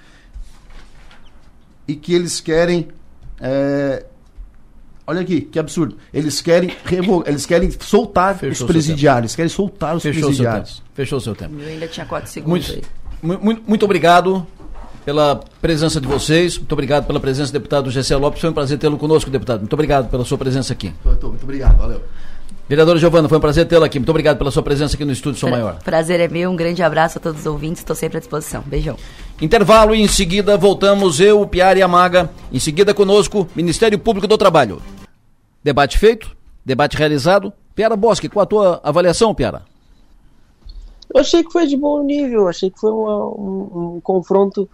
[1.88, 2.88] e que eles querem
[3.42, 4.06] é,
[5.10, 5.98] Olha aqui, que absurdo.
[6.14, 6.70] Eles querem
[7.26, 10.76] eles querem soltar Fechou os presidiários, querem soltar os Fechou presidiários.
[10.76, 11.60] Seu Fechou o seu tempo.
[11.60, 12.78] Eu ainda tinha quatro segundos
[13.22, 14.46] muito, muito, muito obrigado.
[15.04, 16.58] pela presença de vocês.
[16.58, 18.40] Muito obrigado pela presença, deputado Gessé Lopes.
[18.40, 19.62] Foi um prazer tê-lo conosco, deputado.
[19.62, 20.94] Muito obrigado pela sua presença aqui.
[21.04, 22.02] Muito obrigado, valeu.
[22.70, 23.98] Vereadora Giovana, foi um prazer tê-la aqui.
[23.98, 25.80] Muito obrigado pela sua presença aqui no Estúdio Som Maior.
[25.84, 28.64] Prazer é meu, um grande abraço a todos os ouvintes, estou sempre à disposição.
[28.64, 28.96] Beijão.
[29.42, 32.30] Intervalo e em seguida voltamos eu, o Piar e a Maga.
[32.54, 34.80] Em seguida conosco, Ministério Público do Trabalho.
[35.64, 37.54] Debate feito, debate realizado.
[37.76, 39.64] Piara Bosque, qual a tua avaliação, Piara?
[41.14, 44.70] Eu achei que foi de bom nível, achei que foi uma, um, um, confronto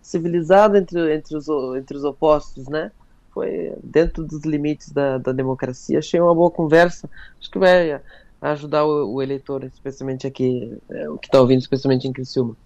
[0.00, 1.46] civilizado entre, entre, os,
[1.76, 2.90] entre os opostos, né?
[3.32, 5.98] Foi dentro dos limites da, da democracia.
[5.98, 7.10] Achei uma boa conversa.
[7.38, 8.00] Acho que vai
[8.40, 12.56] ajudar o, o eleitor, especialmente aqui, é, o que está ouvindo, especialmente em Criciúma.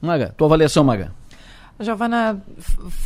[0.00, 1.12] Maga, tua avaliação, Maga?
[1.78, 2.42] A Giovana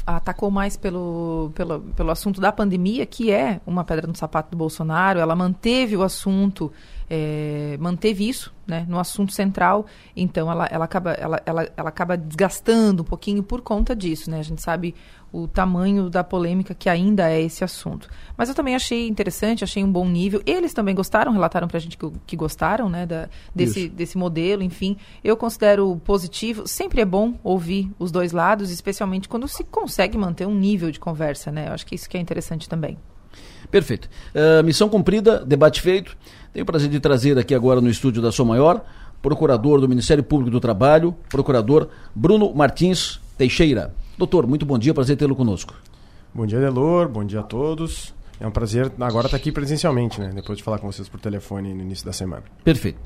[0.07, 4.57] atacou mais pelo, pelo, pelo assunto da pandemia, que é uma pedra no sapato do
[4.57, 5.21] Bolsonaro.
[5.21, 6.73] Ela manteve o assunto
[7.09, 12.17] é, manteve isso né, no assunto central, então ela, ela, acaba, ela, ela, ela acaba
[12.17, 14.31] desgastando um pouquinho por conta disso.
[14.31, 14.39] Né?
[14.39, 14.95] A gente sabe
[15.33, 18.09] o tamanho da polêmica que ainda é esse assunto.
[18.37, 20.43] Mas eu também achei interessante, achei um bom nível.
[20.45, 24.63] Eles também gostaram, relataram para a gente que, que, gostaram né, da, desse, desse modelo,
[24.63, 24.97] enfim.
[25.25, 26.69] Eu considero positivo.
[26.69, 31.01] Sempre é bom ouvir os dois lados, especialmente quando se consegue manter um nível de
[31.01, 31.51] conversa.
[31.51, 31.69] Né?
[31.69, 32.99] Eu acho que isso que é interessante também.
[33.73, 34.07] Perfeito.
[34.35, 36.15] Uh, missão cumprida, debate feito.
[36.53, 38.85] Tenho o prazer de trazer aqui agora no estúdio da Sou Maior,
[39.23, 43.95] procurador do Ministério Público do Trabalho, procurador Bruno Martins Teixeira.
[44.19, 45.75] Doutor, muito bom dia, prazer tê-lo conosco.
[46.35, 48.13] Bom dia, Delor, bom dia a todos.
[48.39, 50.33] É um prazer agora estar aqui presencialmente, né?
[50.35, 52.43] Depois de falar com vocês por telefone no início da semana.
[52.63, 52.99] Perfeito.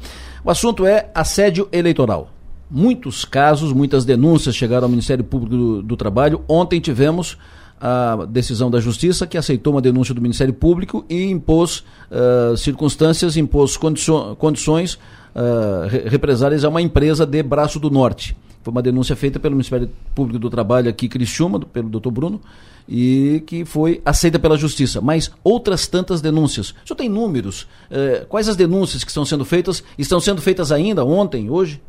[0.43, 2.31] O assunto é assédio eleitoral.
[2.69, 6.43] Muitos casos, muitas denúncias chegaram ao Ministério Público do, do Trabalho.
[6.49, 7.39] Ontem tivemos
[7.81, 13.37] a decisão da Justiça que aceitou uma denúncia do Ministério Público e impôs uh, circunstâncias,
[13.37, 18.37] impôs condições uh, represárias a uma empresa de Braço do Norte.
[18.63, 22.41] Foi uma denúncia feita pelo Ministério Público do Trabalho aqui, Criciúma, pelo doutor Bruno,
[22.89, 25.01] e que foi aceita pela Justiça.
[25.01, 26.71] Mas outras tantas denúncias.
[26.71, 27.63] O senhor tem números?
[27.91, 29.85] Uh, quais as denúncias que estão sendo feitas?
[29.99, 31.81] Estão sendo feitas ainda, ontem, hoje?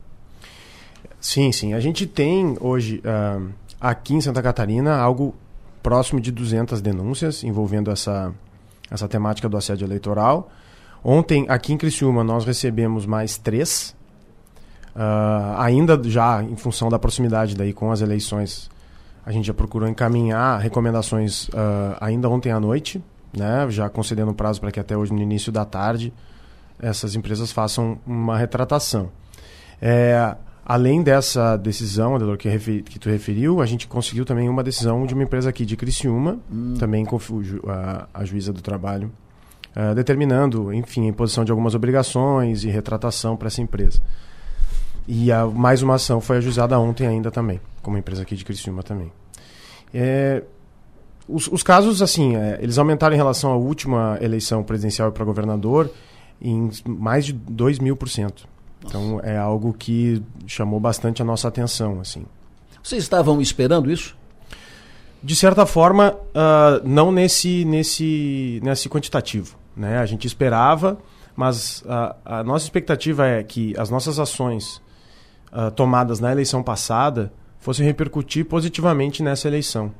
[1.19, 1.73] Sim, sim.
[1.73, 3.01] A gente tem hoje,
[3.81, 5.33] aqui em Santa Catarina, algo
[5.87, 8.33] próximo de 200 denúncias envolvendo essa,
[8.91, 10.51] essa temática do assédio eleitoral.
[11.01, 13.95] Ontem, aqui em Criciúma, nós recebemos mais três.
[14.93, 18.69] Uh, ainda já em função da proximidade daí com as eleições,
[19.25, 23.01] a gente já procurou encaminhar recomendações uh, ainda ontem à noite,
[23.31, 26.11] né, já concedendo prazo para que até hoje, no início da tarde,
[26.81, 29.09] essas empresas façam uma retratação.
[29.81, 30.35] É,
[30.69, 32.49] Além dessa decisão, Adelor, que,
[32.81, 36.39] que tu referiu, a gente conseguiu também uma decisão de uma empresa aqui de Criciúma,
[36.51, 36.73] hum.
[36.77, 37.17] também com
[37.69, 39.09] a, a juíza do trabalho,
[39.73, 44.01] uh, determinando, enfim, a imposição de algumas obrigações e retratação para essa empresa.
[45.07, 48.83] E a, mais uma ação foi ajuizada ontem ainda também, como empresa aqui de Criciúma
[48.83, 49.09] também.
[49.93, 50.43] É,
[51.29, 55.89] os, os, casos, assim, é, eles aumentaram em relação à última eleição presidencial para governador
[56.41, 58.56] em mais de 2 mil por cento.
[58.87, 62.25] Então é algo que chamou bastante a nossa atenção, assim.
[62.81, 64.15] Vocês estavam esperando isso?
[65.21, 69.57] De certa forma, uh, não nesse, nesse, nesse quantitativo.
[69.75, 69.97] Né?
[69.97, 70.97] A gente esperava,
[71.35, 74.81] mas a, a nossa expectativa é que as nossas ações
[75.51, 79.91] uh, tomadas na eleição passada fossem repercutir positivamente nessa eleição.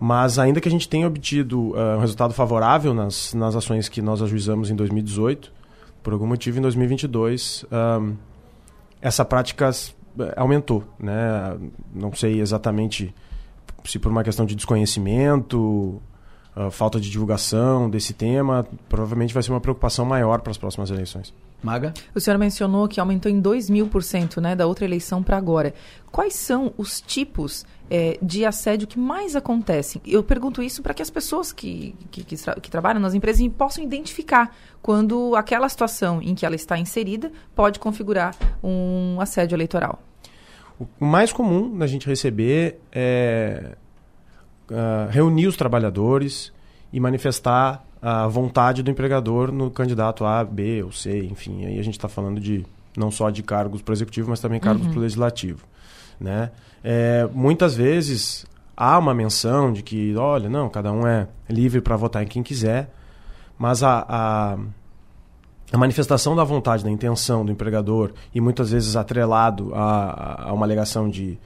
[0.00, 4.00] Mas ainda que a gente tenha obtido uh, um resultado favorável nas, nas ações que
[4.00, 5.52] nós ajuizamos em 2018,
[6.04, 8.14] por algum motivo, em 2022, um,
[9.00, 10.84] essa prática eh, aumentou.
[11.00, 11.58] Né?
[11.92, 13.12] Não sei exatamente
[13.84, 16.00] se por uma questão de desconhecimento,
[16.56, 20.90] uh, falta de divulgação desse tema, provavelmente vai ser uma preocupação maior para as próximas
[20.90, 21.32] eleições.
[21.62, 21.94] Maga?
[22.14, 25.38] O senhor mencionou que aumentou em 2 mil por cento né, da outra eleição para
[25.38, 25.74] agora.
[26.12, 30.00] Quais são os tipos é, de assédio que mais acontecem?
[30.06, 33.84] Eu pergunto isso para que as pessoas que, que, que, que, trabalham nas empresas possam
[33.84, 40.02] identificar quando aquela situação em que ela está inserida pode configurar um assédio eleitoral.
[41.00, 43.76] O mais comum da gente receber é
[44.70, 46.52] uh, reunir os trabalhadores
[46.92, 51.64] e manifestar a vontade do empregador no candidato A, B ou C, enfim.
[51.64, 52.64] Aí a gente está falando de
[52.96, 54.92] não só de cargos para o executivo, mas também cargos uhum.
[54.92, 55.66] para o legislativo.
[56.20, 56.50] Né?
[56.86, 58.44] É, muitas vezes
[58.76, 62.42] há uma menção de que, olha, não, cada um é livre para votar em quem
[62.42, 62.90] quiser,
[63.56, 64.58] mas a, a,
[65.72, 70.66] a, manifestação da vontade, da intenção do empregador, e muitas vezes atrelado a, a uma
[70.66, 71.38] alegação de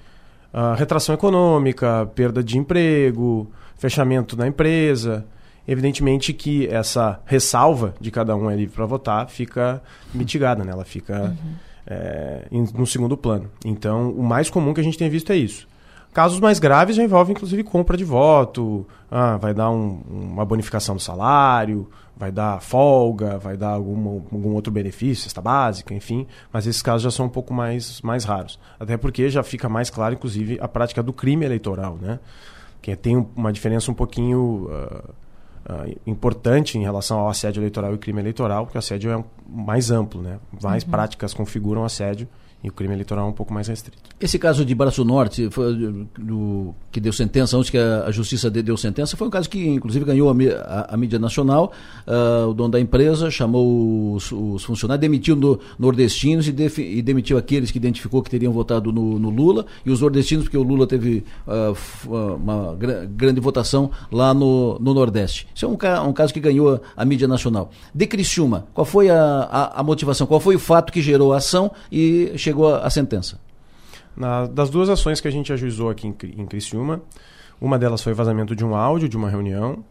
[0.53, 5.25] uh, retração econômica, perda de emprego, fechamento da empresa,
[5.69, 9.81] evidentemente que essa ressalva de cada um é livre para votar fica
[10.13, 10.73] mitigada, né?
[10.73, 11.55] ela fica uhum.
[11.89, 13.51] É, no segundo plano.
[13.65, 15.67] Então, o mais comum que a gente tem visto é isso.
[16.13, 20.97] Casos mais graves já envolvem, inclusive, compra de voto, ah, vai dar um, uma bonificação
[20.97, 26.27] do salário, vai dar folga, vai dar algum, algum outro benefício, cesta básica, enfim.
[26.53, 28.59] Mas esses casos já são um pouco mais, mais raros.
[28.81, 32.19] Até porque já fica mais claro, inclusive, a prática do crime eleitoral, né?
[32.83, 35.11] Que tem uma diferença um pouquinho uh,
[35.73, 39.91] uh, importante em relação ao assédio eleitoral e crime eleitoral, porque o assédio é mais
[39.91, 40.39] amplo, né?
[40.63, 40.91] Mais uhum.
[40.91, 42.29] práticas configuram assédio
[42.63, 43.99] e o crime eleitoral é um pouco mais restrito.
[44.21, 45.77] Esse caso de Braço Norte, foi,
[46.19, 49.65] do, que deu sentença, antes que a, a, Justiça deu sentença, foi um caso que,
[49.69, 50.33] inclusive, ganhou a,
[50.65, 51.73] a, a mídia nacional.
[52.05, 57.01] Uh, o dono da empresa chamou os, os funcionários, demitiu no, nordestinos e, def, e,
[57.01, 60.63] demitiu aqueles que identificou que teriam votado no, no Lula, e os nordestinos, porque o
[60.65, 65.47] Lula teve uh, uma gr grande votação lá no, no Nordeste.
[65.55, 67.71] Isso é um, um, caso que ganhou a, mídia nacional.
[67.95, 69.38] De Criciúma, qual foi a,
[69.83, 73.41] motivação, qual foi o fato que gerou a ação e chegou a, a sentença?
[74.17, 77.01] Na, das duas ações que a gente ajuizou aqui em, em Criciúma,
[77.61, 79.85] uma delas foi vazamento de um áudio de uma reunião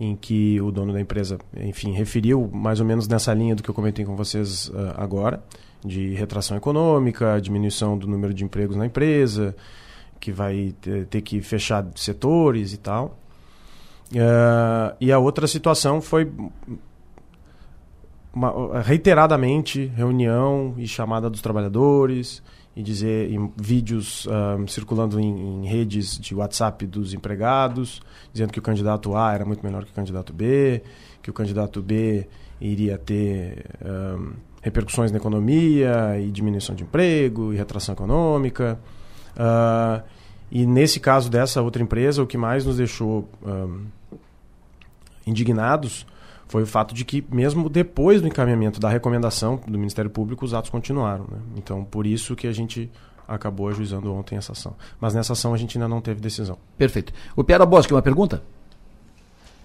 [0.00, 3.68] em que o dono da empresa, enfim, referiu mais ou menos nessa linha do que
[3.68, 5.42] eu comentei com vocês uh, agora,
[5.84, 9.54] de retração econômica, diminuição do número de empregos na empresa,
[10.18, 13.18] que vai ter, ter que fechar setores e tal.
[14.10, 16.30] Uh, e a outra situação foi
[18.32, 22.42] uma, reiteradamente reunião e chamada dos trabalhadores
[22.74, 28.00] e dizer em vídeos um, circulando em, em, redes de WhatsApp dos empregados,
[28.32, 30.82] dizendo que o candidato A era muito melhor que o candidato B,
[31.22, 32.26] que o candidato B
[32.58, 34.32] iria ter um,
[34.62, 38.78] repercussões na economia e diminuição de emprego e retração econômica.
[39.36, 40.02] Uh,
[40.50, 43.84] e nesse caso dessa outra empresa, o que mais nos deixou um,
[45.26, 46.06] indignados
[46.52, 50.52] foi o fato de que, mesmo depois do encaminhamento da recomendação do Ministério Público, os
[50.52, 51.24] atos continuaram.
[51.24, 51.38] Né?
[51.56, 52.90] Então, por isso que a gente
[53.26, 54.74] acabou ajuizando ontem essa ação.
[55.00, 56.58] Mas nessa ação a gente ainda não teve decisão.
[56.76, 57.10] Perfeito.
[57.34, 58.42] O Piara Bosque, uma pergunta?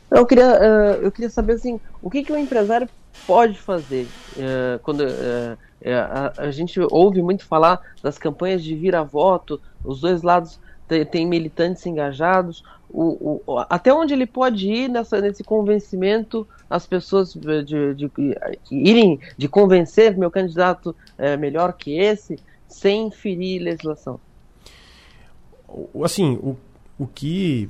[0.09, 2.87] Eu queria, uh, eu queria saber assim, o que, que o empresário
[3.27, 4.07] pode fazer
[4.37, 10.21] uh, quando uh, a, a, gente ouve muito falar das campanhas de vira-voto, os dois
[10.21, 10.57] lados
[11.11, 12.63] têm militantes engajados.
[12.89, 18.11] O, o, até onde ele pode ir nessa, nesse convencimento as pessoas de, de, de,
[18.71, 24.19] irem de convencer meu candidato é melhor que esse sem ferir legislação?
[26.03, 26.55] Assim, o,
[26.97, 27.69] o que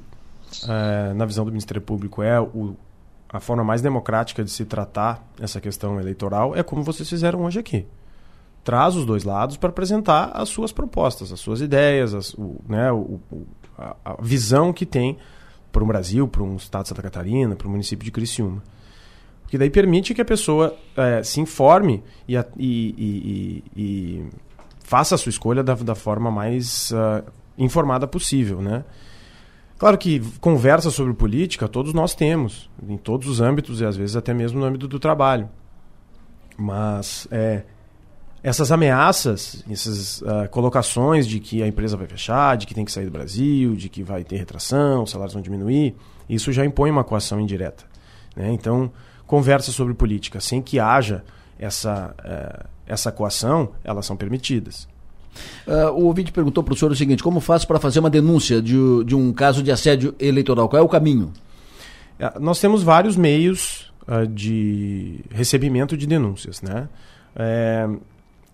[0.68, 2.76] é, na visão do Ministério Público é o,
[3.30, 7.60] a forma mais democrática de se tratar essa questão eleitoral é como vocês fizeram hoje
[7.60, 7.86] aqui.
[8.64, 12.92] Traz os dois lados para apresentar as suas propostas, as suas ideias, as, o, né,
[12.92, 13.20] o,
[13.78, 15.18] a, a visão que tem
[15.72, 18.64] para o Brasil, para um estado de Santa Catarina, para o município de Criciúma.
[19.44, 24.26] Porque daí permite que a pessoa é, se informe e, e, e, e,
[24.84, 27.24] faça a sua escolha da, da forma mais uh,
[27.58, 28.84] informada possível, né?
[29.78, 34.16] Claro que conversa sobre política todos nós temos, em todos os âmbitos e às vezes
[34.16, 35.48] até mesmo no âmbito do trabalho.
[36.58, 37.64] Mas é,
[38.44, 42.92] essas ameaças, essas uh, colocações de que a empresa vai fechar, de que tem que
[42.92, 45.96] sair do Brasil, de que vai ter retração, os salários vão diminuir,
[46.30, 47.84] isso já impõe uma coação indireta.
[48.36, 48.52] Né?
[48.52, 48.92] Então,
[49.26, 51.24] conversa sobre política sem que haja
[51.60, 54.88] essa, uh, essa coação, elas são permitidas.
[55.68, 58.62] Uh, o ouvinte perguntou para o senhor o seguinte: como faço para fazer uma denúncia
[58.62, 60.70] de, de um caso de assédio eleitoral?
[60.70, 61.32] Qual é o caminho?
[62.20, 63.86] Uh, nós temos vários meios
[64.34, 66.62] de recebimento de denúncias.
[66.62, 66.88] Né?
[67.36, 67.90] É,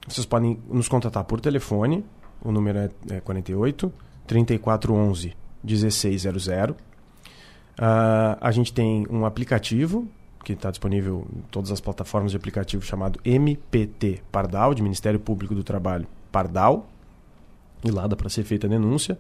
[0.08, 2.04] vocês podem nos contatar por telefone,
[2.44, 3.92] o número é, é 48
[4.28, 6.50] 3411 1600.
[8.40, 10.08] a gente tem um aplicativo
[10.44, 15.56] que está disponível em todas as plataformas de aplicativo chamado MPT Pardal, de Ministério Público
[15.56, 16.90] do Trabalho Pardal,
[17.84, 19.18] e lá dá para ser feita a denúncia.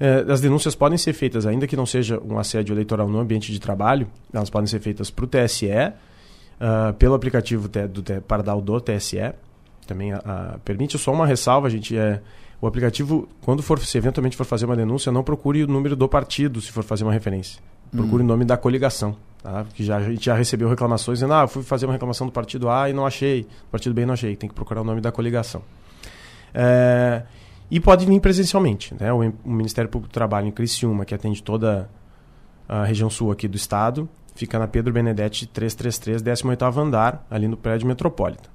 [0.00, 3.52] É, as denúncias podem ser feitas, ainda que não seja um assédio eleitoral no ambiente
[3.52, 8.80] de trabalho, elas podem ser feitas para o TSE, uh, pelo aplicativo do Pardal do
[8.80, 9.34] TSE.
[9.86, 10.20] Também uh,
[10.64, 12.20] permite só uma ressalva, a gente é
[12.60, 16.08] o aplicativo, quando for se eventualmente for fazer uma denúncia, não procure o número do
[16.08, 17.60] partido se for fazer uma referência.
[17.90, 18.26] Procure hum.
[18.26, 19.16] o nome da coligação.
[19.42, 19.64] Tá?
[19.64, 22.70] Porque já, a gente já recebeu reclamações dizendo, ah, fui fazer uma reclamação do partido
[22.70, 25.12] A e não achei, do partido B não achei, tem que procurar o nome da
[25.12, 25.62] coligação.
[26.54, 27.24] É,
[27.70, 28.94] e pode vir presencialmente.
[28.98, 29.12] Né?
[29.12, 31.90] O, o, Ministério Público do Trabalho em Criciúma, que atende toda
[32.66, 37.58] a região sul aqui do estado, fica na Pedro Benedetti 333, 18º andar, ali no
[37.58, 38.53] prédio Metropolitan.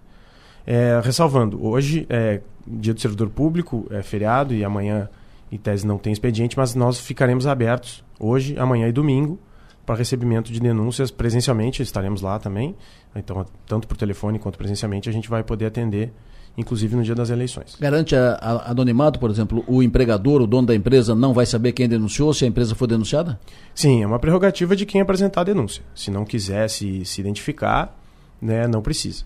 [0.71, 5.09] É, ressalvando, hoje é dia do servidor público, é feriado e amanhã,
[5.51, 9.39] em tese, não tem expediente, mas nós ficaremos abertos hoje, amanhã e domingo
[9.83, 12.75] para recebimento de denúncias presencialmente, estaremos lá também.
[13.15, 16.13] Então, tanto por telefone quanto presencialmente, a gente vai poder atender
[16.55, 17.75] inclusive no dia das eleições.
[17.79, 21.71] Garante a, a, anonimato, por exemplo, o empregador, o dono da empresa, não vai saber
[21.71, 23.39] quem denunciou se a empresa for denunciada?
[23.73, 25.83] Sim, é uma prerrogativa de quem apresentar a denúncia.
[25.95, 27.97] Se não quiser se, se identificar,
[28.39, 29.25] né, não precisa.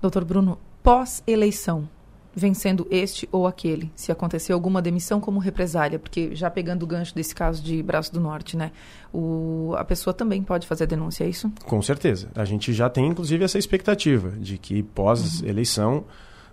[0.00, 1.88] Doutor Bruno, pós-eleição,
[2.34, 7.14] vencendo este ou aquele, se acontecer alguma demissão como represália, porque já pegando o gancho
[7.14, 8.72] desse caso de Braço do Norte, né?
[9.12, 11.50] O, a pessoa também pode fazer denúncia, é isso?
[11.64, 12.30] Com certeza.
[12.34, 15.94] A gente já tem, inclusive, essa expectativa de que pós-eleição.
[15.94, 16.04] Uhum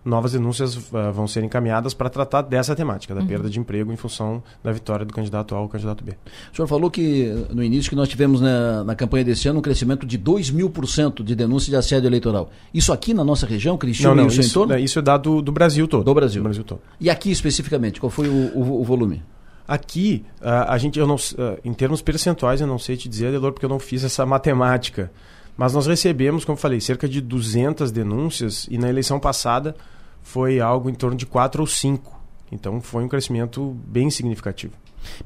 [0.03, 3.27] novas denúncias uh, vão ser encaminhadas para tratar dessa temática, da uhum.
[3.27, 6.13] perda de emprego em função da vitória do candidato A ou candidato B.
[6.51, 9.61] O senhor falou que no início que nós tivemos na, na campanha desse ano um
[9.61, 12.49] crescimento de 2 mil por cento de denúncias de assédio eleitoral.
[12.73, 14.77] Isso aqui na nossa região, Cristiano, não, não, e o isso, entorno?
[14.77, 16.03] Isso é dado do Brasil todo.
[16.03, 16.41] Do Brasil.
[16.41, 16.81] Do Brasil todo.
[16.99, 19.21] E aqui especificamente, qual foi o, o, o volume?
[19.65, 23.31] Aqui, uh, a gente, eu não, uh, em termos percentuais, eu não sei te dizer,
[23.31, 25.09] Delor, porque eu não fiz essa matemática.
[25.55, 29.75] Mas nós recebemos, como eu falei, cerca de 200 denúncias e na eleição passada
[30.21, 32.21] foi algo em torno de 4 ou 5.
[32.51, 34.73] Então foi um crescimento bem significativo.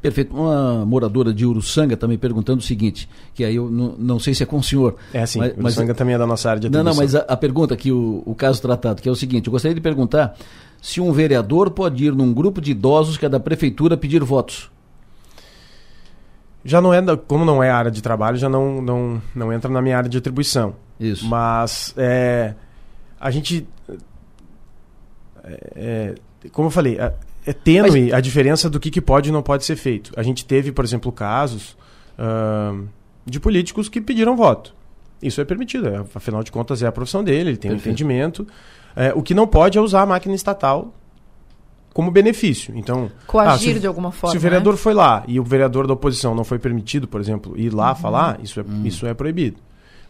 [0.02, 0.36] Perfeito.
[0.36, 4.44] Uma moradora de Uruçanga também perguntando o seguinte, que aí eu não, não sei se
[4.44, 4.96] é com o senhor.
[5.14, 6.84] É sim, mas, Uruçanga mas, também é da nossa área de atribuição.
[6.84, 9.48] Não, não, mas a, a pergunta aqui, o, o caso tratado, que é o seguinte,
[9.48, 10.36] eu gostaria de perguntar
[10.82, 14.70] se um vereador pode ir num grupo de idosos que é da prefeitura pedir votos.
[16.64, 19.82] Já não é, como não é área de trabalho, já não, não, não entra na
[19.82, 20.76] minha área de atribuição.
[21.00, 21.26] Isso.
[21.26, 22.56] Mas é,
[23.20, 23.68] a gente
[25.76, 26.16] é,
[26.52, 27.14] como eu falei, é,
[27.46, 28.14] é tênue Mas...
[28.14, 30.12] a diferença do que, que pode e não pode ser feito.
[30.16, 31.78] A gente teve, por exemplo, casos
[32.18, 32.88] uh,
[33.26, 34.76] de políticos que pediram voto.
[35.22, 37.88] Isso é permitido, é, afinal de contas é a profissão dele, ele tem Perfeito.
[37.88, 38.48] um entendimento.
[38.96, 40.94] É, o que não pode é usar a máquina estatal
[41.98, 42.78] como benefício.
[42.78, 44.32] Então, coagir ah, se, de alguma forma.
[44.32, 44.78] Se o vereador né?
[44.78, 47.96] foi lá e o vereador da oposição não foi permitido, por exemplo, ir lá uhum.
[47.96, 48.86] falar, isso é, uhum.
[48.86, 49.58] isso é proibido.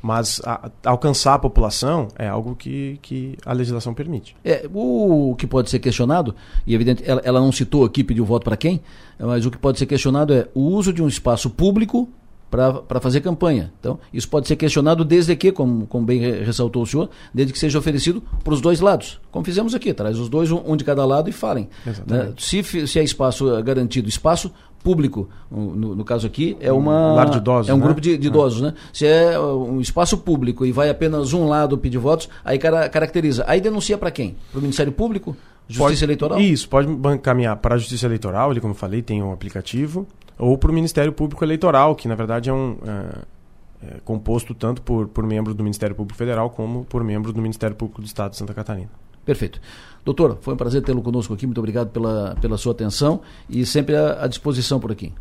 [0.01, 4.35] Mas a, alcançar a população é algo que, que a legislação permite.
[4.43, 6.35] É, o que pode ser questionado,
[6.65, 8.81] e evidente, ela, ela não citou aqui, pediu voto para quem,
[9.17, 12.09] mas o que pode ser questionado é o uso de um espaço público
[12.49, 13.73] para fazer campanha.
[13.79, 17.59] Então, isso pode ser questionado desde que, como, como bem ressaltou o senhor, desde que
[17.59, 19.19] seja oferecido para os dois lados.
[19.31, 21.69] Como fizemos aqui, traz os dois, um, um de cada lado e falem.
[22.05, 22.33] Né?
[22.37, 24.51] Se, se é espaço garantido, espaço
[24.83, 27.13] público, no, no caso aqui, é uma.
[27.13, 27.69] Um idosos.
[27.69, 27.83] É um né?
[27.83, 28.29] grupo de, de é.
[28.29, 28.73] idosos, né?
[28.93, 33.43] Se é um espaço público e vai apenas um lado pedir votos, aí cara, caracteriza.
[33.47, 34.37] Aí denuncia para quem?
[34.51, 35.35] Para o Ministério Público?
[35.67, 36.39] Justiça pode, Eleitoral?
[36.39, 36.87] Isso, pode
[37.19, 40.07] caminhar para a Justiça Eleitoral, ele, como eu falei, tem um aplicativo
[40.37, 44.81] ou para o Ministério Público Eleitoral, que na verdade é um é, é composto tanto
[44.81, 48.31] por, por membros do Ministério Público Federal como por membros do Ministério Público do Estado
[48.31, 48.89] de Santa Catarina.
[49.25, 49.59] Perfeito.
[50.05, 51.45] Doutor, foi um prazer tê-lo conosco aqui.
[51.45, 55.11] Muito obrigado pela, pela sua atenção e sempre à, à disposição por aqui.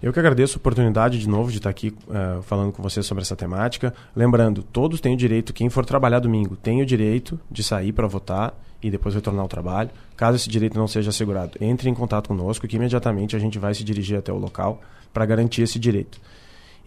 [0.00, 3.22] Eu que agradeço a oportunidade de novo de estar aqui uh, falando com você sobre
[3.22, 3.92] essa temática.
[4.14, 8.06] Lembrando, todos têm o direito, quem for trabalhar domingo tem o direito de sair para
[8.06, 9.90] votar e depois retornar ao trabalho.
[10.16, 13.74] Caso esse direito não seja assegurado, entre em contato conosco que imediatamente a gente vai
[13.74, 14.80] se dirigir até o local
[15.12, 16.20] para garantir esse direito.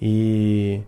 [0.01, 0.81] E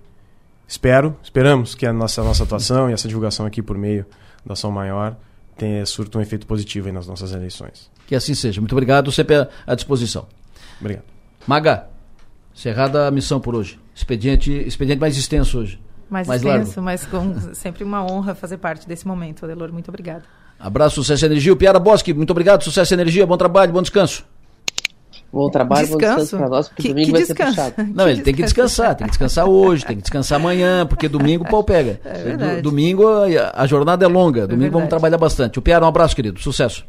[0.68, 4.06] espero, esperamos que a nossa, nossa atuação e essa divulgação aqui por meio
[4.46, 5.16] da ação maior
[5.58, 7.92] tenha surto um efeito positivo nas nossas eleições.
[8.08, 8.60] Que assim seja.
[8.60, 10.28] Muito obrigado, sempre à disposição.
[10.80, 11.06] Obrigado.
[11.46, 11.88] Maga,
[12.54, 13.80] Cerrada a missão por hoje.
[13.96, 15.82] Expediente, expediente mais extenso hoje.
[16.10, 16.82] Mais, mais extenso, largo.
[16.84, 19.72] mas com sempre uma honra fazer parte desse momento, Adelor.
[19.72, 20.24] Muito obrigado.
[20.64, 21.52] Abraço, sucesso e energia.
[21.52, 22.64] O Piara Bosque, muito obrigado.
[22.64, 24.24] Sucesso e energia, bom trabalho, bom descanso.
[25.32, 26.00] Bom trabalho, descanso.
[26.00, 27.54] bom descanso para nós, porque que, domingo que vai descanso?
[27.54, 27.94] ser puxado.
[27.94, 31.44] Não, ele tem que descansar, tem que descansar hoje, tem que descansar amanhã, porque domingo
[31.44, 32.00] o pau pega.
[32.06, 35.60] É domingo a, a, jornada é longa, é domingo é vamos trabalhar bastante.
[35.60, 36.86] O Piara, um abraço, querido, sucesso.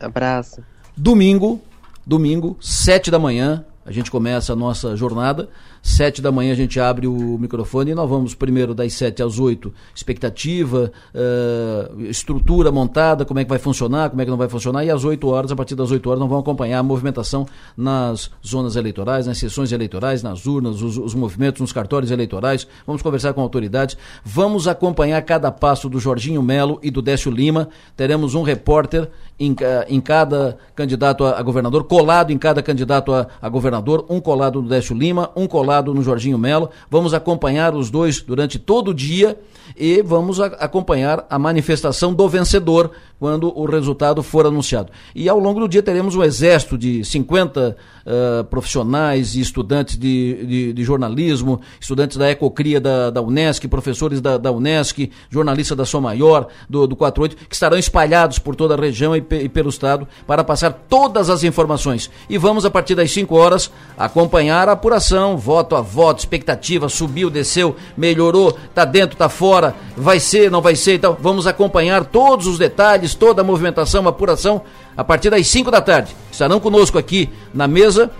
[0.00, 0.60] Abraço.
[0.96, 1.60] Domingo,
[2.04, 5.48] domingo, sete da manhã, a gente começa a nossa jornada.
[5.82, 9.38] Sete da manhã a gente abre o microfone e nós vamos primeiro das sete às
[9.40, 9.74] oito.
[9.94, 14.84] Expectativa, uh, estrutura montada, como é que vai funcionar, como é que não vai funcionar.
[14.84, 17.46] E às oito horas, a partir das oito horas, nós vamos acompanhar a movimentação
[17.76, 22.66] nas zonas eleitorais, nas sessões eleitorais, nas urnas, os, os movimentos nos cartórios eleitorais.
[22.86, 23.96] Vamos conversar com autoridades.
[24.24, 27.68] Vamos acompanhar cada passo do Jorginho Melo e do Décio Lima.
[27.96, 29.54] Teremos um repórter em,
[29.88, 34.62] em cada candidato a, a, governador, colado em cada candidato a, a governador, um colado
[34.62, 36.70] no Décio Lima, um colado no Jorginho Melo.
[36.90, 39.38] Vamos acompanhar os dois durante todo o dia
[39.76, 44.90] e vamos a, acompanhar a manifestação do vencedor quando o resultado for anunciado.
[45.14, 50.44] E ao longo do dia teremos um exército de 50 uh, profissionais e estudantes de,
[50.44, 55.84] de, de, jornalismo, estudantes da Ecocria da, da Unesc, professores da, da Unesc, jornalistas da
[55.84, 59.68] Som Maior, do, do 48, que estarão espalhados por toda a região e, e pelo
[59.68, 62.10] Estado para passar todas as informações.
[62.28, 67.30] E vamos, a partir das 5 horas, acompanhar a apuração, voto a voto, expectativa, subiu,
[67.30, 72.46] desceu, melhorou, tá dentro, tá fora, vai ser, não vai ser, então vamos acompanhar todos
[72.46, 74.62] os detalhes, toda a movimentação, a apuração,
[74.96, 76.14] a partir das 5 da tarde.
[76.30, 78.10] Estarão conosco aqui na mesa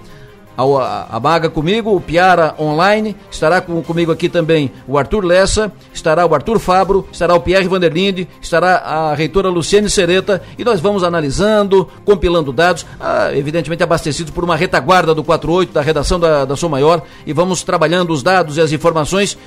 [0.57, 6.27] a, Maga comigo, o Piara online, estará com, comigo aqui também o Arthur Lessa, estará
[6.27, 11.03] o Arthur Fabro, estará o Pierre Vanderlinde, estará a reitora Luciane Sereta e nós vamos
[11.05, 16.57] analisando, compilando dados, ah, evidentemente abastecidos por uma retaguarda do 48, da redação da, da
[16.57, 19.39] Som Maior, e vamos trabalhando os dados e as informações,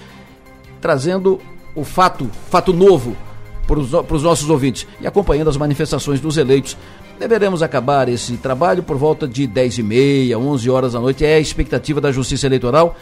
[0.82, 1.40] trazendo
[1.76, 3.15] o fato, fato novo
[3.68, 3.80] para
[4.15, 6.77] os nossos ouvintes e acompanhando as manifestações dos eleitos
[7.20, 11.24] Deveremos acabar esse trabalho por volta de 10 e meia, 11 horas da noite.
[11.24, 12.96] É a expectativa da Justiça Eleitoral.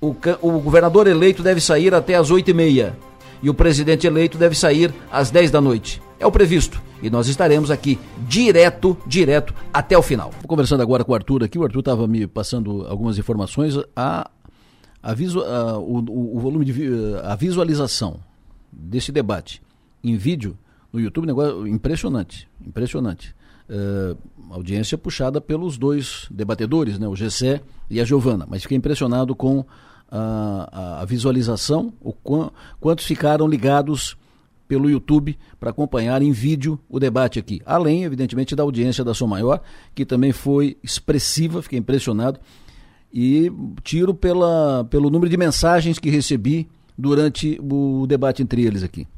[0.00, 2.96] O, o governador eleito deve sair até às 8 e meia
[3.42, 6.02] e o presidente eleito deve sair às 10 da noite.
[6.18, 6.82] É o previsto.
[7.00, 10.30] E nós estaremos aqui direto, direto até o final.
[10.46, 11.58] Conversando agora com o Arthur aqui.
[11.58, 13.74] O Arthur estava me passando algumas informações.
[13.94, 14.28] A,
[15.02, 16.74] a, visu, a, o, o volume de
[17.22, 18.18] a visualização
[18.70, 19.62] desse debate
[20.02, 20.58] em vídeo
[20.92, 23.34] no YouTube, negócio impressionante, impressionante
[23.70, 24.18] uh,
[24.50, 28.46] audiência puxada pelos dois debatedores, né, o Gessé e a Giovana.
[28.48, 29.64] Mas fiquei impressionado com
[30.10, 34.16] a, a visualização, o qu quantos ficaram ligados
[34.66, 37.60] pelo YouTube para acompanhar em vídeo o debate aqui.
[37.66, 39.60] Além, evidentemente, da audiência da Som Maior,
[39.94, 42.38] que também foi expressiva, fiquei impressionado.
[43.12, 43.50] E
[43.82, 49.08] tiro pela, pelo número de mensagens que recebi durante o debate entre eles aqui.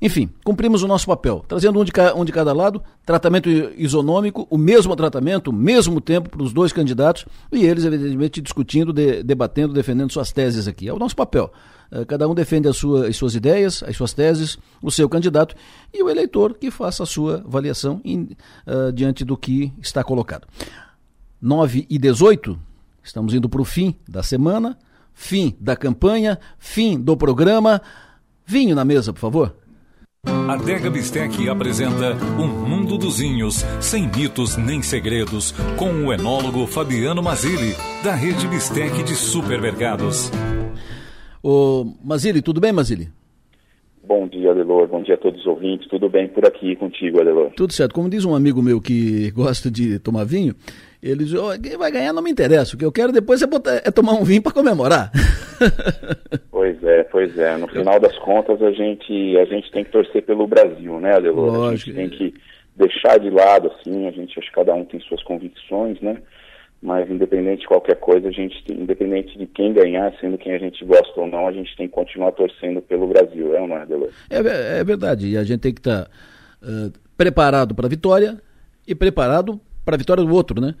[0.00, 4.56] Enfim, cumprimos o nosso papel, trazendo um de, um de cada lado, tratamento isonômico, o
[4.56, 9.74] mesmo tratamento, o mesmo tempo para os dois candidatos e eles, evidentemente, discutindo, de, debatendo,
[9.74, 10.88] defendendo suas teses aqui.
[10.88, 11.52] É o nosso papel.
[11.90, 15.56] Uh, cada um defende sua, as suas ideias, as suas teses, o seu candidato
[15.92, 20.46] e o eleitor que faça a sua avaliação uh, diante do que está colocado.
[21.42, 22.56] 9 e 18,
[23.02, 24.78] estamos indo para o fim da semana,
[25.12, 27.82] fim da campanha, fim do programa.
[28.46, 29.67] Vinho na mesa, por favor.
[30.26, 36.66] A Dega Bistec apresenta Um Mundo dos Vinhos, sem mitos nem segredos, com o enólogo
[36.66, 37.72] Fabiano Mazili,
[38.02, 40.30] da rede Bistec de supermercados.
[41.40, 43.08] Ô, Mazili, tudo bem, Mazili?
[44.02, 44.88] Bom dia, Adelor.
[44.88, 45.86] Bom dia a todos os ouvintes.
[45.88, 47.52] Tudo bem por aqui contigo, Adelor?
[47.54, 47.94] Tudo certo.
[47.94, 50.54] Como diz um amigo meu que gosta de tomar vinho,
[51.02, 52.74] ele diz, oh, quem vai ganhar não me interessa.
[52.74, 55.10] O que eu quero depois é, botar, é tomar um vinho para comemorar.
[56.50, 57.56] Pois é, pois é.
[57.56, 61.52] No final das contas, a gente, a gente tem que torcer pelo Brasil, né, Adelor?
[61.52, 61.90] Lógico.
[61.90, 62.34] A gente tem que
[62.76, 66.18] deixar de lado, assim, a gente, acho que cada um tem suas convicções, né?
[66.80, 70.58] Mas independente de qualquer coisa, a gente tem, independente de quem ganhar, sendo quem a
[70.58, 73.76] gente gosta ou não, a gente tem que continuar torcendo pelo Brasil, é ou não
[73.76, 74.10] é, Adelor?
[74.30, 76.10] É, é verdade, e a gente tem que estar tá,
[76.62, 78.40] uh, preparado para a vitória
[78.86, 80.74] e preparado para a vitória do outro, né?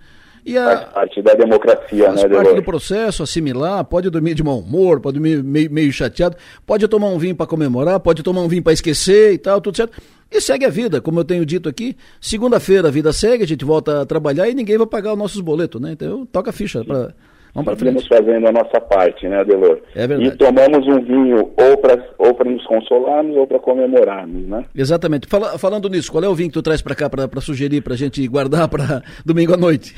[0.44, 4.42] E a, faz parte da democracia, faz né, parte do processo, assimilar, pode dormir de
[4.42, 6.36] mau humor, pode dormir meio, meio chateado,
[6.66, 9.78] pode tomar um vinho para comemorar, pode tomar um vinho para esquecer e tal, tudo
[9.78, 9.98] certo.
[10.30, 13.64] E segue a vida, como eu tenho dito aqui, segunda-feira a vida segue, a gente
[13.64, 15.92] volta a trabalhar e ninguém vai pagar os nossos boletos, né?
[15.92, 17.14] Então toca a ficha para
[17.54, 18.02] Vamos para frente.
[18.02, 19.80] Estamos fazendo a nossa parte, né, Adelor?
[19.94, 20.30] É verdade.
[20.30, 24.64] E tomamos um vinho ou para ou nos consolarmos ou para comemorarmos, né?
[24.74, 25.26] Exatamente.
[25.26, 27.94] Fala, falando nisso, qual é o vinho que tu traz para cá para sugerir para
[27.94, 29.94] a gente guardar para domingo à noite?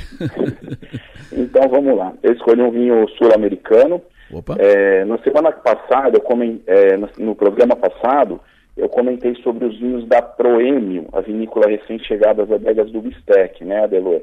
[1.32, 2.12] então vamos lá.
[2.22, 4.00] Eu escolhi um vinho sul-americano.
[4.58, 8.40] É, na semana passada, eu coment, é, no, programa passado,
[8.76, 13.82] eu comentei sobre os vinhos da Proêmio, a vinícola recém-chegada às adegas do Bistec, né,
[13.82, 14.22] Adelor?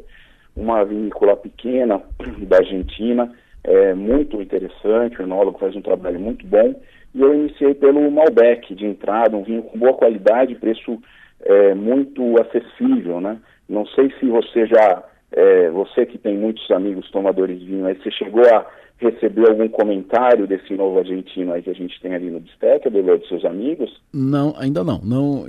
[0.57, 2.01] Uma vinícola pequena
[2.49, 3.31] da Argentina,
[3.63, 6.75] é muito interessante, o enólogo faz um trabalho muito bom,
[7.13, 10.99] e eu iniciei pelo Malbec de entrada, um vinho com boa qualidade, preço
[11.41, 13.37] é, muito acessível, né?
[13.69, 17.95] Não sei se você já, é, você que tem muitos amigos tomadores de vinho, aí
[17.95, 18.65] você chegou a
[18.99, 23.17] receber algum comentário desse novo argentino aí que a gente tem ali no Bistec, Abelô,
[23.17, 23.89] dos seus amigos?
[24.11, 24.99] Não, ainda não.
[25.03, 25.45] não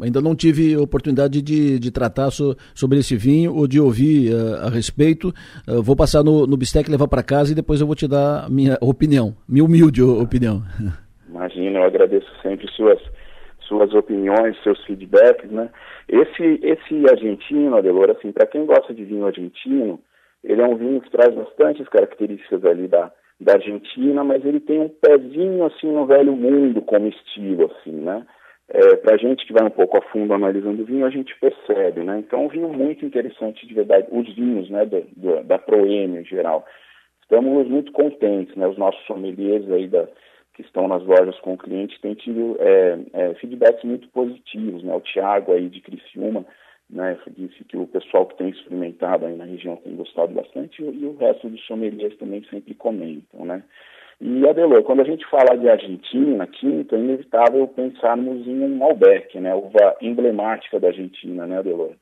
[0.00, 4.66] ainda não tive oportunidade de, de tratar so, sobre esse vinho ou de ouvir uh,
[4.66, 5.28] a respeito.
[5.68, 8.50] Uh, vou passar no, no Bistec, levar para casa e depois eu vou te dar
[8.50, 10.62] minha opinião, minha humilde opinião.
[11.30, 13.00] Imagina, eu agradeço sempre suas,
[13.60, 15.70] suas opiniões, seus feedbacks, né?
[16.08, 19.98] Esse, esse argentino, Adelor, assim, para quem gosta de vinho argentino,
[20.44, 24.80] ele é um vinho que traz bastantes características ali da, da Argentina, mas ele tem
[24.80, 28.26] um pezinho assim no velho mundo como estilo, assim, né?
[28.68, 31.38] É, para a gente que vai um pouco a fundo analisando o vinho, a gente
[31.38, 32.20] percebe, né?
[32.20, 34.88] Então, é um vinho muito interessante de verdade, os vinhos, né,
[35.44, 36.64] da, Proêmio em geral.
[37.20, 38.66] Estamos muito contentes, né?
[38.66, 40.08] Os nossos sommeliers aí da,
[40.54, 44.94] que estão nas lojas com o cliente têm tido é, é, feedbacks muito positivos, né?
[44.94, 46.46] O Thiago aí de Criciúma
[46.92, 47.18] né?
[47.36, 51.16] Disse que o pessoal que tem experimentado aí na região tem gostado bastante e, o
[51.16, 53.62] resto dos sommeliers também sempre comentam, né?
[54.20, 59.40] E, Adelor, quando a gente fala de Argentina, quinta, é inevitável pensarmos em um Malbec,
[59.40, 59.54] né?
[59.54, 61.94] Uva emblemática da Argentina, né, Adelor?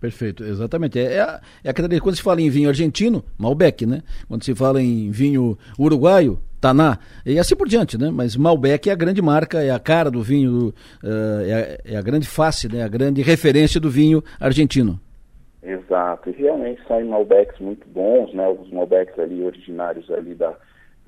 [0.00, 0.98] Perfeito, exatamente.
[0.98, 4.02] É, é, é quando se fala em vinho argentino, Malbec, né?
[4.28, 8.10] Quando se fala em vinho uruguaio, Taná, e assim por diante, né?
[8.12, 10.74] Mas Malbec é a grande marca, é a cara do vinho,
[11.04, 11.52] uh, é,
[11.86, 12.82] a, é, a, grande face, né?
[12.82, 14.98] A grande referência do vinho argentino.
[15.62, 18.48] Exato, e realmente saem Malbecs muito bons, né?
[18.48, 20.54] Os Malbecs ali originários ali da,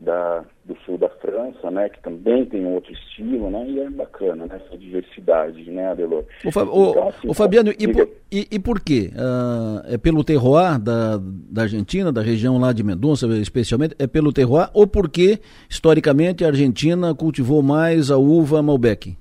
[0.00, 4.46] da, do sul da França, né, que também tem outro estilo, né, e é bacana
[4.46, 6.24] né, essa diversidade, né, Adelor?
[6.44, 9.10] O, Fa então, assim, o Fabiano, e por, e, e por quê?
[9.12, 14.32] Uh, é pelo terroir da, da Argentina, da região lá de Mendonça, especialmente, é pelo
[14.32, 19.16] terroir, ou porque, historicamente, a Argentina cultivou mais a uva Malbec?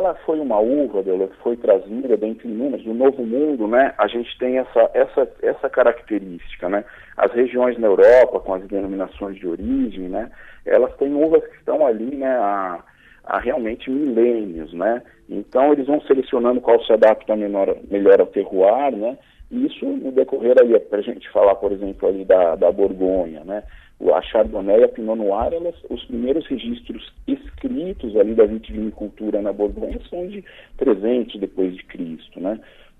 [0.00, 3.94] Ela foi uma uva dela que foi trazida dentre inúmeras do Novo Mundo, né?
[3.98, 6.84] A gente tem essa essa essa característica, né?
[7.16, 10.30] As regiões na Europa com as denominações de origem, né?
[10.64, 12.30] Elas têm uvas que estão ali, né?
[12.30, 12.82] Há,
[13.24, 15.02] há realmente milênios, né?
[15.28, 19.18] Então eles vão selecionando qual se adapta melhor, melhor ao terroir, né?
[19.50, 23.44] E isso no decorrer ali, para a gente falar, por exemplo, ali da, da Borgonha,
[23.44, 23.64] né?
[24.14, 29.52] A Chardonnay e a Pinot Noir, elas, os primeiros registros escritos ali da vitivinicultura na
[29.52, 30.42] Borgonha são de
[30.78, 32.58] 300 depois de Cristo, né?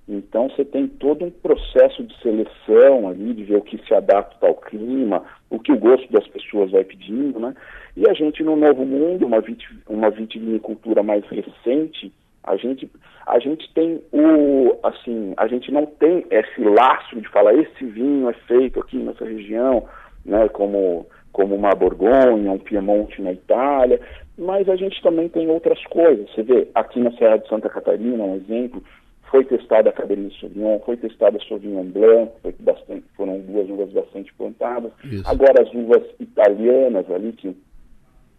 [0.08, 4.46] Então você tem todo um processo de seleção ali, de ver o que se adapta
[4.46, 7.54] ao clima, o que o gosto das pessoas vai pedindo, né?
[7.96, 12.12] E a gente no Novo Mundo, uma, vit, uma vitivinicultura mais recente,
[12.42, 12.90] a gente,
[13.26, 18.28] a gente tem o, assim, a gente não tem esse laço de falar esse vinho
[18.28, 19.86] é feito aqui nessa região,
[20.24, 24.00] né, como, como uma Borgonha, um Piemonte na Itália,
[24.36, 26.30] mas a gente também tem outras coisas.
[26.30, 28.82] Você vê, aqui na Serra de Santa Catarina, um exemplo,
[29.30, 34.32] foi testada a Cabernet Sauvignon, foi testada a Sauvignon Blanc, bastante, foram duas uvas bastante
[34.34, 34.92] plantadas.
[35.04, 35.22] Isso.
[35.26, 37.56] Agora as uvas italianas ali, que,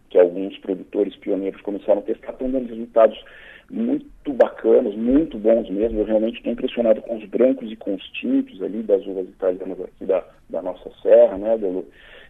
[0.10, 3.18] que alguns produtores pioneiros começaram a testar, estão dando resultados
[3.72, 6.00] muito bacanas, muito bons mesmo.
[6.00, 9.80] Eu realmente estou impressionado com os brancos e com os tintos ali das uvas italianas
[9.80, 11.58] aqui da, da nossa serra, né?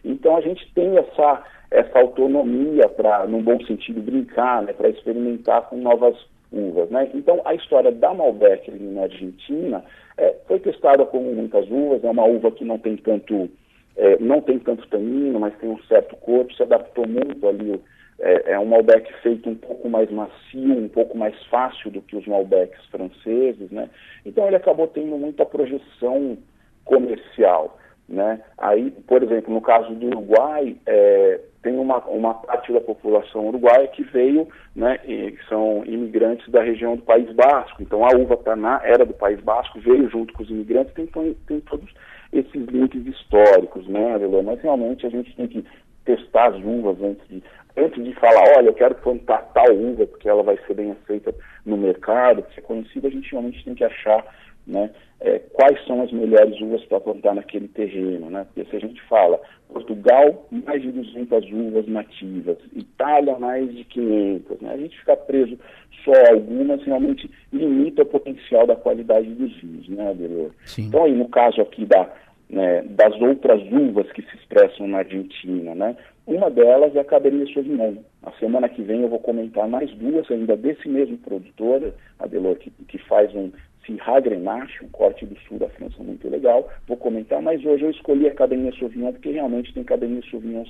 [0.04, 5.68] Então a gente tem essa, essa autonomia para, num bom sentido, brincar, né, para experimentar
[5.68, 6.16] com novas
[6.52, 7.10] uvas, né?
[7.14, 9.84] Então a história da Malbec ali na Argentina
[10.16, 13.50] é, foi testada com muitas uvas, é uma uva que não tem tanto
[13.96, 17.78] é, não tem tanto tanino, mas tem um certo corpo, se adaptou muito ali
[18.20, 22.16] é, é, um Malbec feito um pouco mais macio, um pouco mais fácil do que
[22.16, 23.88] os Malbecs franceses, né?
[24.24, 26.38] Então ele acabou tendo muita projeção
[26.84, 27.78] comercial,
[28.08, 28.40] né?
[28.58, 33.86] Aí, por exemplo, no caso do Uruguai, é, tem uma, uma parte da população uruguaia
[33.88, 37.80] que veio, né, e são imigrantes da região do País Basco.
[37.80, 41.06] Então a uva Taná era do País Basco, veio junto com os imigrantes, tem,
[41.46, 41.88] tem todos
[42.32, 44.18] esses links históricos, né?
[44.44, 45.64] Mas realmente a gente tem que
[46.04, 47.42] testar as uvas antes de
[47.76, 51.34] antes de falar, olha, eu quero plantar tal uva porque ela vai ser bem aceita
[51.64, 54.24] no mercado, ser conhecida, a gente realmente tem que achar
[54.66, 54.90] né,
[55.20, 58.30] é, quais são as melhores uvas para plantar naquele terreno.
[58.30, 58.44] Né?
[58.44, 64.60] Porque se a gente fala Portugal, mais de 200 uvas nativas, Itália, mais de 500,
[64.60, 64.72] né?
[64.72, 65.58] a gente ficar preso
[66.04, 70.50] só a algumas realmente limita o potencial da qualidade dos vinhos, né, Adelor?
[70.78, 72.10] Então, aí, no caso aqui da,
[72.52, 75.96] né, das outras uvas que se expressam na Argentina, né?
[76.26, 77.94] Uma delas é a Cabernet Sauvignon.
[78.22, 82.70] A semana que vem eu vou comentar mais duas ainda desse mesmo produtor, Adelor, que,
[82.86, 83.50] que faz um
[83.84, 86.68] Syrah Grenache, um corte do sul da França muito legal.
[86.86, 90.64] Vou comentar, mas hoje eu escolhi a Cabernet Sauvignon porque realmente tem Cabernet Sauvignon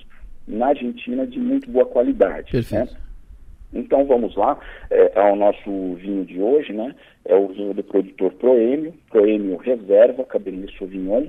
[0.47, 2.55] na Argentina de muito boa qualidade.
[2.55, 2.63] Né?
[2.63, 2.95] Perfeito.
[2.95, 3.01] Né?
[3.75, 4.59] Então vamos lá,
[4.91, 6.95] é, ao nosso vinho de hoje, né?
[7.25, 11.29] É o vinho do produtor Proêmio, Proêmio Reserva, Cabernet Sauvignon.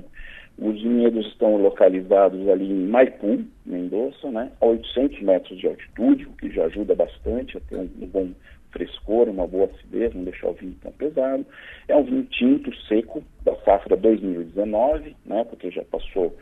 [0.56, 6.32] Os vinhedos estão localizados ali em Maipu, Mendoza, né, a 800 metros de altitude, o
[6.32, 8.30] que já ajuda bastante a ter um, um bom
[8.70, 11.44] frescor, uma boa acidez, não deixar o vinho tão pesado.
[11.88, 16.36] É um vinho tinto, seco, da safra 2019, né, porque já passou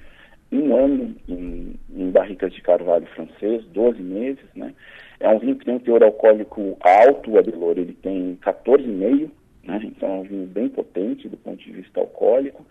[0.50, 4.74] um ano em, em barricas de carvalho francês, 12 meses, né.
[5.20, 9.30] É um vinho que tem um teor alcoólico alto, o Adelor, ele tem 14,5,
[9.64, 12.66] né, então é um vinho bem potente do ponto de vista alcoólico.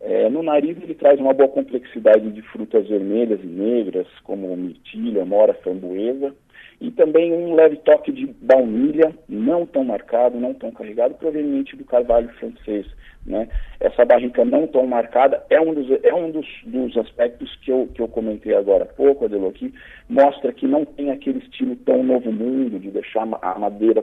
[0.00, 5.24] É, no nariz ele traz uma boa complexidade de frutas vermelhas e negras, como mirtilha,
[5.26, 6.34] mora, framboesa,
[6.80, 11.84] e também um leve toque de baunilha, não tão marcado, não tão carregado, proveniente do
[11.84, 12.86] carvalho francês.
[13.26, 13.48] Né?
[13.78, 17.86] Essa barrica não tão marcada é um dos, é um dos, dos aspectos que eu,
[17.94, 19.74] que eu comentei agora há pouco, Adelo, que
[20.08, 24.02] mostra que não tem aquele estilo tão novo mundo de deixar a madeira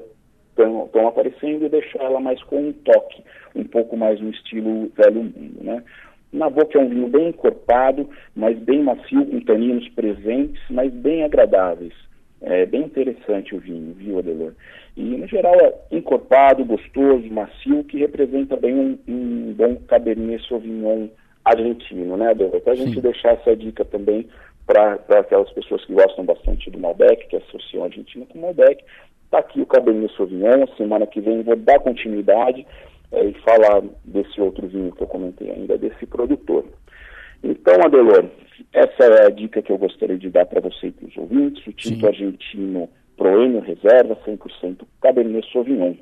[0.62, 3.24] estão aparecendo e deixar ela mais com um toque,
[3.56, 5.84] um pouco mais no estilo velho mundo, né?
[6.32, 11.24] Na boca é um vinho bem encorpado, mas bem macio, com taninos presentes, mas bem
[11.24, 11.94] agradáveis.
[12.42, 14.54] É bem interessante o vinho, viu, Adelor?
[14.96, 21.08] E, no geral, é encorpado, gostoso, macio, que representa bem um, um bom Cabernet Sauvignon
[21.44, 22.62] argentino, né, Adelor?
[22.62, 24.28] Para a gente deixar essa dica também
[24.68, 28.84] para aquelas pessoas que gostam bastante do Malbec, que associam a Argentina com Malbec.
[29.28, 32.66] Está aqui o Cabernet Sauvignon, semana que vem vou dar continuidade
[33.12, 36.64] é, e falar desse outro vinho que eu comentei ainda, desse produtor.
[37.44, 38.26] Então, Adelor,
[38.74, 41.66] essa é a dica que eu gostaria de dar para você e para os ouvintes.
[41.68, 42.08] O tinto Sim.
[42.08, 45.96] argentino Proenio Reserva, 100% Cabernet Sauvignon.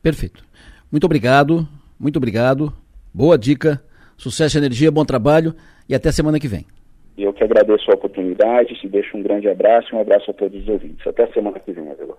[0.00, 0.44] Perfeito.
[0.90, 1.66] Muito obrigado,
[1.98, 2.72] muito obrigado.
[3.12, 3.82] Boa dica,
[4.16, 5.52] sucesso, energia, bom trabalho
[5.88, 6.64] e até semana que vem.
[7.22, 10.62] Eu que agradeço a oportunidade, te deixo um grande abraço e um abraço a todos
[10.62, 11.06] os ouvintes.
[11.06, 12.16] Até semana que vem, Adelor.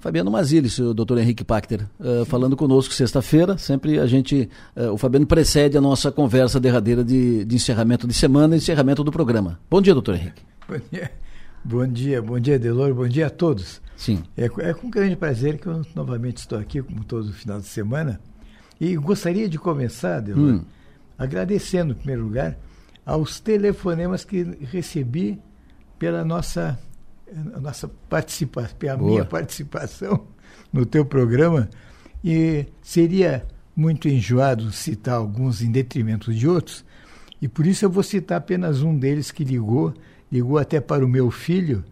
[0.00, 3.58] Fabiano Mazilis, o doutor Henrique Pachter, uh, falando conosco sexta-feira.
[3.58, 8.14] Sempre a gente, uh, o Fabiano precede a nossa conversa derradeira de, de encerramento de
[8.14, 9.60] semana e encerramento do programa.
[9.68, 10.40] Bom dia, doutor Henrique.
[10.66, 11.10] Bom dia,
[11.64, 13.82] bom dia, bom dia, Delor, bom dia a todos.
[13.96, 14.22] Sim.
[14.36, 18.20] É, é com grande prazer que eu novamente estou aqui, como todo final de semana,
[18.80, 20.64] e gostaria de começar, Delor, hum.
[21.18, 22.56] agradecendo, em primeiro lugar,
[23.08, 25.40] aos telefonemas que recebi
[25.98, 26.78] pela nossa
[27.60, 29.10] nossa participação, a Boa.
[29.10, 30.26] minha participação
[30.72, 31.68] no teu programa
[32.22, 36.84] e seria muito enjoado citar alguns em detrimento de outros
[37.40, 39.94] e por isso eu vou citar apenas um deles que ligou,
[40.30, 41.84] ligou até para o meu filho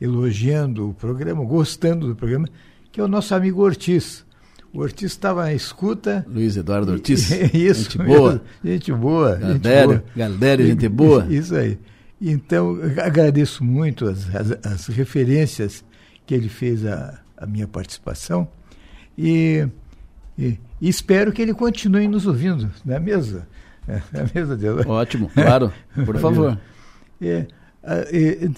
[0.00, 2.48] elogiando o programa, gostando do programa,
[2.92, 4.24] que é o nosso amigo Ortiz.
[4.72, 6.24] O Ortiz estava na escuta.
[6.28, 7.30] Luiz Eduardo Ortiz.
[7.52, 7.90] Isso.
[7.90, 8.42] Gente boa.
[8.64, 9.36] Gente boa.
[9.36, 11.26] Galdério, Galdério, gente boa.
[11.30, 11.78] Isso aí.
[12.20, 15.82] Então, agradeço muito as, as, as, referências
[16.26, 18.46] que ele fez à, à minha participação
[19.16, 19.66] e,
[20.38, 23.42] e, e, espero que ele continue nos ouvindo, não é mesmo?
[23.88, 24.86] É, é mesmo, Deus?
[24.86, 25.72] Ótimo, claro,
[26.04, 26.60] por favor.
[27.20, 27.46] É,
[27.82, 28.48] é,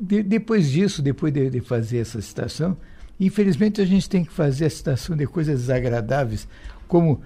[0.00, 2.76] de, depois disso, depois de, de fazer essa citação,
[3.18, 6.48] infelizmente a gente tem que fazer a citação de coisas desagradáveis,
[6.88, 7.22] como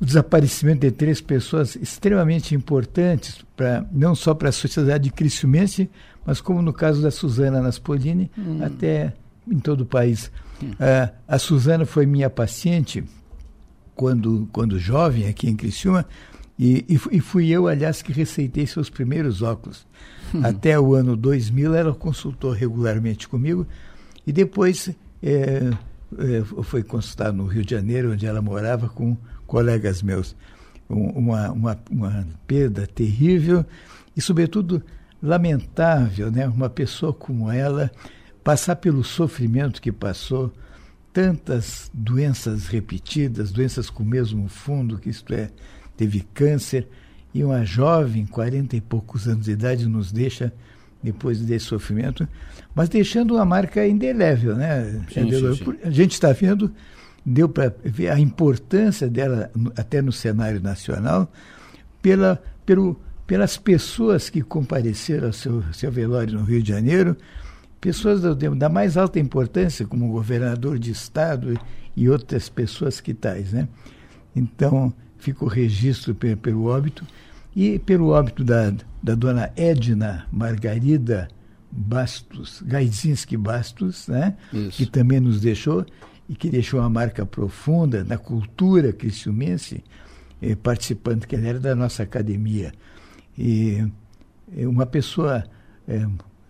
[0.00, 5.90] o desaparecimento de três pessoas extremamente importantes, pra, não só para a sociedade criciumense,
[6.24, 8.62] mas como no caso da Suzana Naspolini, hum.
[8.62, 9.14] até
[9.48, 10.30] em todo o país.
[10.62, 10.70] Hum.
[10.72, 13.04] Uh, a Suzana foi minha paciente
[13.94, 16.06] quando, quando jovem aqui em Criciúma,
[16.58, 19.86] e, e, fui eu, aliás, que receitei seus primeiros óculos.
[20.34, 20.40] Hum.
[20.42, 23.66] Até o ano 2000 ela consultou regularmente comigo,
[24.26, 24.90] e depois
[25.22, 25.70] é,
[26.18, 29.16] é, foi consultar no Rio de Janeiro, onde ela morava, com
[29.46, 30.34] colegas meus,
[30.88, 33.64] uma, uma, uma perda terrível
[34.16, 34.82] e, sobretudo,
[35.22, 36.46] lamentável, né?
[36.48, 37.90] Uma pessoa como ela
[38.42, 40.52] passar pelo sofrimento que passou,
[41.12, 45.50] tantas doenças repetidas, doenças com o mesmo fundo, que isto é,
[45.96, 46.86] teve câncer,
[47.34, 50.52] e uma jovem, quarenta e poucos anos de idade, nos deixa
[51.02, 52.26] depois desse sofrimento,
[52.76, 55.02] mas deixando uma marca indelével, né?
[55.12, 55.74] Sim, sim, sim.
[55.82, 56.70] A gente está vendo
[57.26, 61.28] deu para ver a importância dela até no cenário nacional
[62.00, 67.16] pela, pelo, pelas pessoas que compareceram ao seu, seu velório no Rio de Janeiro,
[67.80, 71.58] pessoas da, da mais alta importância, como o governador de estado
[71.96, 73.66] e outras pessoas que tais, né?
[74.34, 77.04] Então, ficou registro pelo, pelo óbito
[77.56, 78.72] e pelo óbito da,
[79.02, 81.26] da dona Edna Margarida
[81.76, 84.36] Bastos, Gaidzinski Bastos, né?
[84.70, 85.84] que também nos deixou,
[86.28, 89.84] e que deixou uma marca profunda na cultura cristiumense,
[90.42, 92.72] eh, participando, que ela era da nossa academia.
[93.38, 93.86] E
[94.56, 95.44] eh, uma pessoa
[95.86, 96.06] eh,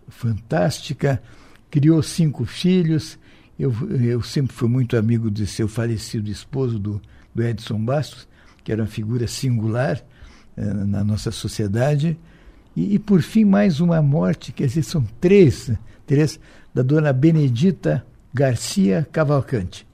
[0.08, 1.22] fantástica,
[1.70, 3.18] criou cinco filhos.
[3.58, 7.02] Eu, eu sempre fui muito amigo de seu falecido esposo, do,
[7.34, 8.28] do Edson Bastos,
[8.64, 10.02] que era uma figura singular
[10.56, 12.18] eh, na nossa sociedade.
[12.76, 15.72] E, e, por fim, mais uma morte, quer dizer, são três,
[16.06, 16.38] três
[16.74, 18.04] da dona Benedita
[18.34, 19.86] Garcia Cavalcante.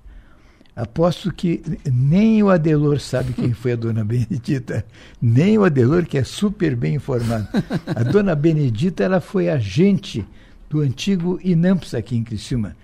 [0.75, 4.85] Aposto que nem o Adelor sabe quem foi a dona Benedita,
[5.21, 7.47] nem o Adelor, que é super bem informado.
[7.87, 10.27] A dona Benedita ela foi agente
[10.69, 12.75] do antigo INAMPS aqui em Criciúma.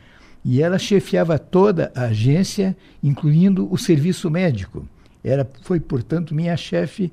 [0.45, 4.87] E ela chefiava toda a agência, incluindo o serviço médico.
[5.25, 7.11] Ela foi, portanto, minha chefe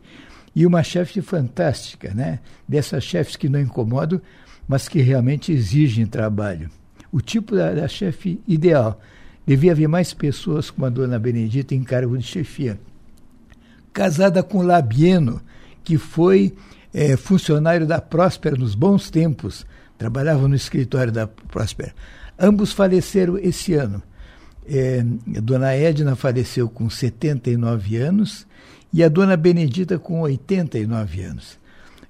[0.55, 2.39] e uma chefe fantástica, né?
[2.67, 4.21] Dessas chefes que não incomodam,
[4.67, 6.69] mas que realmente exigem trabalho
[7.15, 8.99] o tipo da, da chefe ideal.
[9.47, 12.77] Devia haver mais pessoas como a dona Benedita em cargo de chefia.
[13.93, 15.41] Casada com Labieno,
[15.81, 16.53] que foi
[16.93, 19.65] é, funcionário da Próspera nos bons tempos,
[19.97, 21.95] trabalhava no escritório da Próspera.
[22.37, 24.03] Ambos faleceram esse ano.
[24.67, 25.01] É,
[25.37, 28.45] a dona Edna faleceu com 79 anos
[28.95, 31.59] e a dona Benedita com 89 anos.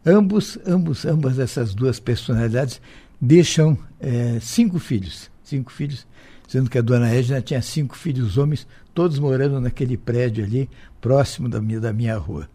[0.05, 2.79] Ambos, ambos, ambas essas duas personalidades
[3.19, 6.05] deixam é, cinco filhos, cinco filhos,
[6.47, 10.69] sendo que a dona Edna tinha cinco filhos homens, todos morando naquele prédio ali,
[11.01, 12.47] próximo da minha, da minha rua.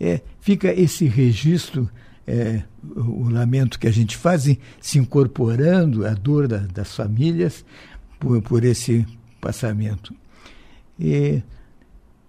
[0.00, 1.88] É, fica esse registro,
[2.26, 4.48] é, o, o, lamento que a gente faz,
[4.80, 7.64] se incorporando a dor da, das famílias
[8.18, 9.06] por, por esse
[9.40, 10.12] passamento.
[10.98, 11.40] E,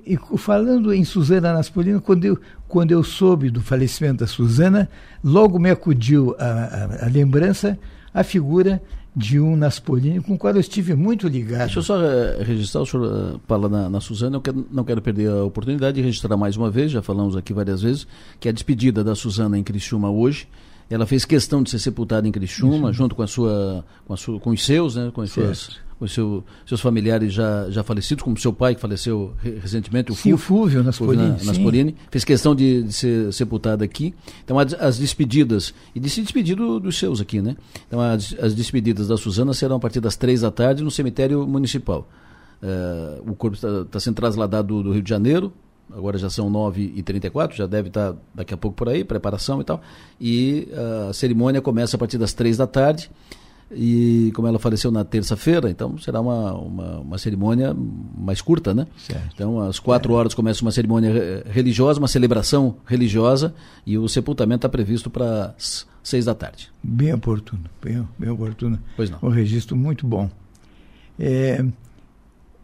[0.06, 4.90] e falando em Suzana Naspolino, quando eu, quando eu soube do falecimento da Suzana,
[5.23, 7.77] logo me acudiu a, a, a lembrança
[8.14, 8.82] a figura
[9.15, 11.65] de um Naspolini com o qual eu estive muito ligado.
[11.65, 14.84] Deixa eu só uh, registrar, o senhor uh, fala na, na Suzana, eu quero, não
[14.84, 18.06] quero perder a oportunidade de registrar mais uma vez, já falamos aqui várias vezes,
[18.40, 20.48] que a despedida da Suzana em Criciúma hoje.
[20.88, 24.40] Ela fez questão de ser sepultada em Criciúma, junto com a sua, com, a sua,
[24.40, 28.38] com os seus, né, com as suas com seu, seus familiares já, já falecidos, como
[28.38, 32.84] seu pai que faleceu recentemente, o sim, Fúvio, o Fúvio Naspolini, Naspolini fez questão de,
[32.84, 34.13] de, ser sepultado aqui.
[34.43, 37.55] Então as, as, despedidas, e de se despedir do, dos seus aqui, né?
[37.88, 41.47] Então as, as despedidas da Suzana serão a partir das três da tarde no cemitério
[41.47, 42.07] municipal.
[42.61, 45.53] Uh, o corpo está tá sendo trasladado do, do, Rio de Janeiro,
[45.91, 49.81] agora já são 9h34, já deve estar daqui a pouco por aí, preparação e tal.
[50.19, 53.09] E uh, a cerimônia começa a partir das três da tarde
[53.72, 57.76] e como ela faleceu na terça-feira, então será uma, uma, uma, cerimônia
[58.18, 58.86] mais curta, né?
[58.98, 59.32] Certo.
[59.34, 60.16] Então, às quatro é.
[60.16, 63.54] horas começa uma cerimônia religiosa, uma celebração religiosa,
[63.86, 65.56] e o sepultamento está previsto para
[66.04, 66.72] seis da tarde.
[66.84, 68.80] Bem oportuno, bem, bem oportuno.
[68.96, 69.18] Pois não.
[69.22, 70.30] Um registro muito bom.
[71.20, 71.66] É,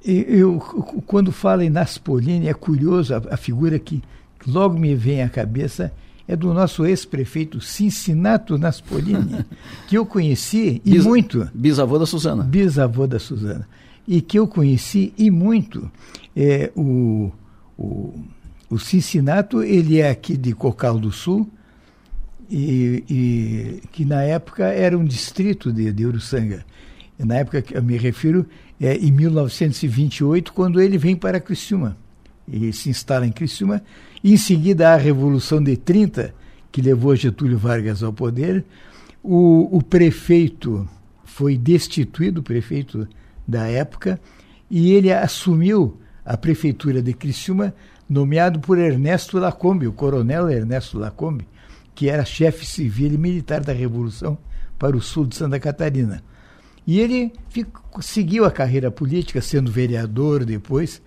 [0.05, 0.59] eu,
[1.07, 4.03] quando falo em Naspolini, é curioso a, a figura que
[4.45, 5.91] logo me vem à cabeça
[6.31, 9.45] é do nosso ex-prefeito Cincinato Naspolini,
[9.85, 11.49] que eu conheci e Bis, muito.
[11.53, 12.43] Bisavô da Suzana.
[12.43, 13.67] Bisavô da Suzana.
[14.07, 15.91] E que eu conheci e muito.
[16.33, 17.31] É, o,
[17.77, 18.13] o,
[18.69, 21.49] o Cincinato, ele é aqui de Cocal do Sul,
[22.49, 26.65] e, e, que na época era um distrito de, de Uruçanga.
[27.19, 28.45] Na época que eu me refiro,
[28.79, 31.97] é em 1928, quando ele vem para Criciúma.
[32.47, 33.83] E se instala em Criciúma
[34.23, 36.33] em seguida, a Revolução de 30,
[36.71, 38.63] que levou Getúlio Vargas ao poder,
[39.23, 40.87] o, o prefeito
[41.23, 43.07] foi destituído, o prefeito
[43.47, 44.19] da época,
[44.69, 47.73] e ele assumiu a prefeitura de Criciúma,
[48.07, 51.47] nomeado por Ernesto Lacombe, o coronel Ernesto Lacombe,
[51.95, 54.37] que era chefe civil e militar da Revolução
[54.77, 56.23] para o sul de Santa Catarina.
[56.85, 61.01] E ele ficou, seguiu a carreira política, sendo vereador depois,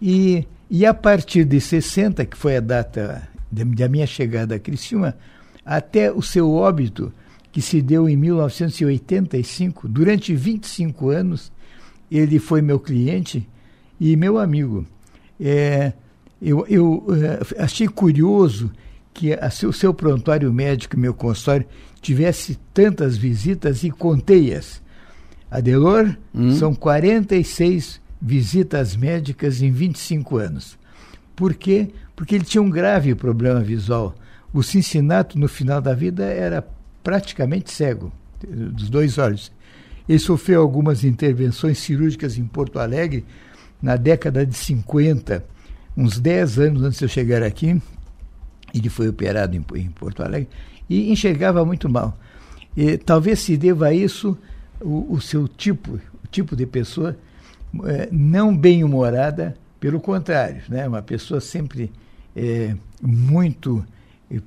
[0.00, 5.16] e e a partir de 60, que foi a data da minha chegada a Criciúma,
[5.64, 7.12] até o seu óbito,
[7.50, 11.50] que se deu em 1985, durante 25 anos,
[12.10, 13.48] ele foi meu cliente
[13.98, 14.86] e meu amigo.
[15.40, 15.92] É,
[16.40, 17.06] eu, eu
[17.56, 18.70] é, achei curioso
[19.14, 21.66] que a, o seu prontuário médico, meu consultório,
[22.00, 24.82] tivesse tantas visitas e contei-as.
[25.50, 26.52] Adelor, hum.
[26.52, 28.07] são 46 visitas
[28.96, 30.78] médicas em 25 anos.
[31.36, 31.90] Por quê?
[32.16, 34.14] Porque ele tinha um grave problema visual.
[34.52, 36.66] O Cincinnati, no final da vida, era
[37.02, 38.12] praticamente cego,
[38.46, 39.52] dos dois olhos.
[40.08, 43.24] Ele sofreu algumas intervenções cirúrgicas em Porto Alegre
[43.80, 45.44] na década de 50,
[45.96, 47.80] uns 10 anos antes de eu chegar aqui.
[48.74, 50.48] Ele foi operado em, em Porto Alegre
[50.88, 52.18] e enxergava muito mal.
[52.76, 54.36] E, talvez se deva a isso
[54.80, 57.16] o, o seu tipo, o tipo de pessoa
[57.84, 60.88] é, não bem-humorada, pelo contrário, né?
[60.88, 61.92] uma pessoa sempre
[62.34, 63.84] é, muito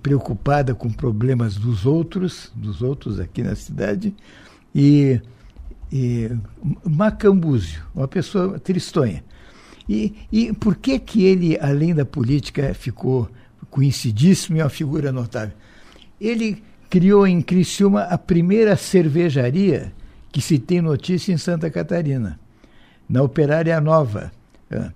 [0.01, 4.13] preocupada com problemas dos outros, dos outros aqui na cidade,
[4.73, 5.19] e,
[5.91, 6.29] e
[6.85, 9.23] macambúzio, uma pessoa tristonha.
[9.89, 13.29] E, e por que que ele, além da política, ficou
[13.69, 15.55] conhecidíssimo e uma figura notável?
[16.19, 19.91] Ele criou em Criciúma a primeira cervejaria
[20.31, 22.39] que se tem notícia em Santa Catarina
[23.09, 24.31] na Operária Nova.
[24.69, 24.89] É.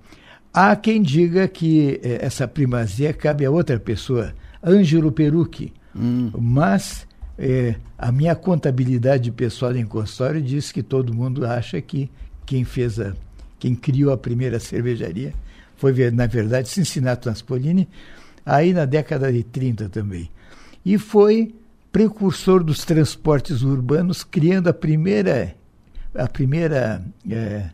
[0.54, 4.34] Há quem diga que é, essa primazia cabe a outra pessoa,
[4.64, 6.32] Ângelo Perucchi, hum.
[6.38, 7.06] mas
[7.38, 12.10] é, a minha contabilidade pessoal em consultório diz que todo mundo acha que
[12.46, 13.14] quem fez a,
[13.60, 15.34] quem criou a primeira cervejaria
[15.76, 17.88] foi, na verdade, Cincinnati Naspolini,
[18.46, 20.30] aí na década de 30 também.
[20.86, 21.54] E foi
[21.92, 25.56] precursor dos transportes urbanos, criando a primeira,
[26.14, 27.70] a primeira é,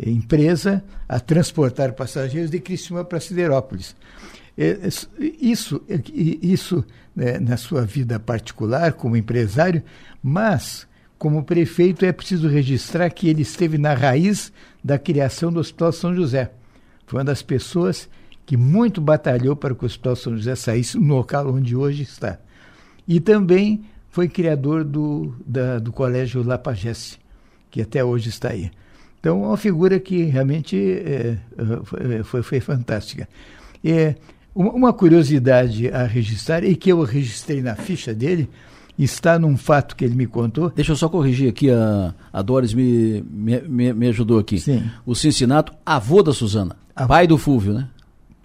[0.00, 3.94] empresa a transportar passageiros de Criciúma para Siderópolis.
[4.56, 4.78] É,
[5.40, 5.82] isso,
[6.18, 6.84] isso
[7.14, 9.82] né, na sua vida particular como empresário,
[10.22, 10.86] mas
[11.18, 14.52] como prefeito, é preciso registrar que ele esteve na raiz
[14.82, 16.50] da criação do Hospital São José.
[17.06, 18.08] Foi uma das pessoas
[18.44, 22.38] que muito batalhou para que o Hospital São José saísse no local onde hoje está.
[23.08, 27.18] E também foi criador do, da, do Colégio Lapagesse,
[27.70, 28.70] que até hoje está aí.
[29.24, 33.26] Então, é uma figura que realmente é, é, foi, foi, fantástica.
[33.82, 34.16] É,
[34.54, 38.50] uma curiosidade a registrar, e que eu registrei na ficha dele,
[38.98, 40.70] está num fato que ele me contou.
[40.76, 44.60] Deixa eu só corrigir aqui, a, a Doris me, me, me ajudou aqui.
[44.60, 44.82] Sim.
[45.06, 46.76] O Cincinato, avô da Suzana,
[47.08, 47.88] pai do Fúvio, né?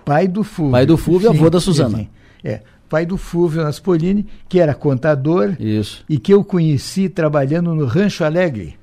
[0.05, 0.71] Pai do Fúvio.
[0.71, 1.97] Pai do Fúvio, sim, avô da Suzana.
[1.97, 2.07] Sim,
[2.41, 6.05] é, pai do Fúvio Naspolini, que era contador Isso.
[6.07, 8.78] e que eu conheci trabalhando no Rancho Alegre.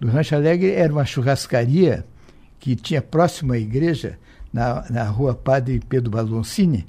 [0.00, 2.04] No Rancho Alegre era uma churrascaria
[2.58, 4.18] que tinha próximo à igreja,
[4.52, 6.86] na, na rua Padre Pedro Baloncini.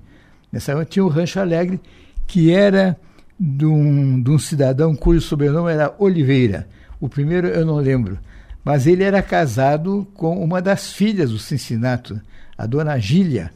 [0.51, 1.79] Nessa rua tinha o Rancho Alegre,
[2.25, 2.97] que era
[3.39, 6.67] de um, de um cidadão cujo sobrenome era Oliveira.
[6.99, 8.17] O primeiro eu não lembro.
[8.63, 12.19] Mas ele era casado com uma das filhas do Cincinnati,
[12.57, 13.51] a dona Gília.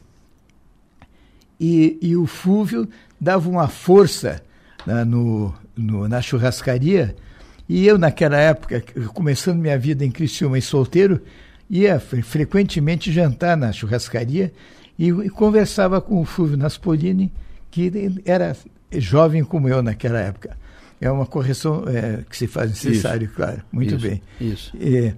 [1.60, 2.88] E, e o Fúvio
[3.20, 4.42] dava uma força
[4.86, 7.14] né, no, no, na churrascaria.
[7.68, 8.82] E eu, naquela época,
[9.14, 11.20] começando minha vida em Criciúma e solteiro,
[11.70, 14.52] ia frequentemente jantar na churrascaria
[14.98, 17.32] e, e conversava com o Fúvio Naspolini,
[17.70, 17.90] que
[18.24, 18.56] era
[18.92, 20.56] jovem como eu naquela época.
[21.00, 23.34] É uma correção é, que se faz necessário, isso.
[23.34, 23.62] claro.
[23.72, 24.06] Muito isso.
[24.06, 24.22] bem.
[24.40, 24.72] Isso.
[24.78, 25.14] É,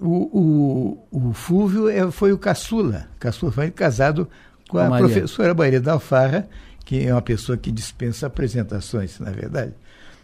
[0.00, 3.08] o, o, o Fúvio é, foi o caçula.
[3.18, 4.28] Caçula foi casado
[4.68, 6.48] com a, a professora Maria da Alfarra,
[6.84, 9.72] que é uma pessoa que dispensa apresentações, na verdade.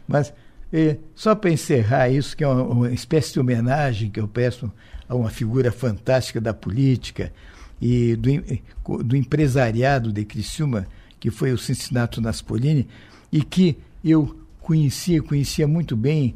[0.07, 0.33] Mas,
[0.73, 4.73] é, só para encerrar isso, que é uma, uma, espécie de homenagem que eu peço
[5.09, 7.33] a uma figura fantástica da política
[7.81, 10.87] e do, do empresariado de Criciúma,
[11.21, 12.89] que foi o Cincinnati Naspolini,
[13.31, 16.35] e que eu conhecia, conhecia muito bem,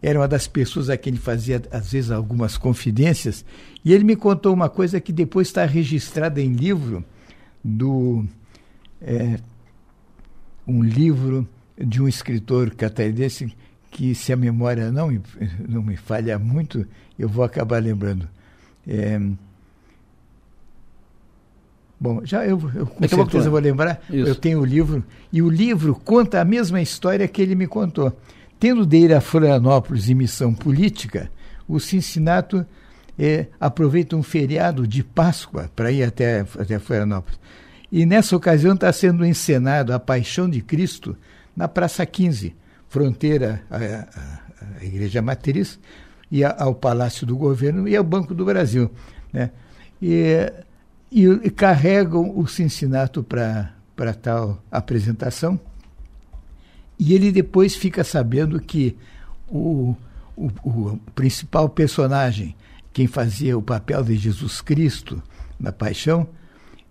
[0.00, 3.44] era uma das pessoas a quem ele fazia, às vezes, algumas confidências,
[3.84, 7.04] e ele me contou uma coisa que depois está registrada em livro,
[7.64, 8.24] do
[9.02, 9.38] é,
[10.66, 11.48] um livro
[11.84, 13.52] de um escritor catarinense
[13.90, 15.10] que, se a memória não,
[15.68, 16.86] não me falha muito,
[17.18, 18.28] eu vou acabar lembrando.
[18.86, 19.18] É,
[22.00, 24.02] Bom, já eu, eu com Daqui certeza vou lembrar.
[24.08, 24.30] Isso.
[24.30, 28.16] Eu tenho o livro e o livro conta a mesma história que ele me contou.
[28.58, 31.30] Tendo de ir a Florianópolis em missão política,
[31.68, 32.64] o Cincinnati
[33.18, 37.38] é, aproveita um feriado de Páscoa para ir até, até Florianópolis.
[37.92, 41.14] E nessa ocasião está sendo encenado a Paixão de Cristo
[41.56, 42.54] na Praça 15,
[42.88, 45.78] fronteira à, à, Igreja Matriz,
[46.30, 48.90] e ao Palácio do Governo e ao Banco do Brasil.
[49.32, 49.50] Né?
[50.00, 50.50] E
[51.10, 55.58] e, e carregam o Cincinnati para tal apresentação.
[56.98, 58.96] E ele depois fica sabendo que
[59.48, 59.96] o,
[60.36, 62.54] o, o, principal personagem,
[62.92, 65.22] quem fazia o papel de Jesus Cristo
[65.58, 66.28] na paixão,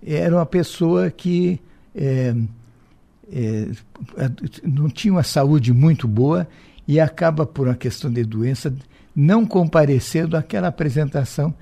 [0.06, 1.62] era uma pessoa que
[1.96, 2.36] é,
[4.64, 6.48] não tinha uma saúde muito boa
[6.88, 8.74] e acaba, por uma questão de doença,
[9.16, 11.54] não comparecendo àquela apresentação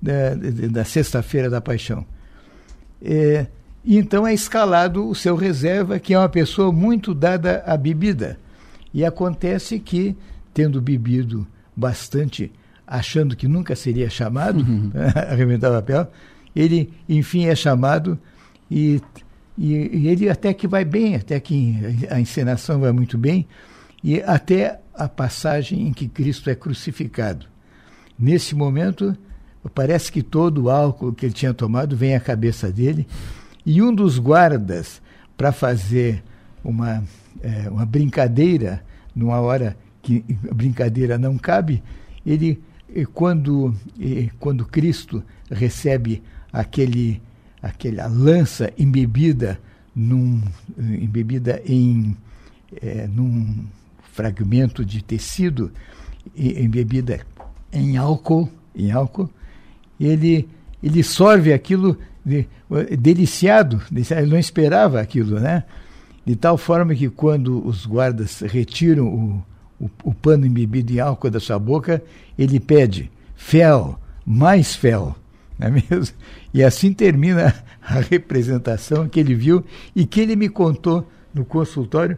[0.00, 0.34] da,
[0.68, 2.04] da Sexta-feira da Paixão.
[3.02, 3.46] É,
[3.84, 8.38] então é escalado o seu reserva, que é uma pessoa muito dada à bebida.
[8.92, 10.16] E acontece que,
[10.52, 11.46] tendo bebido
[11.76, 12.52] bastante,
[12.86, 14.90] achando que nunca seria chamado, uhum.
[15.30, 16.10] arrebentar papel,
[16.54, 18.18] ele, enfim, é chamado
[18.70, 19.00] e,
[19.56, 21.76] e, e, ele até que vai bem, até que
[22.10, 23.46] a encenação vai muito bem,
[24.02, 27.46] e até a passagem em que Cristo é crucificado.
[28.18, 29.16] Nesse momento,
[29.72, 33.06] Parece que todo o álcool que ele tinha tomado vem à cabeça dele.
[33.64, 35.00] E um dos guardas,
[35.36, 36.22] para fazer
[36.62, 37.02] uma,
[37.40, 41.82] é, uma brincadeira, numa hora que a brincadeira não cabe,
[42.26, 42.62] ele,
[43.14, 43.74] quando,
[44.38, 46.22] quando Cristo recebe
[46.52, 47.22] aquele,
[47.64, 49.58] aquela lança embebida,
[49.96, 50.42] num,
[50.78, 52.14] embebida em
[52.82, 53.64] é, num
[54.12, 55.72] fragmento de tecido,
[56.36, 57.20] embebida
[57.72, 59.30] em álcool, em álcool,
[59.98, 60.48] ele,
[60.82, 62.46] ele sorve aquilo de,
[62.98, 65.64] deliciado, ele não esperava aquilo, né?
[66.24, 71.30] De tal forma que quando os guardas retiram o, o, o pano embebido em álcool
[71.30, 72.02] da sua boca,
[72.38, 75.16] ele pede fel, mais fel,
[75.58, 76.14] não é mesmo?
[76.52, 79.64] E assim termina a representação que ele viu
[79.94, 82.16] e que ele me contou no consultório,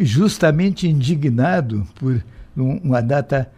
[0.00, 2.22] justamente indignado por
[2.56, 3.50] uma data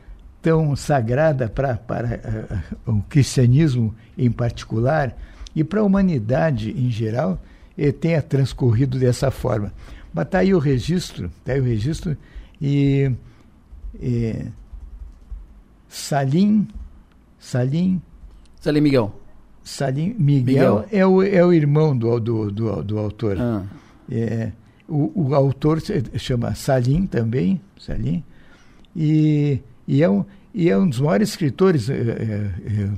[0.43, 5.17] tão sagrada pra, para uh, o cristianismo em particular
[5.55, 7.41] e para a humanidade em geral
[7.77, 9.73] eh, tenha transcorrido dessa forma.
[10.13, 12.17] Mas está aí o registro, está aí o registro
[12.61, 13.11] e
[14.01, 14.47] é,
[15.89, 16.69] Salim,
[17.39, 18.01] Salim.
[18.61, 19.15] Salim Miguel.
[19.65, 23.37] Salim Miguel, Miguel, É, o, é o irmão do, do, do, do autor.
[23.41, 23.65] Ah.
[24.11, 24.53] É,
[24.87, 28.23] o, o autor se chama Salim também, Salim,
[28.95, 32.91] e, e, é, um, e é um dos maiores escritores é, é,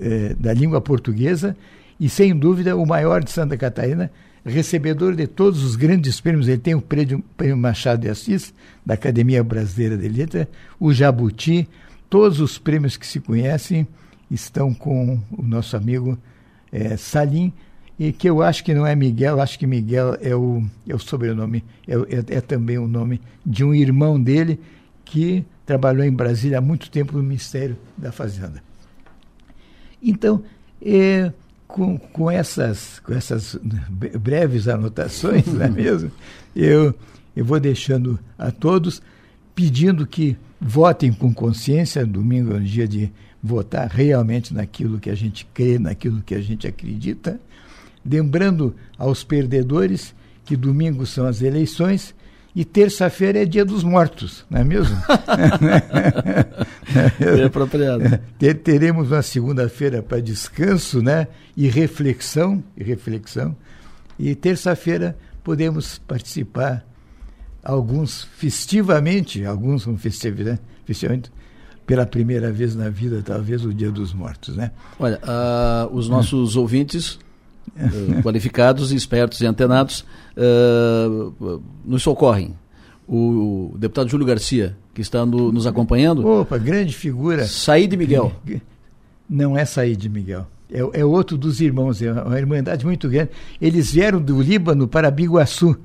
[0.00, 1.56] é, da língua portuguesa
[1.98, 4.10] e, sem dúvida, o maior de Santa Catarina,
[4.44, 6.48] recebedor de todos os grandes prêmios.
[6.48, 8.54] Ele tem o prêmio, prêmio Machado de Assis,
[8.84, 10.46] da Academia Brasileira de Letras,
[10.80, 11.68] o Jabuti,
[12.08, 13.86] todos os prêmios que se conhecem
[14.30, 16.18] estão com o nosso amigo
[16.70, 17.52] é, Salim,
[17.98, 20.98] e que eu acho que não é Miguel, acho que Miguel é o, é o
[20.98, 24.58] sobrenome, é, é, é também o nome de um irmão dele
[25.04, 28.62] que trabalhou em Brasília há muito tempo no Ministério da Fazenda.
[30.02, 30.42] Então,
[30.80, 31.30] é,
[31.68, 33.56] com, com, essas, com essas
[34.18, 36.10] breves anotações, não é mesmo?
[36.56, 36.94] Eu,
[37.36, 39.02] eu vou deixando a todos,
[39.54, 42.06] pedindo que votem com consciência.
[42.06, 43.12] Domingo é um dia de
[43.42, 47.40] votar realmente naquilo que a gente crê, naquilo que a gente acredita.
[48.04, 50.14] Lembrando aos perdedores
[50.44, 52.14] que domingo são as eleições
[52.54, 54.96] e terça-feira é dia dos mortos, não é mesmo?
[57.38, 58.02] é apropriado.
[58.64, 61.28] Teremos uma segunda-feira para descanso, né?
[61.56, 63.56] E reflexão, e reflexão.
[64.18, 66.84] E terça-feira podemos participar
[67.62, 71.30] alguns festivamente, alguns com festivamente, festivamente
[71.90, 74.70] pela primeira vez na vida, talvez o Dia dos Mortos, né?
[74.96, 77.18] Olha, uh, os nossos ouvintes
[77.74, 80.06] uh, qualificados, espertos e antenados
[80.36, 82.54] uh, nos socorrem.
[83.08, 86.24] O, o, deputado Júlio Garcia, que está no, nos acompanhando.
[86.24, 87.44] Opa, grande figura.
[87.44, 88.32] Saíde Miguel.
[89.28, 90.46] Não é Saíde Miguel.
[90.70, 93.30] É, é outro dos irmãos, é uma irmandade muito grande.
[93.60, 95.76] Eles vieram do Líbano para Biguaçu.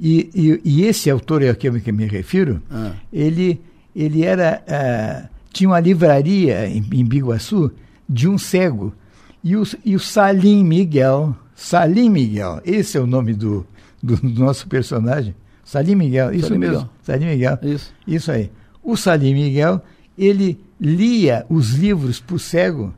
[0.00, 2.92] E, e, e esse autor a que eu me refiro, ah.
[3.12, 3.60] ele,
[3.96, 4.62] ele era.
[4.68, 7.72] Uh, tinha uma livraria em, em Biguaçu
[8.06, 8.94] de um cego.
[9.42, 13.66] E o, e o Salim Miguel, Salim Miguel, esse é o nome do,
[14.02, 15.34] do, nosso personagem.
[15.64, 16.76] Salim Miguel, isso Salim mesmo.
[16.76, 16.90] Miguel.
[17.02, 17.58] Salim Miguel.
[17.62, 17.94] Isso.
[18.06, 18.50] Isso aí.
[18.82, 19.80] O Salim Miguel,
[20.18, 22.92] ele lia os livros para o cego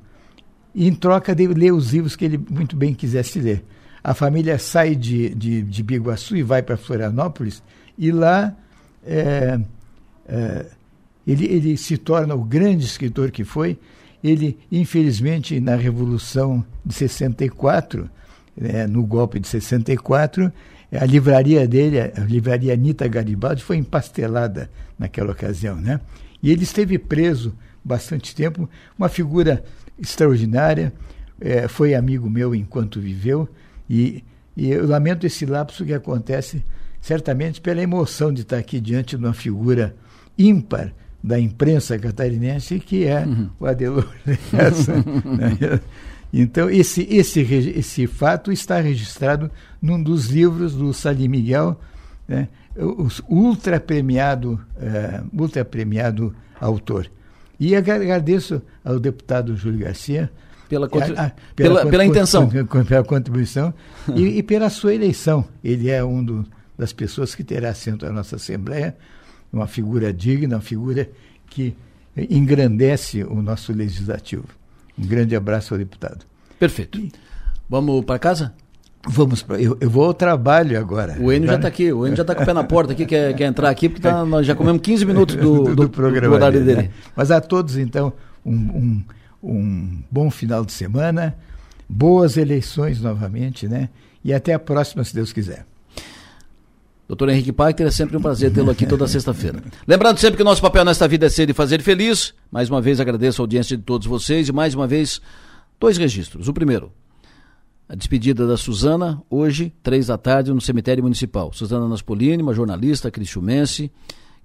[0.75, 3.65] e em troca de ler os livros que ele muito bem quisesse ler.
[4.03, 7.62] A família sai de, de, de Biguaçu e vai para Florianópolis
[7.97, 8.55] e lá
[9.05, 9.61] é,
[10.27, 10.66] é,
[11.28, 13.78] ele, ele se torna o grande escritor que foi.
[14.24, 18.09] Ele, infelizmente, na Revolução de 64,
[18.59, 20.50] é, no golpe de 64,
[20.90, 25.76] a livraria dele, a livraria Anitta Garibaldi, foi empastelada naquela ocasião.
[25.76, 26.00] Né?
[26.42, 28.68] E ele esteve preso bastante tempo,
[28.98, 29.62] uma figura
[29.98, 30.94] extraordinária,
[31.38, 33.46] é, foi amigo meu enquanto viveu,
[33.88, 34.24] e,
[34.56, 36.64] e eu lamento esse lapso que acontece
[37.02, 39.94] certamente pela emoção de estar aqui diante de uma figura
[40.36, 40.92] ímpar
[41.28, 43.50] da imprensa catarinense, que é uhum.
[43.60, 44.38] o Adelor né?
[46.32, 49.50] Então, esse, esse, esse fato está registrado
[49.80, 51.78] num dos livros do Salim Miguel,
[52.26, 52.48] né?
[52.76, 57.10] o ultra premiado, uh, ultra premiado autor.
[57.59, 60.30] E agradeço ao deputado Júlio Garcia
[60.68, 62.48] pela, a, a, pela, pela, pela, intenção.
[62.48, 63.72] Pela contribuição
[64.14, 65.46] e, e, pela sua eleição.
[65.64, 66.46] Ele é um do,
[66.76, 68.94] das pessoas que terá assento na nossa Assembleia,
[69.53, 71.09] uma figura digna, uma figura
[71.49, 71.75] que
[72.16, 74.47] engrandece o nosso legislativo.
[74.99, 76.25] Um grande abraço ao deputado.
[76.59, 77.01] Perfeito.
[77.69, 78.55] Vamos para casa?
[79.07, 81.16] Vamos, pra, eu, eu vou ao trabalho agora.
[81.20, 83.07] O Enio já está aqui, o Enio já está com o pé na porta aqui,
[83.07, 86.39] quer, quer entrar aqui, porque tá, nós já comemos 15 minutos do, do, do programa
[86.39, 86.65] do dele.
[86.65, 86.83] dele.
[86.83, 86.91] Né?
[87.15, 88.12] Mas a todos, então,
[88.45, 89.05] um, um,
[89.43, 91.37] um bom final de semana,
[91.89, 93.89] boas eleições novamente, né?
[94.25, 95.65] E até a próxima, se Deus quiser.
[97.09, 99.62] Doutor Henrique Pachter, é sempre um prazer tê-lo aqui toda sexta-feira.
[99.86, 102.35] Lembrando sempre que o nosso papel nesta vida é ser e fazer feliz.
[102.52, 105.18] Mais uma vez agradeço a audiência de todos vocês e mais uma vez
[105.80, 106.48] dois registros.
[106.48, 106.93] O primeiro,
[107.89, 111.51] a despedida da Suzana, hoje, três da tarde, no cemitério municipal.
[111.51, 113.90] Suzana Naspolini, uma jornalista cristiumense,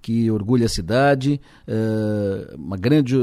[0.00, 1.38] que orgulha a cidade,
[1.68, 3.14] é, uma grande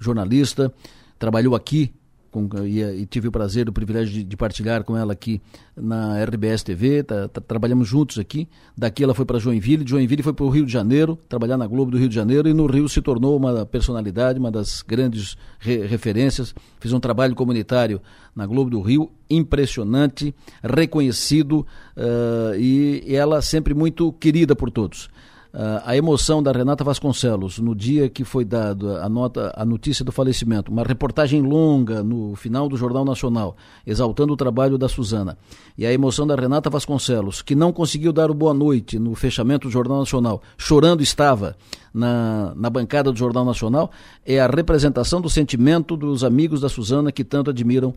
[0.00, 0.72] jornalista,
[1.18, 1.92] trabalhou aqui
[2.36, 5.40] com, e, e, tive o prazer, o privilégio de, de, partilhar com ela aqui
[5.74, 8.46] na RBS TV, tá, tá, trabalhamos juntos aqui.
[8.76, 11.66] Daqui ela foi para Joinville, de Joinville foi para o Rio de Janeiro, trabalhar na
[11.66, 15.36] Globo do Rio de Janeiro, e no Rio se tornou uma personalidade, uma das grandes
[15.58, 16.54] re, referências.
[16.78, 18.02] Fiz um trabalho comunitário
[18.34, 25.08] na Globo do Rio, impressionante, reconhecido, uh, e, e ela sempre muito querida por todos.
[25.52, 30.04] Uh, a emoção da Renata Vasconcelos no dia que foi dado a nota, a notícia
[30.04, 33.56] do falecimento, uma reportagem longa no final do Jornal Nacional,
[33.86, 35.38] exaltando o trabalho da Suzana.
[35.78, 39.68] E a emoção da Renata Vasconcelos, que não conseguiu dar o boa noite no fechamento
[39.68, 41.56] do Jornal Nacional, chorando estava
[41.92, 43.90] na, na bancada do Jornal Nacional,
[44.26, 47.94] é a representação do sentimento dos amigos da Suzana que tanto admiram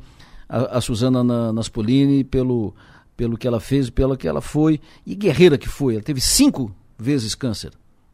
[0.47, 2.73] a, a Suzana na, Naspolini pelo,
[3.17, 5.95] pelo que ela fez, pelo que ela foi e guerreira que foi.
[5.95, 7.71] Ela teve cinco vezes câncer.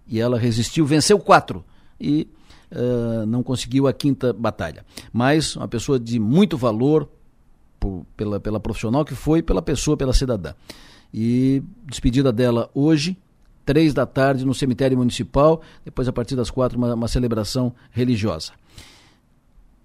[0.08, 1.66] E ela resistiu, venceu quatro
[2.00, 2.28] e
[2.72, 4.86] uh, não conseguiu a quinta batalha.
[5.12, 7.10] Mas uma pessoa de muito valor
[7.80, 10.54] por, pela, pela profissional que foi, pela pessoa, pela cidadã.
[11.14, 13.18] E despedida dela hoje,
[13.66, 15.62] três da tarde, no cemitério municipal.
[15.84, 18.54] Depois, a partir das quatro, uma, uma celebração religiosa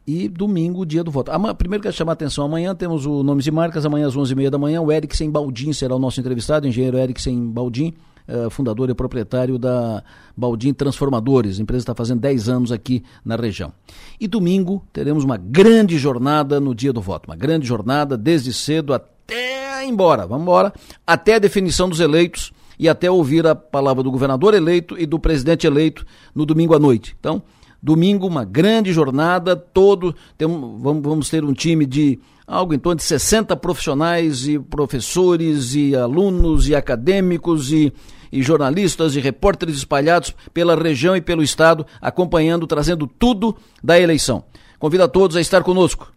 [0.07, 1.31] e domingo, dia do voto.
[1.31, 4.51] Amanhã, primeiro quero chamar a atenção, amanhã temos o Nomes e Marcas, amanhã às 11h30
[4.51, 7.95] da manhã, o Eriksen Baldim será o nosso entrevistado, o engenheiro Eriksen Baldim,
[8.29, 10.03] uh, fundador e proprietário da
[10.37, 11.59] Baldim Transformadores.
[11.59, 13.73] A empresa está fazendo 10 anos aqui na região.
[14.19, 17.27] E domingo teremos uma grande jornada no dia do voto.
[17.29, 20.27] Uma grande jornada desde cedo até embora.
[20.27, 20.73] Vamos embora.
[21.07, 25.19] Até a definição dos eleitos e até ouvir a palavra do governador eleito e do
[25.19, 27.15] presidente eleito no domingo à noite.
[27.21, 27.43] Então,
[27.83, 30.15] domingo, uma grande jornada, todo.
[30.37, 35.75] Tem, vamos, vamos ter um time de algo em torno de 60 profissionais e professores
[35.75, 37.93] e alunos e acadêmicos e
[38.33, 44.45] e jornalistas e repórteres espalhados pela região e pelo estado, acompanhando, trazendo tudo da eleição.
[44.79, 46.13] Convido a todos a estar conosco.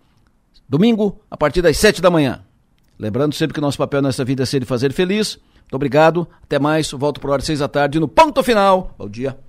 [0.68, 2.41] Domingo, a partir das sete da manhã.
[2.98, 5.38] Lembrando sempre que nosso papel nessa vida é ser e fazer feliz.
[5.61, 6.27] Muito obrigado.
[6.44, 6.91] Até mais.
[6.91, 8.94] Volto para hora seis da tarde no ponto final.
[8.98, 9.44] Bom dia.